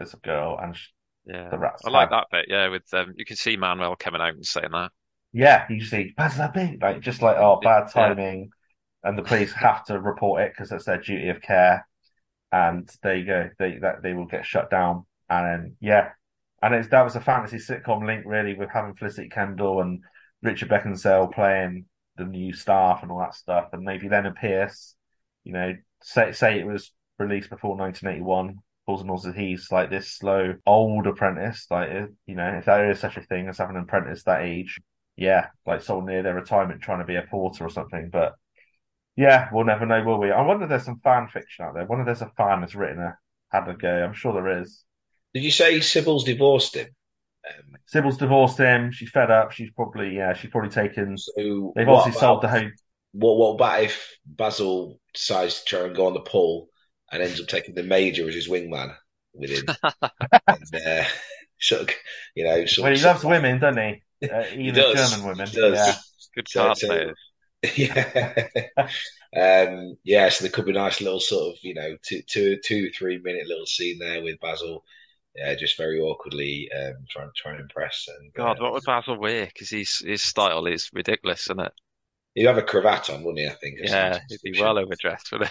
as 0.00 0.14
a 0.14 0.18
girl, 0.18 0.58
and 0.62 0.76
sh 0.76 0.88
Yeah, 1.26 1.50
the 1.50 1.58
rats 1.58 1.84
I 1.84 1.90
like 1.90 2.10
had 2.10 2.10
that 2.10 2.26
bit. 2.30 2.46
Yeah, 2.48 2.68
with 2.68 2.92
um, 2.94 3.14
you 3.16 3.24
can 3.24 3.36
see 3.36 3.56
Manuel 3.56 3.96
coming 3.96 4.20
out 4.20 4.34
and 4.34 4.46
saying 4.46 4.70
that. 4.72 4.92
Yeah, 5.36 5.66
you 5.68 5.84
see, 5.84 6.14
Basil 6.16 6.50
that 6.50 6.80
like 6.80 7.02
just 7.02 7.20
like 7.20 7.36
oh, 7.36 7.60
bad 7.62 7.90
Yeah. 7.94 8.14
timing, 8.14 8.50
and 9.04 9.18
the 9.18 9.22
police 9.22 9.52
have 9.52 9.84
to 9.84 10.00
report 10.00 10.40
it 10.40 10.52
because 10.52 10.72
it's 10.72 10.86
their 10.86 10.98
duty 10.98 11.28
of 11.28 11.42
care, 11.42 11.86
and 12.52 12.88
there 13.02 13.16
you 13.16 13.26
go, 13.26 13.50
they 13.58 13.76
that 13.80 14.02
they 14.02 14.14
will 14.14 14.24
get 14.24 14.46
shut 14.46 14.70
down, 14.70 15.04
and 15.28 15.46
then 15.46 15.76
yeah, 15.78 16.12
and 16.62 16.74
it's 16.74 16.88
that 16.88 17.02
was 17.02 17.16
a 17.16 17.20
fantasy 17.20 17.58
sitcom 17.58 18.06
link 18.06 18.24
really 18.24 18.54
with 18.54 18.70
having 18.70 18.94
Felicity 18.94 19.28
Kendal 19.28 19.82
and 19.82 20.02
Richard 20.42 20.70
Beckinsale 20.70 21.30
playing 21.34 21.84
the 22.16 22.24
new 22.24 22.54
staff 22.54 23.02
and 23.02 23.12
all 23.12 23.18
that 23.18 23.34
stuff, 23.34 23.68
and 23.74 23.82
maybe 23.82 24.08
Leonard 24.08 24.36
Pearce, 24.36 24.94
you 25.44 25.52
know, 25.52 25.74
say 26.02 26.32
say 26.32 26.58
it 26.58 26.66
was 26.66 26.92
released 27.18 27.50
before 27.50 27.76
1981. 27.76 28.58
Balls 28.86 29.00
and 29.02 29.08
Balls 29.08 29.26
he's 29.36 29.70
like 29.70 29.90
this 29.90 30.12
slow 30.12 30.54
old 30.64 31.06
apprentice, 31.06 31.66
like 31.70 31.90
you 32.24 32.36
know, 32.36 32.54
if 32.56 32.64
there 32.64 32.90
is 32.90 33.00
such 33.00 33.18
a 33.18 33.22
thing 33.22 33.48
as 33.48 33.58
having 33.58 33.76
an 33.76 33.82
apprentice 33.82 34.22
that 34.22 34.40
age, 34.40 34.80
yeah, 35.16 35.48
like 35.66 35.82
someone 35.82 36.06
near 36.06 36.22
their 36.22 36.34
retirement 36.34 36.82
trying 36.82 37.00
to 37.00 37.04
be 37.04 37.16
a 37.16 37.22
porter 37.22 37.64
or 37.64 37.70
something. 37.70 38.10
But 38.12 38.34
yeah, 39.16 39.48
we'll 39.52 39.64
never 39.64 39.86
know, 39.86 40.02
will 40.04 40.20
we? 40.20 40.30
I 40.30 40.42
wonder 40.42 40.64
if 40.64 40.68
there's 40.70 40.84
some 40.84 41.00
fan 41.02 41.28
fiction 41.28 41.64
out 41.64 41.74
there. 41.74 41.82
I 41.82 41.86
wonder 41.86 42.02
if 42.02 42.18
there's 42.18 42.28
a 42.30 42.34
fan 42.36 42.60
that's 42.60 42.74
written 42.74 42.98
a 43.02 43.16
had 43.50 43.68
a 43.68 43.74
go. 43.74 43.88
I'm 44.04 44.12
sure 44.12 44.32
there 44.32 44.60
is. 44.60 44.84
Did 45.34 45.44
you 45.44 45.50
say 45.50 45.80
Sybil's 45.80 46.24
divorced 46.24 46.74
him? 46.76 46.88
Um, 47.48 47.76
Sybil's 47.86 48.16
divorced 48.18 48.58
him. 48.58 48.90
She's 48.92 49.10
fed 49.10 49.30
up. 49.30 49.52
She's 49.52 49.70
probably 49.70 50.16
yeah. 50.16 50.34
She's 50.34 50.50
probably 50.50 50.70
taken. 50.70 51.16
so 51.16 51.72
They've 51.76 51.88
obviously 51.88 52.18
sold 52.20 52.42
the 52.42 52.48
about- 52.48 52.60
home. 52.62 52.72
What 53.12 53.36
what 53.38 53.54
about 53.54 53.82
if 53.84 54.16
Basil 54.26 55.00
decides 55.14 55.60
to 55.60 55.64
try 55.64 55.86
and 55.86 55.96
go 55.96 56.06
on 56.08 56.12
the 56.14 56.20
pull 56.20 56.68
and 57.10 57.22
ends 57.22 57.40
up 57.40 57.46
taking 57.46 57.74
the 57.74 57.82
major 57.82 58.28
as 58.28 58.34
his 58.34 58.48
wingman 58.48 58.94
with 59.32 59.48
him? 59.50 59.64
and, 60.48 60.86
uh, 60.86 61.04
sort 61.60 61.82
of, 61.82 61.90
you 62.34 62.44
know, 62.44 62.64
sort 62.66 62.84
Well, 62.90 62.96
he 62.98 63.02
loves 63.04 63.24
women, 63.24 63.58
doesn't 63.58 64.02
he? 64.20 64.28
Uh, 64.28 64.42
He 64.52 64.62
even 64.68 64.74
does. 64.74 65.10
German 65.12 65.26
women. 65.28 65.46
He 65.48 65.56
does. 65.60 65.74
Yeah. 65.78 65.94
Good 66.34 66.48
So- 66.48 66.74
so- 66.74 66.86
players. 66.88 67.16
Yeah. 67.76 68.28
um, 69.36 69.96
yeah, 70.04 70.28
so 70.28 70.44
there 70.44 70.52
could 70.52 70.66
be 70.66 70.70
a 70.70 70.74
nice 70.74 71.00
little 71.00 71.20
sort 71.20 71.52
of, 71.54 71.58
you 71.62 71.74
know, 71.74 71.96
two, 72.06 72.20
two, 72.28 72.58
two, 72.62 72.90
three 72.90 73.18
minute 73.18 73.46
little 73.48 73.66
scene 73.66 73.98
there 73.98 74.22
with 74.22 74.38
Basil, 74.40 74.84
yeah, 75.34 75.54
just 75.54 75.76
very 75.76 75.98
awkwardly 75.98 76.68
um, 76.76 76.94
trying 77.10 77.30
trying 77.34 77.56
to 77.56 77.62
impress. 77.62 78.06
And 78.20 78.32
God, 78.34 78.58
uh, 78.60 78.62
what 78.62 78.72
would 78.74 78.84
Basil 78.84 79.18
wear? 79.18 79.46
Because 79.46 79.70
his 79.70 79.98
his 79.98 80.22
style 80.22 80.66
is 80.66 80.90
ridiculous, 80.92 81.46
isn't 81.46 81.60
it? 81.60 81.72
he'd 82.34 82.44
have 82.44 82.58
a 82.58 82.62
cravat 82.62 83.08
on, 83.10 83.24
wouldn't 83.24 83.40
he? 83.40 83.46
I 83.46 83.54
think. 83.54 83.78
Yeah, 83.82 84.12
something. 84.12 84.38
he'd 84.42 84.52
be 84.52 84.60
well 84.60 84.78
overdressed 84.78 85.28
for 85.28 85.42
it. 85.42 85.50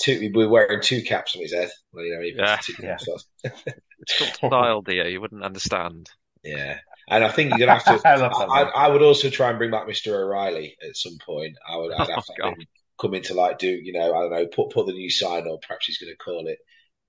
Two, 0.00 0.18
he'd 0.18 0.32
be 0.32 0.46
wearing 0.46 0.80
two 0.82 1.02
caps 1.02 1.36
on 1.36 1.42
his 1.42 1.52
head. 1.52 1.68
Well, 1.92 2.04
you 2.04 2.14
know, 2.16 2.22
he 2.22 2.32
puts 2.32 2.68
Yeah. 2.82 2.96
two 2.96 3.04
Yeah. 3.44 3.52
caps 4.08 4.20
on. 4.22 4.28
It's 4.28 4.38
called 4.38 4.52
style, 4.52 4.82
dear. 4.82 5.08
You 5.08 5.20
wouldn't 5.20 5.44
understand. 5.44 6.10
Yeah, 6.44 6.78
and 7.08 7.24
I 7.24 7.28
think 7.30 7.50
you're 7.50 7.58
gonna 7.60 7.72
have 7.78 7.84
to. 7.84 8.00
I 8.08 8.16
that. 8.18 8.32
I. 8.50 8.62
I 8.62 8.88
would 8.88 9.02
also 9.02 9.30
try 9.30 9.50
and 9.50 9.58
bring 9.58 9.70
back 9.70 9.86
Mr. 9.86 10.12
O'Reilly 10.12 10.76
at 10.86 10.96
some 10.96 11.18
point. 11.24 11.56
I 11.68 11.76
would. 11.76 11.92
I'd 11.92 12.08
Oh, 12.10 12.14
have 12.14 12.24
to 12.26 12.32
God. 12.40 12.50
have 12.50 12.58
him 12.58 12.66
come 13.00 13.14
in 13.14 13.22
to 13.22 13.34
like 13.34 13.58
do, 13.58 13.68
you 13.68 13.92
know, 13.92 14.14
I 14.14 14.20
don't 14.22 14.30
know, 14.32 14.46
put 14.46 14.70
put 14.70 14.86
the 14.86 14.92
new 14.92 15.10
sign 15.10 15.46
or 15.46 15.58
Perhaps 15.60 15.86
he's 15.86 15.98
going 15.98 16.12
to 16.12 16.16
call 16.18 16.46
it 16.48 16.58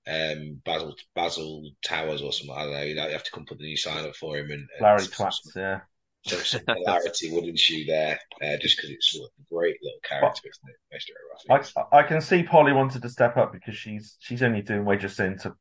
um, 0.08 0.60
Basil 0.64 0.94
Basil 1.14 1.70
Towers 1.84 2.22
or 2.22 2.32
something. 2.32 2.56
I 2.56 2.64
don't 2.64 2.72
know. 2.74 2.82
You 2.82 2.94
know, 2.96 3.06
you 3.06 3.12
have 3.12 3.24
to 3.24 3.30
come 3.32 3.46
put 3.46 3.58
the 3.58 3.64
new 3.64 3.76
sign 3.76 4.04
up 4.06 4.16
for 4.16 4.36
him 4.38 4.50
and, 4.50 4.68
and 4.78 4.80
Larry 4.80 4.98
some, 4.98 5.26
Twats. 5.26 5.56
Yeah. 5.56 5.80
some, 6.26 6.40
some 6.44 6.62
hilarity 6.68 7.30
would 7.32 7.44
ensue 7.44 7.84
there, 7.86 8.18
uh, 8.42 8.56
just 8.58 8.76
because 8.76 8.90
it's 8.90 9.12
sort 9.12 9.30
of 9.30 9.44
a 9.44 9.54
great 9.54 9.76
little 9.82 10.00
character, 10.08 10.48
isn't 10.48 10.70
it, 10.70 10.96
Mr. 10.96 11.10
O'Reilly? 11.56 11.64
I 11.92 11.98
I 11.98 12.02
can 12.02 12.20
see 12.20 12.42
Polly 12.42 12.72
wanted 12.72 13.02
to 13.02 13.08
step 13.08 13.36
up 13.36 13.52
because 13.52 13.76
she's 13.76 14.16
she's 14.20 14.42
only 14.42 14.62
doing 14.62 14.84
waitressing 14.84 15.40
to. 15.42 15.54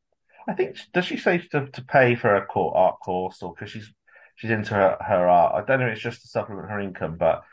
I 0.48 0.54
think 0.54 0.78
does 0.94 1.06
she 1.06 1.18
say 1.18 1.38
to 1.52 1.68
to 1.68 1.82
pay 1.84 2.16
for 2.16 2.36
a 2.36 2.46
court 2.46 2.76
art 2.76 3.00
course 3.00 3.42
or 3.42 3.54
because 3.54 3.72
she's 3.72 3.92
she's 4.36 4.52
into 4.52 4.74
her, 4.74 4.98
her 5.00 5.28
art. 5.28 5.56
I 5.56 5.66
don't 5.66 5.80
know. 5.80 5.88
if 5.88 5.94
It's 5.94 6.02
just 6.02 6.22
to 6.22 6.28
supplement 6.28 6.70
her 6.70 6.80
income, 6.80 7.18
but 7.18 7.44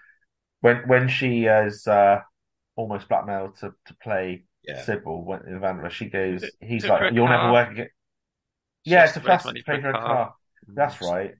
when 0.60 0.88
when 0.88 1.08
she 1.08 1.44
is 1.44 1.86
uh, 1.86 2.20
almost 2.76 3.08
blackmailed 3.08 3.56
to 3.58 3.72
to 3.86 3.94
play 4.02 4.44
Yeah. 4.62 4.82
Sybil 4.84 5.24
when, 5.24 5.40
in 5.46 5.60
Vanderbilt, 5.60 5.92
she 5.92 6.10
goes. 6.10 6.42
Is 6.42 6.48
it- 6.48 6.54
He's 6.60 6.84
is 6.84 6.90
like, 6.90 7.12
"You'll 7.14 7.28
never 7.28 7.52
work 7.52 7.70
again." 7.70 7.88
She 8.84 8.90
Yeah, 8.92 9.04
it's 9.04 9.16
a 9.16 9.20
to 9.20 9.28
raise 9.28 9.42
fast 9.42 9.46
to 9.56 9.62
pay 9.62 9.80
for 9.80 9.90
a 9.90 9.92
car. 9.92 10.02
car. 10.02 10.34
That's 10.68 11.00
right. 11.00 11.34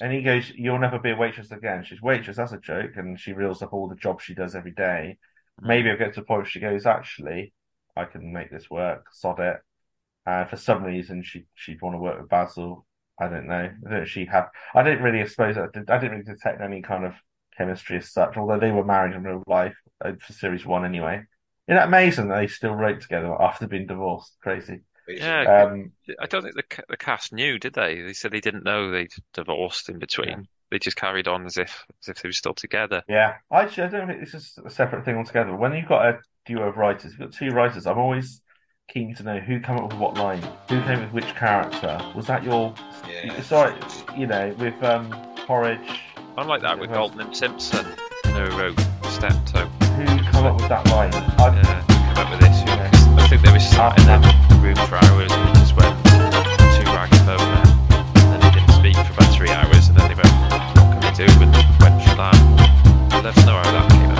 And 0.00 0.12
he 0.12 0.22
goes, 0.22 0.50
"You'll 0.50 0.78
never 0.78 0.98
be 0.98 1.10
a 1.10 1.16
waitress 1.16 1.50
again." 1.50 1.84
She's 1.84 2.02
waitress. 2.02 2.36
That's 2.36 2.52
a 2.52 2.58
joke, 2.58 2.96
and 2.96 3.18
she 3.18 3.32
reels 3.32 3.62
up 3.62 3.72
all 3.72 3.88
the 3.88 3.96
jobs 3.96 4.24
she 4.24 4.34
does 4.34 4.54
every 4.54 4.72
day. 4.72 5.18
Maybe 5.60 5.90
I'll 5.90 5.98
get 5.98 6.14
to 6.14 6.20
the 6.20 6.26
point 6.26 6.38
where 6.42 6.46
she 6.46 6.60
goes, 6.60 6.86
"Actually, 6.86 7.52
I 7.96 8.04
can 8.06 8.32
make 8.32 8.50
this 8.50 8.70
work. 8.70 9.06
Sod 9.12 9.40
it." 9.40 9.60
And 10.26 10.48
for 10.48 10.56
some 10.56 10.84
reason, 10.84 11.22
she 11.22 11.46
she'd 11.54 11.82
want 11.82 11.94
to 11.94 11.98
work 11.98 12.20
with 12.20 12.28
Basil. 12.28 12.86
I 13.20 13.28
don't 13.28 13.46
know. 13.46 13.54
I 13.54 13.90
don't 13.90 13.98
know 14.00 14.04
she 14.04 14.24
had. 14.24 14.46
I 14.74 14.82
didn't 14.82 15.02
really 15.02 15.26
suppose 15.28 15.58
I, 15.58 15.66
did, 15.72 15.90
I 15.90 15.98
didn't 15.98 16.12
really 16.18 16.24
detect 16.24 16.60
any 16.60 16.82
kind 16.82 17.04
of 17.04 17.14
chemistry 17.56 17.98
as 17.98 18.12
such. 18.12 18.36
Although 18.36 18.58
they 18.58 18.70
were 18.72 18.84
married 18.84 19.14
in 19.14 19.22
real 19.22 19.42
life 19.46 19.76
uh, 20.04 20.12
for 20.20 20.32
series 20.32 20.64
one 20.66 20.84
anyway. 20.84 21.24
Isn't 21.68 21.76
that 21.76 21.88
amazing 21.88 22.28
that 22.28 22.36
they 22.36 22.46
still 22.48 22.74
wrote 22.74 23.00
together 23.00 23.40
after 23.40 23.66
being 23.68 23.86
divorced? 23.86 24.36
Crazy. 24.42 24.80
Yeah, 25.08 25.64
Um, 25.64 25.92
I 26.20 26.26
don't 26.26 26.42
think 26.42 26.54
the 26.54 26.84
the 26.88 26.96
cast 26.96 27.32
knew, 27.32 27.58
did 27.58 27.74
they? 27.74 28.00
They 28.00 28.12
said 28.12 28.30
they 28.30 28.40
didn't 28.40 28.64
know 28.64 28.90
they'd 28.90 29.12
divorced 29.32 29.88
in 29.88 29.98
between. 29.98 30.28
Yeah. 30.28 30.42
They 30.70 30.78
just 30.78 30.96
carried 30.96 31.28
on 31.28 31.44
as 31.44 31.56
if 31.58 31.84
as 32.00 32.08
if 32.08 32.22
they 32.22 32.28
were 32.28 32.32
still 32.32 32.54
together. 32.54 33.02
Yeah, 33.08 33.36
actually, 33.52 33.84
I 33.84 33.88
don't 33.88 34.06
think 34.06 34.20
this 34.20 34.34
is 34.34 34.58
a 34.64 34.70
separate 34.70 35.04
thing 35.04 35.16
altogether. 35.16 35.54
When 35.54 35.72
you've 35.74 35.88
got 35.88 36.06
a 36.06 36.20
duo 36.46 36.68
of 36.68 36.76
writers, 36.76 37.12
you've 37.12 37.20
got 37.30 37.32
two 37.32 37.50
writers. 37.50 37.86
I'm 37.86 37.98
always 37.98 38.40
keen 38.92 39.14
to 39.14 39.22
know 39.22 39.38
who 39.38 39.58
came 39.60 39.76
up 39.78 39.90
with 39.90 39.98
what 39.98 40.14
line, 40.18 40.42
who 40.68 40.80
came 40.82 40.98
up 41.00 41.12
with 41.12 41.24
which 41.24 41.34
character. 41.34 41.98
Was 42.14 42.26
that 42.26 42.44
your? 42.44 42.74
Yeah. 43.08 43.40
Sorry, 43.42 43.74
you 44.16 44.26
know, 44.26 44.54
with 44.58 44.80
um 44.82 45.10
Porridge, 45.46 46.00
I'm 46.36 46.46
like 46.46 46.60
that 46.62 46.78
with 46.78 46.90
Yeah, 46.90 46.96
Galton 46.96 47.20
and 47.20 47.36
Simpson, 47.36 47.86
who 48.26 48.44
wrote 48.58 48.78
Steptoe. 49.04 49.66
who 49.96 50.04
come 50.30 50.44
up 50.46 50.56
with 50.60 50.68
that 50.68 50.86
line? 50.90 51.12
I, 51.14 51.56
Yeah, 51.56 52.14
come 52.14 52.26
up 52.26 52.30
with 52.32 52.40
this. 52.40 52.62
Yeah. 52.66 52.90
I 53.16 53.26
think 53.28 53.42
they 53.42 53.52
were 53.52 53.60
sat 53.60 53.98
in 53.98 54.04
the 54.06 54.56
room 54.60 54.76
for 54.88 54.96
hours 54.96 55.32
and 55.32 55.46
we 55.46 55.52
just 55.60 55.74
went 55.76 55.96
to 56.04 56.82
Ragaphone 56.92 57.38
there. 57.38 58.32
And 58.32 58.32
then 58.32 58.40
they 58.40 58.50
didn't 58.60 58.72
speak 58.76 58.96
for 59.06 59.12
about 59.14 59.34
three 59.34 59.50
hours 59.50 59.88
and 59.88 59.96
then 59.96 60.08
they 60.08 60.14
went, 60.14 60.32
what 60.76 60.92
can 60.92 61.00
we 61.00 61.10
do? 61.16 61.28
And 61.40 61.52
went 61.80 61.96
for 62.04 62.14
that. 62.20 62.36
Let 63.12 63.26
us 63.26 63.46
know 63.46 63.56
how 63.56 63.72
that 63.72 63.90
came 63.90 64.11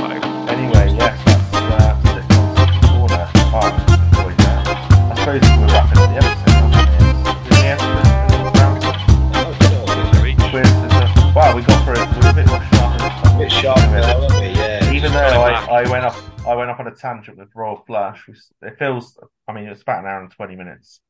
I, 15.41 15.83
I 15.83 15.91
went 15.91 16.05
off 16.05 16.47
I 16.47 16.55
went 16.55 16.71
off 16.71 16.81
on 16.81 16.87
a 16.87 16.95
tangent 16.95 17.39
with 17.39 17.49
Royal 17.55 17.83
Flush, 17.87 18.29
it 18.63 18.79
feels 18.79 19.19
I 19.49 19.53
mean 19.53 19.65
it's 19.65 19.83
about 19.83 20.01
an 20.01 20.07
hour 20.11 20.23
and 20.23 20.31
twenty 20.31 20.57
minutes. 20.57 21.01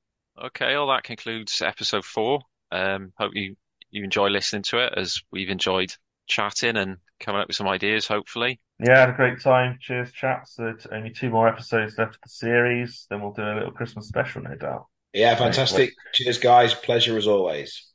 Okay, 0.42 0.74
well 0.74 0.88
that 0.88 1.04
concludes 1.04 1.62
episode 1.62 2.04
four. 2.04 2.40
Um, 2.70 3.12
hope 3.18 3.32
you 3.34 3.56
you 3.90 4.04
enjoy 4.04 4.28
listening 4.28 4.62
to 4.62 4.78
it 4.78 4.94
as 4.96 5.20
we've 5.30 5.50
enjoyed 5.50 5.94
chatting 6.26 6.76
and 6.76 6.96
coming 7.20 7.40
up 7.40 7.48
with 7.48 7.56
some 7.56 7.68
ideas. 7.68 8.06
Hopefully, 8.06 8.60
Yeah, 8.78 9.00
had 9.00 9.10
a 9.10 9.12
great 9.12 9.40
time. 9.40 9.78
Cheers, 9.80 10.12
chaps. 10.12 10.54
There's 10.56 10.86
only 10.86 11.10
two 11.10 11.28
more 11.30 11.48
episodes 11.48 11.98
left 11.98 12.14
of 12.14 12.20
the 12.22 12.28
series. 12.30 13.06
Then 13.10 13.20
we'll 13.20 13.32
do 13.32 13.42
a 13.42 13.54
little 13.54 13.72
Christmas 13.72 14.08
special, 14.08 14.42
no 14.42 14.54
doubt. 14.54 14.86
Yeah, 15.12 15.34
fantastic. 15.36 15.92
Cheers, 16.14 16.38
guys. 16.38 16.72
Pleasure 16.72 17.18
as 17.18 17.26
always. 17.26 17.86